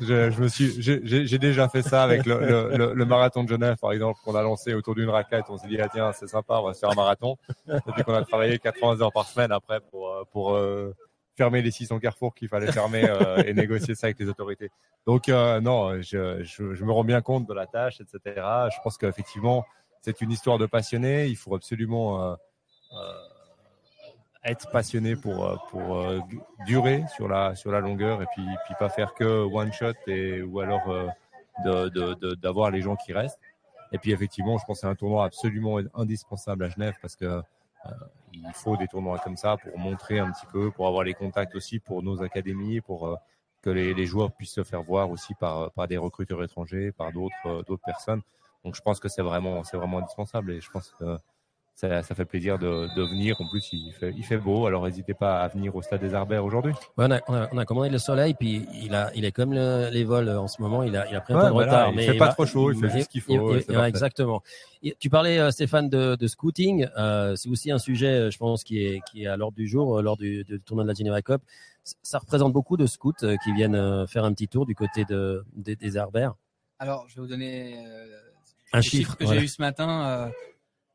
je, 0.00 0.30
je, 0.30 0.42
me 0.42 0.48
suis, 0.48 0.82
j'ai 0.82 1.38
déjà 1.38 1.68
fait 1.68 1.82
ça 1.82 2.02
avec 2.02 2.26
le, 2.26 2.40
le, 2.76 2.94
le, 2.94 3.04
marathon 3.04 3.44
de 3.44 3.48
Genève, 3.48 3.76
par 3.80 3.92
exemple, 3.92 4.18
qu'on 4.24 4.34
a 4.34 4.42
lancé 4.42 4.74
autour 4.74 4.94
d'une 4.94 5.10
raclette. 5.10 5.44
On 5.48 5.56
s'est 5.56 5.68
dit 5.68 5.80
ah 5.80 5.88
tiens 5.88 6.12
c'est 6.12 6.28
sympa, 6.28 6.58
on 6.58 6.64
va 6.64 6.74
se 6.74 6.80
faire 6.80 6.90
un 6.90 6.94
marathon. 6.94 7.36
Et 7.68 7.92
puis 7.92 8.02
qu'on 8.02 8.14
a 8.14 8.24
travaillé 8.24 8.58
80 8.58 9.00
heures 9.00 9.12
par 9.12 9.26
semaine 9.26 9.52
après 9.52 9.80
pour 9.90 10.10
euh, 10.10 10.24
pour 10.32 10.54
euh, 10.54 10.94
fermer 11.36 11.62
les 11.62 11.70
600 11.70 11.98
carrefours 12.00 12.34
qu'il 12.34 12.48
fallait 12.48 12.70
fermer 12.72 13.04
euh, 13.08 13.42
et 13.44 13.54
négocier 13.54 13.94
ça 13.94 14.08
avec 14.08 14.18
les 14.18 14.28
autorités. 14.28 14.70
Donc 15.06 15.28
non, 15.28 16.00
je, 16.00 16.42
je, 16.42 16.74
je, 16.74 16.84
me 16.84 16.92
rends 16.92 17.04
bien 17.04 17.20
compte 17.20 17.46
de 17.46 17.54
la 17.54 17.66
tâche, 17.66 18.00
etc. 18.00 18.20
Je 18.74 18.80
pense 18.82 18.98
qu'effectivement 18.98 19.64
c'est 20.00 20.20
une 20.20 20.30
histoire 20.30 20.58
de 20.58 20.66
passionné. 20.66 21.26
Il 21.26 21.36
faut 21.36 21.54
absolument 21.54 22.36
être 24.44 24.70
passionné 24.70 25.16
pour 25.16 25.44
euh, 25.44 25.56
pour 25.70 25.96
euh, 25.98 26.20
durer 26.66 27.04
sur 27.14 27.28
la 27.28 27.54
sur 27.54 27.72
la 27.72 27.80
longueur 27.80 28.22
et 28.22 28.26
puis 28.34 28.44
puis 28.66 28.74
pas 28.78 28.88
faire 28.88 29.14
que 29.14 29.24
one 29.24 29.72
shot 29.72 29.94
et 30.06 30.42
ou 30.42 30.60
alors 30.60 30.88
euh, 30.90 31.08
de 31.64 32.34
d'avoir 32.34 32.70
de, 32.70 32.76
les 32.76 32.82
gens 32.82 32.96
qui 32.96 33.12
restent. 33.12 33.40
Et 33.92 33.98
puis 33.98 34.12
effectivement, 34.12 34.58
je 34.58 34.64
pense 34.64 34.78
que 34.78 34.80
c'est 34.82 34.86
un 34.86 34.94
tournoi 34.94 35.24
absolument 35.24 35.78
indispensable 35.94 36.64
à 36.64 36.68
Genève 36.68 36.94
parce 37.00 37.16
que 37.16 37.42
il 38.32 38.52
faut 38.54 38.76
des 38.76 38.88
tournois 38.88 39.18
comme 39.18 39.36
ça 39.36 39.56
pour 39.58 39.78
montrer 39.78 40.18
un 40.18 40.30
petit 40.32 40.46
peu, 40.46 40.70
pour 40.70 40.88
avoir 40.88 41.04
les 41.04 41.14
contacts 41.14 41.54
aussi 41.54 41.78
pour 41.78 42.02
nos 42.02 42.22
académies, 42.22 42.80
pour 42.80 43.18
que 43.62 43.70
les, 43.70 43.92
les, 43.94 44.06
joueurs 44.06 44.32
puissent 44.32 44.54
se 44.54 44.64
faire 44.64 44.82
voir 44.82 45.10
aussi 45.10 45.34
par, 45.34 45.70
par 45.72 45.86
des 45.86 45.98
recruteurs 45.98 46.42
étrangers, 46.42 46.92
par 46.92 47.12
d'autres 47.12 47.62
d'autres 47.66 47.84
personnes. 47.84 48.22
Donc 48.64 48.74
je 48.74 48.80
pense 48.80 48.98
que 49.00 49.08
c'est 49.08 49.22
vraiment 49.22 49.62
c'est 49.64 49.76
vraiment 49.76 49.98
indispensable 49.98 50.52
et 50.52 50.60
je 50.60 50.70
pense 50.70 50.90
que 50.98 51.18
ça, 51.74 52.02
ça, 52.02 52.14
fait 52.14 52.24
plaisir 52.24 52.58
de, 52.58 52.88
de, 52.94 53.02
venir. 53.02 53.40
En 53.40 53.48
plus, 53.48 53.72
il 53.72 53.92
fait, 53.92 54.14
il 54.16 54.22
fait 54.22 54.36
beau, 54.36 54.66
alors 54.66 54.84
n'hésitez 54.84 55.12
pas 55.14 55.40
à 55.40 55.48
venir 55.48 55.74
au 55.74 55.82
Stade 55.82 56.00
des 56.00 56.14
Arbères 56.14 56.44
aujourd'hui. 56.44 56.72
Ouais, 56.96 57.06
on, 57.06 57.10
a, 57.10 57.20
on, 57.26 57.34
a, 57.34 57.48
on, 57.52 57.58
a, 57.58 57.64
commandé 57.64 57.90
le 57.90 57.98
soleil, 57.98 58.34
puis 58.34 58.64
il, 58.80 58.94
a, 58.94 59.10
il 59.16 59.24
est 59.24 59.32
comme 59.32 59.52
le, 59.52 59.90
les 59.90 60.04
vols 60.04 60.28
en 60.28 60.46
ce 60.46 60.62
moment, 60.62 60.84
il 60.84 60.96
a, 60.96 61.10
il 61.10 61.16
a 61.16 61.20
pris 61.20 61.34
un 61.34 61.40
peu 61.40 61.46
de 61.46 61.52
retard. 61.52 61.90
Il 61.90 61.96
mais 61.96 62.06
fait 62.06 62.16
pas 62.16 62.28
trop 62.28 62.46
chaud, 62.46 62.70
il, 62.70 62.78
fait 62.78 62.90
juste 62.90 63.04
ce 63.06 63.08
qu'il 63.08 63.20
faut. 63.22 63.56
exactement. 63.56 64.42
tu 65.00 65.10
parlais, 65.10 65.38
euh, 65.38 65.50
Stéphane, 65.50 65.88
de, 65.88 66.14
de 66.14 66.26
scouting. 66.28 66.86
Euh, 66.96 67.34
C'est 67.34 67.48
aussi 67.48 67.72
un 67.72 67.78
sujet, 67.78 68.06
euh, 68.06 68.30
je 68.30 68.38
pense, 68.38 68.62
qui 68.62 68.84
est, 68.84 69.00
qui 69.10 69.24
est 69.24 69.26
à 69.26 69.36
l'ordre 69.36 69.56
du 69.56 69.66
jour, 69.66 69.98
euh, 69.98 70.02
lors 70.02 70.16
du, 70.16 70.44
du, 70.44 70.60
tournoi 70.60 70.84
de 70.84 70.88
la 70.88 70.94
Geneva 70.94 71.22
Cup. 71.22 71.42
Ça 72.02 72.18
représente 72.18 72.52
beaucoup 72.52 72.76
de 72.76 72.86
scouts 72.86 73.12
qui 73.42 73.52
viennent 73.52 74.06
faire 74.06 74.24
un 74.24 74.32
petit 74.32 74.48
tour 74.48 74.64
du 74.64 74.74
côté 74.74 75.04
de, 75.04 75.44
des, 75.54 75.76
des 75.76 75.96
Arbères. 75.98 76.34
Alors, 76.78 77.06
je 77.08 77.16
vais 77.16 77.20
vous 77.20 77.26
donner 77.26 77.76
Un 78.72 78.80
chiffre 78.80 79.16
que 79.16 79.26
j'ai 79.26 79.42
eu 79.42 79.48
ce 79.48 79.60
matin. 79.60 80.30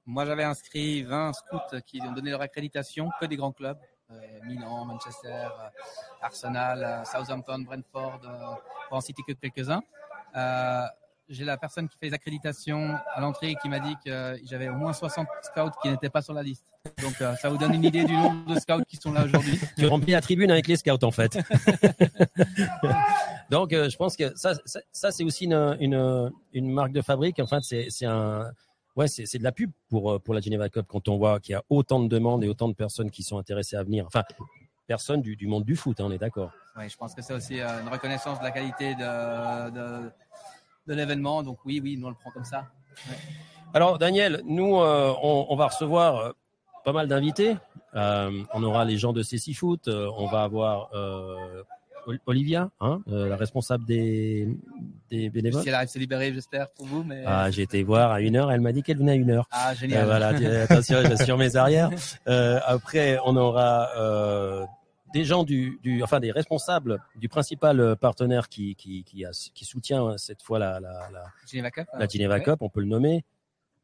Moi, 0.10 0.26
j'avais 0.26 0.44
inscrit 0.44 1.04
20 1.04 1.34
scouts 1.34 1.82
qui 1.86 2.02
ont 2.02 2.12
donné 2.12 2.32
leur 2.32 2.42
accréditation, 2.42 3.10
que 3.20 3.26
des 3.26 3.36
grands 3.36 3.52
clubs. 3.52 3.78
Milan, 4.44 4.86
Manchester, 4.86 5.50
Arsenal, 6.20 7.04
Southampton, 7.06 7.60
Brentford, 7.60 8.20
pour 8.88 8.98
en 8.98 9.02
citer 9.02 9.22
que 9.28 9.34
quelques-uns 9.34 9.84
j'ai 11.30 11.46
la 11.46 11.58
personne 11.58 11.88
qui 11.88 11.98
fait 11.98 12.08
les 12.08 12.14
accréditations 12.14 12.96
à 13.14 13.22
l'entrée 13.22 13.56
qui 13.62 13.70
m'a 13.70 13.80
dit 13.80 13.96
que 14.04 14.40
j'avais 14.46 14.70
au 14.70 14.74
moins 14.74 14.94
60 14.94 15.28
scouts 15.44 15.70
qui 15.82 15.90
n'étaient 15.90 16.10
pas 16.10 16.22
sur 16.22 16.34
la 16.34 16.42
liste. 16.42 16.66
Donc 17.02 17.22
euh, 17.22 17.36
ça 17.36 17.50
vous 17.50 17.58
donne 17.58 17.76
une 17.76 17.84
idée 17.84 18.04
du 18.04 18.14
nombre 18.14 18.54
de 18.54 18.60
scouts 18.60 18.84
qui 18.88 18.98
sont 18.98 19.14
là 19.14 19.26
aujourd'hui. 19.26 19.60
Tu 19.78 19.86
remplis 19.86 20.14
la 20.14 20.22
tribune 20.22 20.50
avec 20.50 20.68
les 20.68 20.76
scouts 20.76 21.04
en 21.04 21.12
fait. 21.12 21.38
Donc 23.50 23.74
euh, 23.74 23.90
je 23.90 23.98
pense 23.98 24.16
que 24.16 24.36
ça, 24.36 24.54
ça, 24.92 25.12
c'est 25.12 25.24
aussi 25.24 25.46
une, 25.46 26.32
marque 26.54 26.92
de 26.92 27.02
fabrique. 27.02 27.40
Enfin 27.40 27.60
c'est 27.62 28.06
un 28.06 28.52
ouais 29.00 29.08
c'est 29.08 29.40
de 29.40 29.44
la 29.44 29.52
pub 29.52 29.72
pour 29.90 30.22
pour 30.22 30.34
la 30.36 30.42
Geneva 30.42 30.70
Cup 30.70 30.86
quand 30.88 31.08
on 31.08 31.18
voit 31.18 31.40
qu'il 31.40 31.54
y 31.54 31.56
a 31.56 31.64
autant 31.70 32.00
de 32.00 32.08
demandes 32.08 32.44
et 32.44 32.48
autant 32.48 32.68
de 32.68 32.76
personnes 32.76 33.10
qui 33.10 33.24
sont 33.24 33.40
intéressées 33.40 33.76
à 33.76 33.84
venir. 33.84 34.06
Enfin 34.06 34.24
personnes 34.86 35.22
du, 35.22 35.36
du 35.36 35.48
monde 35.48 35.66
du 35.66 35.76
foot, 35.76 36.00
hein, 36.00 36.06
on 36.08 36.12
est 36.12 36.18
d'accord. 36.18 36.52
Oui, 36.76 36.90
je 36.90 36.98
pense 36.98 37.14
que 37.14 37.22
c'est 37.22 37.34
aussi 37.34 37.60
euh, 37.60 37.82
une 37.82 37.90
reconnaissance 37.90 38.40
de 38.40 38.44
la 38.44 38.52
qualité 38.52 38.96
de, 38.96 39.70
de 39.70 40.12
de 40.90 40.94
l'événement. 40.94 41.44
Donc 41.44 41.60
oui, 41.66 41.80
oui, 41.82 41.96
nous 41.98 42.08
on 42.08 42.10
le 42.10 42.16
prend 42.16 42.32
comme 42.32 42.44
ça. 42.44 42.68
Alors 43.74 43.98
Daniel, 44.00 44.42
nous 44.46 44.78
euh, 44.78 45.14
on, 45.22 45.56
va 45.56 45.68
recevoir 45.68 46.16
euh, 46.18 46.32
pas 46.84 46.92
mal 46.92 47.08
d'invités. 47.08 47.56
Euh, 47.96 48.44
on 48.54 48.64
aura 48.64 48.84
les 48.84 48.98
gens 48.98 49.14
de 49.14 49.22
Céci 49.22 49.54
Foot, 49.54 49.88
on 49.88 50.28
va 50.28 50.44
avoir 50.44 50.90
Olivia, 52.26 52.72
hein, 52.80 53.02
la 53.08 53.36
responsable 53.36 53.86
des, 53.86 54.48
des 55.10 55.30
bénévoles. 55.30 55.64
Si 55.64 55.70
elle 55.70 55.76
arrive 55.76 55.90
à 55.90 55.92
se 55.92 56.00
libérer, 56.00 56.34
j'espère 56.34 56.70
pour 56.72 56.86
vous. 56.86 57.04
Mais... 57.04 57.24
Ah, 57.26 57.50
j'ai 57.52 57.64
été 57.64 57.84
voir 57.84 58.12
à 58.12 58.22
une 58.22 58.36
heure, 58.36 58.52
elle 58.52 58.62
m'a 58.62 58.72
dit 58.72 58.84
qu'elle 58.84 58.98
venait 58.98 59.14
à 59.14 59.16
une 59.16 59.32
heure. 59.32 59.48
Ah, 59.52 59.74
génial. 59.74 60.06
voilà, 60.06 60.28
attention, 60.64 60.98
sur 61.18 61.38
mes 61.38 61.56
arrières. 61.56 61.90
après, 62.26 63.18
on 63.26 63.36
aura 63.36 64.68
des 65.14 65.26
gens 65.26 65.44
du, 65.44 65.80
du, 65.82 66.04
enfin 66.04 66.20
des 66.20 66.32
responsables 66.32 67.02
du 67.16 67.30
principal 67.30 67.80
euh, 67.80 67.96
partenaire 67.96 68.50
qui 68.50 68.76
qui 68.76 69.04
qui, 69.04 69.26
a, 69.26 69.32
qui 69.32 69.66
soutient 69.66 70.06
euh, 70.06 70.18
cette 70.18 70.42
fois 70.42 70.60
la 70.60 70.80
la 70.80 71.10
la 71.12 71.26
Geneva 71.48 71.72
Cup. 71.72 71.88
La 71.94 72.08
Geneva 72.08 72.40
Cup, 72.40 72.58
on 72.62 72.70
peut 72.70 72.82
le 72.82 72.88
nommer. 72.88 73.26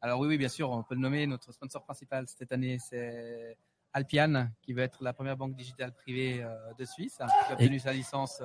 Alors 0.00 0.20
oui 0.20 0.28
oui 0.28 0.38
bien 0.38 0.48
sûr, 0.48 0.70
on 0.70 0.82
peut 0.82 0.94
le 0.94 1.00
nommer. 1.00 1.26
Notre 1.26 1.52
sponsor 1.52 1.82
principal 1.82 2.26
cette 2.28 2.52
année 2.52 2.78
c'est 2.78 3.56
Alpian 3.92 4.48
qui 4.62 4.72
veut 4.72 4.82
être 4.82 5.02
la 5.02 5.12
première 5.12 5.36
banque 5.36 5.54
digitale 5.54 5.92
privée 5.92 6.42
euh, 6.42 6.54
de 6.78 6.84
Suisse, 6.84 7.16
qui 7.16 7.22
a 7.22 7.52
obtenu 7.54 7.78
sa 7.78 7.92
licence 7.92 8.42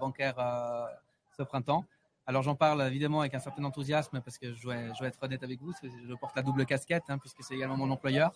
bancaire 0.00 0.36
ce 1.36 1.42
printemps. 1.42 1.84
Alors 2.26 2.42
j'en 2.42 2.54
parle 2.54 2.82
évidemment 2.86 3.20
avec 3.20 3.34
un 3.34 3.38
certain 3.38 3.64
enthousiasme 3.64 4.20
parce 4.24 4.38
que 4.38 4.54
je 4.54 4.68
vais, 4.68 4.88
je 4.98 5.04
être 5.04 5.22
honnête 5.22 5.42
avec 5.42 5.60
vous, 5.60 5.72
je 5.82 6.14
porte 6.14 6.34
la 6.36 6.42
double 6.42 6.64
casquette 6.64 7.02
hein, 7.08 7.18
puisque 7.18 7.42
c'est 7.42 7.54
également 7.54 7.76
mon 7.76 7.90
employeur. 7.90 8.32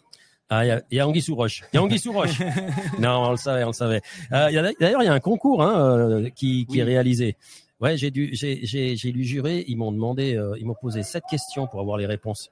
Ah, 0.51 0.65
il 0.65 0.97
y 0.97 1.01
a, 1.01 1.07
Anguille 1.07 1.23
sous 1.23 1.35
roche. 1.35 1.63
Il 1.73 1.77
y 1.77 1.79
a 1.79 1.83
Anguille 1.83 1.99
sous 1.99 2.13
roche. 2.13 2.41
non, 2.99 3.27
on 3.27 3.31
le 3.33 3.37
savait, 3.37 3.65
on 3.65 3.69
le 3.69 3.73
savait. 3.75 4.01
Euh, 4.33 4.73
D'ailleurs, 4.81 5.03
il 5.03 5.07
y 5.07 5.09
a 5.09 5.13
un 5.13 5.21
concours 5.21 5.63
hein, 5.63 5.79
euh, 5.79 6.31
qui, 6.31 6.67
est 6.75 6.83
réalisé. 6.83 7.37
Ouais, 7.81 7.97
j'ai 7.99 8.11
dû, 8.11 8.31
j'ai, 8.33 9.13
lu 9.13 9.25
jurer. 9.25 9.65
Ils 9.69 9.77
m'ont 9.77 9.93
demandé, 9.93 10.37
euh, 10.37 10.57
ils 10.59 10.67
m'ont 10.67 10.75
posé 10.75 11.03
sept 11.03 11.25
questions 11.31 11.67
pour 11.67 11.81
avoir 11.81 11.99
les 11.99 12.07
réponses. 12.07 12.51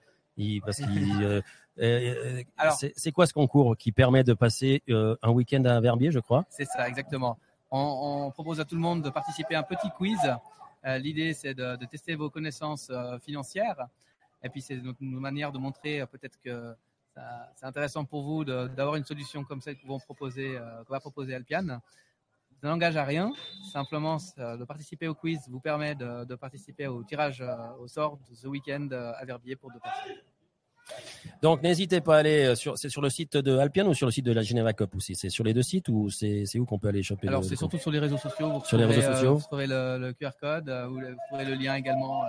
Parce 0.65 0.77
qu'ils, 0.77 1.23
euh, 1.23 1.39
euh 1.39 1.43
c'est 1.77 3.13
quoi 3.13 3.27
ce 3.27 3.33
concours 3.33 3.77
qui 3.77 3.93
permet 3.93 4.25
de 4.25 4.35
passer 4.35 4.83
un 4.89 5.31
week-end 5.31 5.65
à 5.65 5.81
Verbier, 5.81 6.11
je 6.11 6.21
crois? 6.21 6.45
C'est 6.49 6.65
ça, 6.65 6.89
exactement. 6.89 7.39
On, 7.71 8.27
on, 8.27 8.31
propose 8.31 8.61
à 8.61 8.65
tout 8.65 8.77
le 8.77 8.81
monde 8.81 9.03
de 9.03 9.11
participer 9.11 9.55
à 9.57 9.61
un 9.61 9.63
petit 9.63 9.91
quiz. 9.97 10.19
L'idée, 10.85 11.35
c'est 11.35 11.55
de, 11.55 11.77
de, 11.77 11.85
tester 11.85 12.15
vos 12.15 12.31
connaissances 12.31 12.91
financières. 13.23 13.89
Et 14.43 14.49
puis, 14.49 14.63
c'est 14.63 14.77
notre 14.77 15.03
manière 15.03 15.51
de 15.53 15.59
montrer 15.59 16.07
peut-être 16.07 16.39
que 16.41 16.75
c'est 17.57 17.67
intéressant 17.67 18.05
pour 18.05 18.23
vous 18.23 18.45
d'avoir 18.45 18.97
une 18.97 19.05
solution 19.05 19.45
comme 19.45 19.61
celle 19.61 19.77
que 19.77 19.87
vont 19.87 19.99
proposer, 19.99 20.57
euh, 20.57 20.83
va 20.89 21.01
proposer 21.01 21.35
Alpian. 21.35 21.81
Ça 22.61 22.69
n'engage 22.69 22.97
à 22.97 23.05
rien, 23.05 23.33
simplement 23.71 24.17
de 24.17 24.65
participer 24.65 25.09
au 25.09 25.15
quiz 25.15 25.41
vous 25.49 25.61
permet 25.61 25.95
de, 25.95 26.35
participer 26.37 26.87
au 26.87 27.05
tirage 27.05 27.43
euh, 27.43 27.55
au 27.79 27.87
sort 27.87 28.19
de 28.31 28.35
ce 28.35 28.47
week-end 28.47 28.89
euh, 28.93 29.13
à 29.17 29.25
Verbier 29.25 29.57
pour 29.57 29.71
deux 29.71 29.79
personnes. 29.79 30.17
Donc 31.43 31.63
n'hésitez 31.63 32.01
pas 32.01 32.17
à 32.17 32.19
aller 32.21 32.55
sur 32.57 32.79
c'est 32.79 32.89
sur 32.89 33.03
le 33.03 33.11
site 33.11 33.37
de 33.37 33.57
Alpian 33.59 33.87
ou 33.87 33.95
sur 33.95 34.07
le 34.07 34.13
site 34.13 34.25
de 34.25 34.33
la 34.33 34.43
Geneva 34.43 34.73
Cup 34.73 34.95
aussi? 34.95 35.15
C'est 35.15 35.31
sur 35.31 35.45
les 35.45 35.55
deux 35.55 35.63
sites 35.63 35.89
ou 35.89 36.11
c'est 36.11 36.47
où 36.59 36.65
qu'on 36.65 36.79
peut 36.79 36.89
aller 36.89 37.03
choper 37.03 37.29
Alors 37.29 37.45
c'est 37.45 37.57
surtout 37.57 37.79
sur 37.79 37.91
les 37.91 37.99
réseaux 37.99 38.19
sociaux. 38.19 38.51
Vous 38.51 38.65
sur 38.65 38.79
les 38.79 38.85
réseaux 38.85 39.13
sociaux? 39.13 39.37
vous 39.37 39.43
trouvez 39.43 39.67
le, 39.67 40.13
QR 40.13 40.31
code, 40.41 40.71
vous, 40.89 41.01
trouvez 41.29 41.45
le 41.45 41.55
lien 41.55 41.75
également 41.77 42.23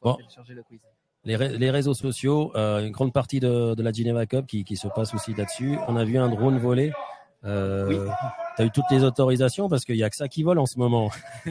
pour, 0.00 0.16
télécharger 0.16 0.54
le 0.54 0.62
quiz 0.62 0.80
les, 1.24 1.36
les, 1.36 1.70
réseaux 1.70 1.94
sociaux, 1.94 2.52
euh, 2.56 2.86
une 2.86 2.92
grande 2.92 3.12
partie 3.12 3.40
de, 3.40 3.74
de 3.74 3.82
la 3.82 3.92
Geneva 3.92 4.24
Cup 4.26 4.46
qui, 4.46 4.64
qui, 4.64 4.76
se 4.76 4.88
passe 4.88 5.14
aussi 5.14 5.34
là-dessus. 5.34 5.76
On 5.86 5.96
a 5.96 6.04
vu 6.04 6.18
un 6.18 6.28
drone 6.28 6.58
voler. 6.58 6.92
Euh, 7.44 7.86
oui. 7.88 8.10
Tu 8.56 8.62
as 8.62 8.64
eu 8.64 8.70
toutes 8.70 8.90
les 8.90 9.04
autorisations 9.04 9.68
parce 9.68 9.84
qu'il 9.84 9.96
n'y 9.96 10.02
a 10.02 10.10
que 10.10 10.16
ça 10.16 10.28
qui 10.28 10.42
vole 10.42 10.58
en 10.58 10.66
ce 10.66 10.78
moment. 10.78 11.10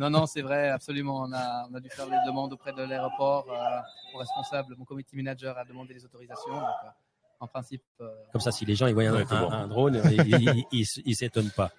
non, 0.00 0.10
non, 0.10 0.26
c'est 0.26 0.42
vrai, 0.42 0.68
absolument. 0.68 1.20
On 1.20 1.32
a, 1.32 1.68
on 1.70 1.74
a, 1.74 1.80
dû 1.80 1.88
faire 1.90 2.06
les 2.06 2.18
demandes 2.26 2.52
auprès 2.52 2.72
de 2.72 2.82
l'aéroport. 2.82 3.46
Euh, 3.50 3.80
mon 4.12 4.18
responsable, 4.18 4.74
mon 4.76 4.84
comité 4.84 5.16
manager 5.16 5.56
a 5.56 5.64
demandé 5.64 5.94
les 5.94 6.04
autorisations. 6.04 6.54
Donc, 6.54 6.62
euh, 6.62 6.88
en 7.40 7.46
principe. 7.46 7.82
Euh, 8.00 8.08
Comme 8.32 8.40
ça, 8.40 8.52
si 8.52 8.64
les 8.64 8.74
gens 8.74 8.86
ils 8.86 8.94
voient 8.94 9.04
un, 9.04 9.52
un, 9.52 9.68
drone, 9.68 10.00
ils 10.72 10.86
ne 11.06 11.14
s'étonnent 11.14 11.50
pas. 11.50 11.70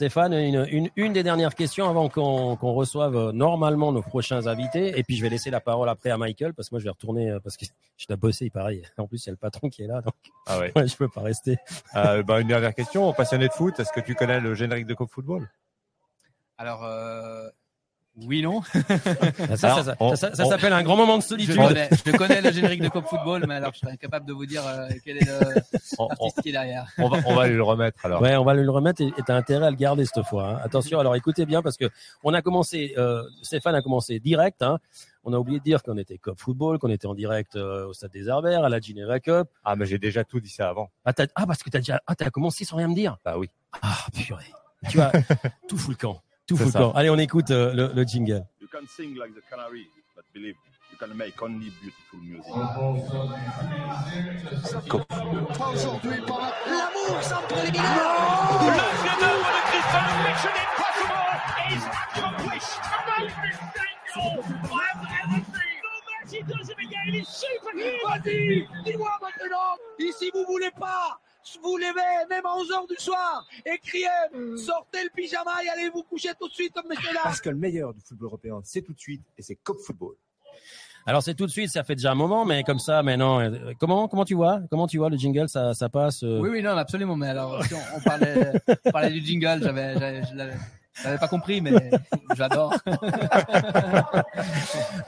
Stéphane, 0.00 0.32
une, 0.32 0.88
une, 0.94 1.12
des 1.12 1.24
dernières 1.24 1.54
questions 1.56 1.86
avant 1.86 2.08
qu'on 2.08 2.54
reçoive 2.54 3.16
euh, 3.16 3.32
normalement 3.32 3.90
nos 3.90 4.02
prochains 4.02 4.46
invités. 4.46 4.96
Et 4.96 5.02
puis 5.02 5.16
je 5.16 5.22
vais 5.22 5.28
laisser 5.28 5.50
la 5.50 5.60
parole 5.60 5.88
après 5.88 6.10
à 6.10 6.16
Michael 6.16 6.54
parce 6.54 6.68
que 6.68 6.76
moi 6.76 6.78
je 6.78 6.84
vais 6.84 6.90
retourner 6.90 7.28
euh, 7.28 7.40
parce 7.40 7.56
que 7.56 7.66
je 7.98 8.06
dois 8.06 8.16
bosser 8.16 8.50
pareil. 8.50 8.82
En 8.96 9.08
plus 9.08 9.26
il 9.26 9.26
y 9.26 9.30
a 9.30 9.32
le 9.32 9.36
patron 9.36 9.68
qui 9.68 9.82
est 9.82 9.88
là 9.88 10.00
donc 10.00 10.14
ah 10.46 10.60
ouais. 10.60 10.72
je 10.86 10.96
peux 10.96 11.08
pas 11.08 11.22
rester. 11.22 11.58
Euh, 11.96 12.22
bah, 12.22 12.40
une 12.40 12.46
dernière 12.46 12.74
question, 12.74 13.12
passionné 13.12 13.48
de 13.48 13.52
foot, 13.52 13.78
est-ce 13.80 13.92
que 13.92 14.00
tu 14.00 14.14
connais 14.14 14.40
le 14.40 14.54
générique 14.54 14.86
de 14.86 14.94
Coupe 14.94 15.10
Football? 15.10 15.50
Alors 16.60 16.84
euh, 16.84 17.48
oui, 18.26 18.42
non. 18.42 18.60
ça, 19.56 19.82
ça, 19.82 20.34
s'appelle 20.34 20.74
un 20.74 20.82
grand 20.82 20.96
moment 20.96 21.16
de 21.16 21.22
solitude. 21.22 21.54
Je 21.54 22.12
connais, 22.12 22.42
le 22.42 22.52
générique 22.52 22.82
de 22.82 22.88
Cop 22.88 23.06
Football, 23.06 23.46
mais 23.48 23.54
alors 23.54 23.72
je 23.72 23.78
serais 23.78 23.92
incapable 23.92 24.26
de 24.26 24.34
vous 24.34 24.44
dire 24.44 24.66
euh, 24.66 24.90
quel 25.02 25.16
est 25.16 25.26
l'artiste 25.26 26.42
qui 26.42 26.50
est 26.50 26.52
derrière. 26.52 26.86
On 26.98 27.08
va, 27.08 27.18
on 27.24 27.34
va 27.34 27.46
lui 27.48 27.56
le 27.56 27.62
remettre 27.62 28.04
alors. 28.04 28.20
Ouais, 28.20 28.36
on 28.36 28.44
va 28.44 28.52
lui 28.52 28.64
le 28.64 28.70
remettre 28.70 29.00
et 29.00 29.10
tu 29.10 29.32
as 29.32 29.34
intérêt 29.34 29.68
à 29.68 29.70
le 29.70 29.76
garder 29.76 30.04
cette 30.04 30.22
fois. 30.26 30.50
Hein. 30.50 30.60
Attention, 30.62 30.98
alors 30.98 31.16
écoutez 31.16 31.46
bien 31.46 31.62
parce 31.62 31.78
que 31.78 31.88
on 32.22 32.34
a 32.34 32.42
commencé, 32.42 32.92
euh, 32.98 33.22
Stéphane 33.40 33.74
a 33.74 33.80
commencé 33.80 34.20
direct. 34.20 34.60
Hein. 34.60 34.80
On 35.24 35.32
a 35.32 35.38
oublié 35.38 35.60
de 35.60 35.64
dire 35.64 35.82
qu'on 35.82 35.96
était 35.96 36.18
Cop 36.18 36.38
Football, 36.38 36.78
qu'on 36.78 36.90
était 36.90 37.06
en 37.06 37.14
direct 37.14 37.56
euh, 37.56 37.86
au 37.86 37.94
Stade 37.94 38.10
des 38.10 38.28
Arberts, 38.28 38.64
à 38.64 38.68
la 38.68 38.80
Geneva 38.80 39.18
Cup. 39.18 39.48
Ah, 39.64 39.76
mais 39.76 39.86
j'ai 39.86 39.98
déjà 39.98 40.24
tout 40.24 40.40
dit 40.40 40.50
ça 40.50 40.68
avant. 40.68 40.90
Ah, 41.06 41.12
ah 41.36 41.46
parce 41.46 41.62
que 41.62 41.70
t'as 41.70 41.78
déjà, 41.78 42.02
ah, 42.06 42.14
t'as 42.14 42.28
commencé 42.28 42.66
sans 42.66 42.76
rien 42.76 42.88
me 42.88 42.94
dire. 42.94 43.16
Bah 43.24 43.38
oui. 43.38 43.48
Ah, 43.80 43.96
purée. 44.12 44.52
Tu 44.90 45.00
as 45.00 45.12
tout 45.68 45.78
fou 45.78 45.90
le 45.90 45.96
camp. 45.96 46.20
Tout 46.50 46.56
fout 46.56 46.66
le 46.66 46.72
camp. 46.72 46.92
Allez, 46.96 47.10
on 47.10 47.18
écoute 47.18 47.52
euh, 47.52 47.72
le, 47.72 47.92
le 47.94 48.02
jingle. 48.02 48.44
can 48.72 48.86
sing 48.88 49.14
like 49.16 49.32
the 49.34 49.42
canary, 49.48 49.86
but 50.16 50.24
believe 50.34 50.56
you 50.90 50.96
can 50.98 51.14
make 51.16 51.40
only 51.42 51.70
beautiful 51.80 52.18
music. 52.20 52.50
Aujourd'hui 55.72 56.20
par 56.26 56.52
l'amour 56.66 57.22
sans 57.22 57.42
préliminaire. 57.42 57.84
Le 58.62 58.82
chef-d'œuvre 59.02 59.50
de 59.54 59.62
Christophe 59.70 60.18
Mission 60.26 60.54
Impossible 60.66 61.22
is 61.70 61.82
accomplished. 61.86 62.82
Il 67.06 67.16
est 67.16 67.24
super 67.28 67.72
Vas-y, 68.08 68.66
dis-moi 68.84 69.18
maintenant. 69.20 69.76
Ici, 69.98 70.30
vous 70.34 70.44
voulez 70.48 70.70
pas 70.78 71.20
vous 71.62 71.76
levez 71.76 72.26
même 72.28 72.46
à 72.46 72.56
11h 72.56 72.88
du 72.88 72.96
soir 72.96 73.46
et 73.66 73.78
criez 73.78 74.06
sortez 74.56 75.04
le 75.04 75.10
pyjama 75.14 75.52
et 75.64 75.68
allez 75.68 75.90
vous 75.90 76.02
coucher 76.02 76.30
tout 76.38 76.48
de 76.48 76.52
suite, 76.52 76.74
messieurs 76.88 77.14
là. 77.14 77.20
Parce 77.24 77.40
que 77.40 77.50
le 77.50 77.56
meilleur 77.56 77.94
du 77.94 78.00
football 78.00 78.26
européen, 78.26 78.60
c'est 78.64 78.82
tout 78.82 78.92
de 78.92 79.00
suite 79.00 79.22
et 79.38 79.42
c'est 79.42 79.56
Cop 79.56 79.78
Football. 79.80 80.14
Alors 81.06 81.22
c'est 81.22 81.34
tout 81.34 81.46
de 81.46 81.50
suite, 81.50 81.70
ça 81.70 81.82
fait 81.82 81.94
déjà 81.94 82.12
un 82.12 82.14
moment, 82.14 82.44
mais 82.44 82.62
comme 82.62 82.78
ça 82.78 83.02
maintenant, 83.02 83.40
euh, 83.40 83.72
comment 83.78 84.06
comment 84.06 84.24
tu 84.24 84.34
vois, 84.34 84.60
comment 84.70 84.86
tu 84.86 84.98
vois 84.98 85.08
le 85.08 85.16
jingle, 85.16 85.48
ça 85.48 85.72
ça 85.72 85.88
passe. 85.88 86.22
Euh? 86.22 86.40
Oui 86.40 86.50
oui 86.50 86.62
non 86.62 86.76
absolument, 86.76 87.16
mais 87.16 87.28
alors 87.28 87.64
si 87.64 87.74
on, 87.74 88.00
parlait, 88.00 88.52
on 88.84 88.90
parlait 88.90 89.10
du 89.10 89.24
jingle, 89.24 89.60
j'avais 89.62 90.52
j'avais 91.02 91.18
pas 91.18 91.28
compris, 91.28 91.60
mais 91.60 91.72
j'adore. 92.36 92.74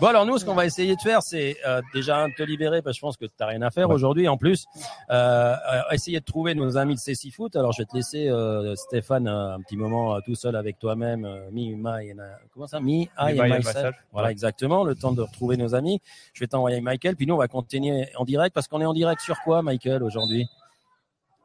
bon, 0.00 0.06
alors 0.06 0.26
nous, 0.26 0.38
ce 0.38 0.44
qu'on 0.44 0.54
va 0.54 0.66
essayer 0.66 0.96
de 0.96 1.00
faire, 1.00 1.22
c'est 1.22 1.56
euh, 1.66 1.80
déjà 1.94 2.26
te 2.36 2.42
libérer, 2.42 2.82
parce 2.82 2.96
que 2.96 2.98
je 2.98 3.00
pense 3.00 3.16
que 3.16 3.24
tu 3.26 3.32
n'as 3.40 3.46
rien 3.46 3.62
à 3.62 3.70
faire 3.70 3.90
aujourd'hui. 3.90 4.28
En 4.28 4.36
plus, 4.36 4.66
euh, 5.10 5.54
euh, 5.54 5.80
essayer 5.92 6.20
de 6.20 6.24
trouver 6.24 6.54
nos 6.54 6.76
amis 6.76 6.94
de 6.94 7.00
Céci 7.00 7.30
Foot. 7.30 7.56
Alors, 7.56 7.72
je 7.72 7.82
vais 7.82 7.86
te 7.86 7.96
laisser, 7.96 8.28
euh, 8.28 8.74
Stéphane, 8.76 9.28
un 9.28 9.60
petit 9.60 9.76
moment 9.76 10.20
tout 10.20 10.34
seul 10.34 10.56
avec 10.56 10.78
toi-même. 10.78 11.20
me, 11.50 11.74
my, 11.76 12.14
comment 12.52 12.66
ça? 12.66 12.80
Me, 12.80 13.02
I 13.02 13.08
and 13.18 13.48
myself. 13.48 13.96
Voilà, 14.12 14.30
exactement. 14.30 14.84
Le 14.84 14.94
temps 14.94 15.12
de 15.12 15.22
retrouver 15.22 15.56
nos 15.56 15.74
amis. 15.74 16.00
Je 16.32 16.40
vais 16.40 16.48
t'envoyer 16.48 16.80
Michael. 16.80 17.16
Puis 17.16 17.26
nous, 17.26 17.34
on 17.34 17.38
va 17.38 17.48
continuer 17.48 18.08
en 18.16 18.24
direct, 18.24 18.54
parce 18.54 18.68
qu'on 18.68 18.80
est 18.80 18.86
en 18.86 18.94
direct 18.94 19.20
sur 19.20 19.40
quoi, 19.40 19.62
Michael, 19.62 20.02
aujourd'hui? 20.02 20.48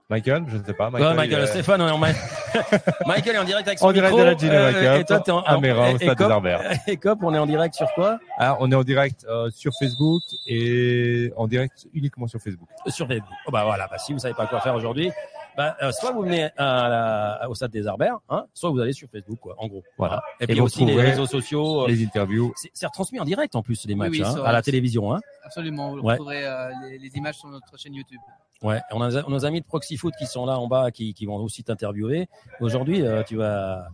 Michael, 0.10 0.46
je 0.48 0.56
ne 0.58 0.64
sais 0.64 0.74
pas. 0.74 0.90
Michael, 0.90 1.16
Michael 1.18 1.44
est... 1.44 1.48
Stéphane, 1.48 1.82
on 1.82 1.88
est 1.88 1.92
en... 1.92 1.98
Michael 3.06 3.36
est 3.36 3.40
en 3.40 3.44
direct 3.44 3.68
avec 3.68 3.80
son 3.80 3.88
en 3.88 3.92
direct 3.92 4.14
micro. 4.14 4.26
de 4.26 4.32
la 4.32 4.38
Geneva 4.38 4.56
euh, 4.96 5.00
et 5.00 5.04
toi, 5.06 5.20
t'es 5.20 5.32
en, 5.32 5.40
à 5.42 5.60
Mérin, 5.60 5.94
au 5.94 5.98
Stade 5.98 6.18
des 6.18 6.24
Arberts. 6.24 6.62
Et 6.88 6.96
Cop, 6.96 7.20
on 7.24 7.34
est 7.34 7.38
en 7.38 7.46
direct 7.46 7.76
sur 7.76 7.92
quoi 7.94 8.18
Ah, 8.38 8.56
on 8.62 8.72
est 8.72 8.76
en 8.76 8.84
direct 8.84 9.26
euh, 9.30 9.50
sur 9.52 9.74
Facebook 9.78 10.22
et 10.48 11.34
en 11.36 11.46
direct 11.48 11.88
uniquement 11.94 12.28
sur 12.28 12.40
Facebook. 12.40 12.70
Sur 12.88 13.06
Facebook. 13.08 13.28
Oh, 13.48 13.52
bah 13.52 13.66
voilà, 13.66 13.88
bah, 13.88 13.98
si 13.98 14.14
vous 14.14 14.20
savez 14.20 14.34
pas 14.34 14.48
quoi 14.48 14.62
faire 14.62 14.76
aujourd'hui, 14.76 15.12
bah, 15.58 15.76
euh, 15.84 15.92
soit 15.92 16.12
vous 16.14 16.22
venez 16.22 16.46
à 16.56 17.40
la- 17.42 17.50
au 17.50 17.56
stade 17.56 17.72
des 17.72 17.86
Arberts, 17.86 18.20
hein, 18.30 18.46
soit 18.54 18.70
vous 18.70 18.80
allez 18.80 18.94
sur 18.94 19.10
Facebook, 19.10 19.40
quoi, 19.42 19.56
en 19.58 19.68
gros. 19.68 19.84
Voilà. 19.98 20.22
Et, 20.40 20.46
Et 20.46 20.48
puis 20.48 20.62
aussi 20.62 20.86
les 20.86 20.96
réseaux 21.02 21.26
sociaux. 21.28 21.84
euh, 21.84 21.88
Les 21.90 22.02
interviews. 22.06 22.54
C'est 22.56 22.70
c'est 22.74 22.86
retransmis 22.86 23.20
en 23.20 23.26
direct 23.26 23.56
en 23.56 23.62
plus 23.62 23.86
les 23.86 23.96
matchs 23.96 24.12
oui, 24.12 24.24
hein, 24.24 24.36
à 24.46 24.54
la 24.54 24.62
télévision. 24.62 25.14
Hein. 25.14 25.20
Absolument, 25.44 25.92
vous 25.92 26.00
Ouais. 26.00 26.14
retrouverez 26.14 26.46
euh, 26.46 26.70
les, 26.84 26.98
les 26.98 27.18
images 27.18 27.36
sur 27.36 27.50
notre 27.50 27.78
chaîne 27.78 27.94
YouTube. 27.96 28.20
Ouais, 28.64 28.82
on 28.92 29.02
a 29.02 29.12
on 29.24 29.28
a 29.28 29.30
nos 29.30 29.46
amis 29.46 29.62
de 29.62 29.66
Proxy 29.66 29.98
Foot 29.98 30.14
qui 30.18 30.26
sont 30.26 30.46
là 30.46 30.58
en 30.58 30.68
bas, 30.68 30.90
qui, 30.92 31.14
qui 31.14 31.26
vont 31.26 31.36
aussi 31.36 31.64
t'interviewer. 31.64 32.28
Aujourd'hui, 32.60 33.04
euh, 33.04 33.22
tu 33.24 33.36
vas, 33.36 33.88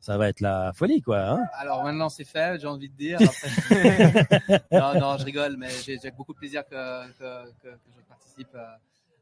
ça 0.00 0.18
va 0.18 0.28
être 0.28 0.40
la 0.40 0.72
folie, 0.74 1.00
quoi. 1.00 1.20
Hein 1.20 1.44
Alors 1.58 1.82
maintenant 1.84 2.08
c'est 2.10 2.24
fait, 2.24 2.60
j'ai 2.60 2.66
envie 2.66 2.90
de 2.90 2.96
dire. 2.96 3.18
Après- 3.68 4.62
non, 4.72 5.00
non, 5.00 5.16
je 5.18 5.24
rigole, 5.24 5.56
mais 5.56 5.68
j'ai 5.84 6.10
beaucoup 6.10 6.34
de 6.34 6.38
plaisir 6.38 6.64
que, 6.66 7.08
que, 7.12 7.44
que, 7.62 7.68
que 7.68 7.78
je 7.96 8.02
participe 8.08 8.54
euh, 8.54 8.66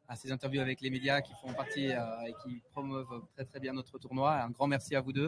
à 0.09 0.16
ces 0.16 0.32
interviews 0.32 0.62
avec 0.62 0.80
les 0.80 0.88
médias 0.88 1.20
qui 1.20 1.32
font 1.34 1.52
partie 1.52 1.92
euh, 1.92 1.98
et 2.26 2.32
qui 2.42 2.62
promeuvent 2.72 3.06
très 3.34 3.44
très 3.44 3.61
bien 3.61 3.74
notre 3.74 3.98
tournoi. 3.98 4.32
Un 4.42 4.48
grand 4.48 4.66
merci 4.66 4.96
à 4.96 5.02
vous 5.02 5.12
deux. 5.12 5.26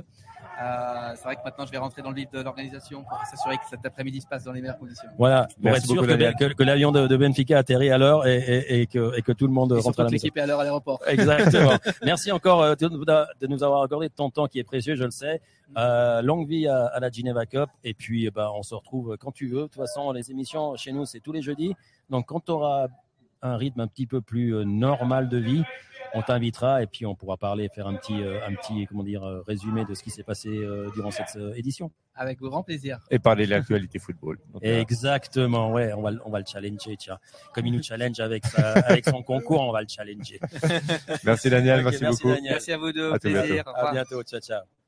Euh, 0.62 1.12
c'est 1.16 1.22
vrai 1.24 1.36
que 1.36 1.42
maintenant 1.44 1.66
je 1.66 1.70
vais 1.70 1.76
rentrer 1.78 2.00
dans 2.00 2.08
le 2.08 2.16
vif 2.16 2.30
de 2.30 2.40
l'organisation 2.40 3.04
pour 3.04 3.18
s'assurer 3.26 3.56
que 3.58 3.64
cet 3.68 3.84
après-midi 3.84 4.22
se 4.22 4.26
passe 4.26 4.44
dans 4.44 4.52
les 4.52 4.62
meilleures 4.62 4.78
conditions. 4.78 5.08
Voilà, 5.18 5.44
pour 5.54 5.64
Merci 5.64 5.78
être 5.80 5.86
sûr 5.86 5.94
beaucoup, 5.96 6.06
que, 6.06 6.12
Daniel. 6.12 6.34
que, 6.34 6.52
que 6.54 6.62
l'avion 6.62 6.92
de, 6.92 7.06
de 7.06 7.16
Benfica 7.16 7.58
atterrit 7.58 7.90
à 7.90 7.98
l'heure 7.98 8.26
et, 8.26 8.38
et, 8.38 8.80
et, 8.80 8.86
que, 8.86 9.16
et 9.18 9.22
que 9.22 9.32
tout 9.32 9.46
le 9.46 9.52
monde 9.52 9.72
Et 9.72 9.80
rentre 9.80 10.00
à 10.00 10.04
la 10.04 10.10
maison. 10.10 10.22
l'équipe 10.24 10.36
est 10.38 10.40
à 10.40 10.46
l'heure 10.46 10.60
à 10.60 10.64
l'aéroport. 10.64 11.00
Exactement. 11.06 11.72
Merci 12.02 12.32
encore 12.32 12.62
euh, 12.62 12.74
de, 12.74 12.88
de 12.88 13.46
nous 13.46 13.62
avoir 13.62 13.82
accordé 13.82 14.08
ton 14.08 14.30
temps 14.30 14.46
qui 14.46 14.58
est 14.58 14.64
précieux, 14.64 14.94
je 14.96 15.04
le 15.04 15.10
sais. 15.10 15.42
Euh, 15.76 16.22
longue 16.22 16.48
vie 16.48 16.66
à, 16.66 16.86
à 16.86 17.00
la 17.00 17.10
Geneva 17.10 17.44
Cup 17.46 17.68
et 17.84 17.94
puis 17.94 18.26
eh 18.26 18.30
ben, 18.30 18.50
on 18.54 18.62
se 18.62 18.74
retrouve 18.74 19.16
quand 19.20 19.30
tu 19.30 19.46
veux. 19.46 19.62
De 19.62 19.62
toute 19.66 19.76
façon, 19.76 20.10
les 20.12 20.30
émissions 20.30 20.74
chez 20.76 20.90
nous, 20.90 21.04
c'est 21.04 21.20
tous 21.20 21.32
les 21.32 21.42
jeudis. 21.42 21.74
Donc 22.08 22.26
quand 22.26 22.40
tu 22.40 22.50
auras 22.50 22.88
un 23.43 23.57
rythme 23.57 23.80
un 23.80 23.86
petit 23.88 24.07
peu 24.07 24.20
plus 24.20 24.55
euh, 24.55 24.64
normal 24.64 25.28
de 25.28 25.36
vie, 25.38 25.62
on 26.14 26.22
t'invitera 26.22 26.82
et 26.82 26.86
puis 26.86 27.07
on 27.07 27.14
pourra 27.14 27.36
parler, 27.36 27.68
faire 27.68 27.86
un 27.86 27.95
petit, 27.95 28.22
euh, 28.22 28.38
un 28.47 28.55
petit 28.55 28.86
comment 28.86 29.03
dire, 29.05 29.22
euh, 29.22 29.43
résumé 29.47 29.84
de 29.84 29.95
ce 29.95 30.03
qui 30.03 30.11
s'est 30.11 30.24
passé 30.24 30.49
durant 30.95 31.11
cette 31.11 31.36
édition. 31.57 31.91
Avec 32.16 32.38
grand 32.41 32.62
plaisir. 32.62 32.99
Et 33.11 33.18
parler 33.18 33.47
de 33.47 33.51
l'actualité 33.51 33.99
football. 33.99 34.38
Donc, 34.53 34.62
Exactement, 34.64 35.72
ouais, 35.72 35.93
on 35.95 36.03
va, 36.03 36.11
le- 36.11 36.20
on 36.24 36.30
va 36.30 36.41
le 36.41 36.45
challenger, 36.45 36.97
tiens. 36.99 37.18
Comme 37.55 37.66
il 37.66 37.72
nous 37.72 37.82
challenge 37.82 38.18
avec, 38.20 38.45
sa- 38.47 38.72
avec 38.80 39.09
son 39.09 39.22
concours, 39.22 39.61
on 39.61 39.72
va 39.72 39.80
le 39.82 39.88
challenger. 39.88 40.41
merci 41.24 41.49
Daniel, 41.49 41.82
merci, 41.84 41.99
merci, 42.03 42.22
beaucoup. 42.22 42.34
Daniel. 42.34 42.53
Merci 42.55 42.72
à 42.72 42.76
vous 42.78 42.93
deux, 42.93 43.12
À 43.12 43.18
plaisir. 43.18 43.43
bientôt. 43.64 43.70
À 43.74 43.93
bientôt, 43.93 44.22
ciao, 44.24 44.41
ciao. 44.41 44.79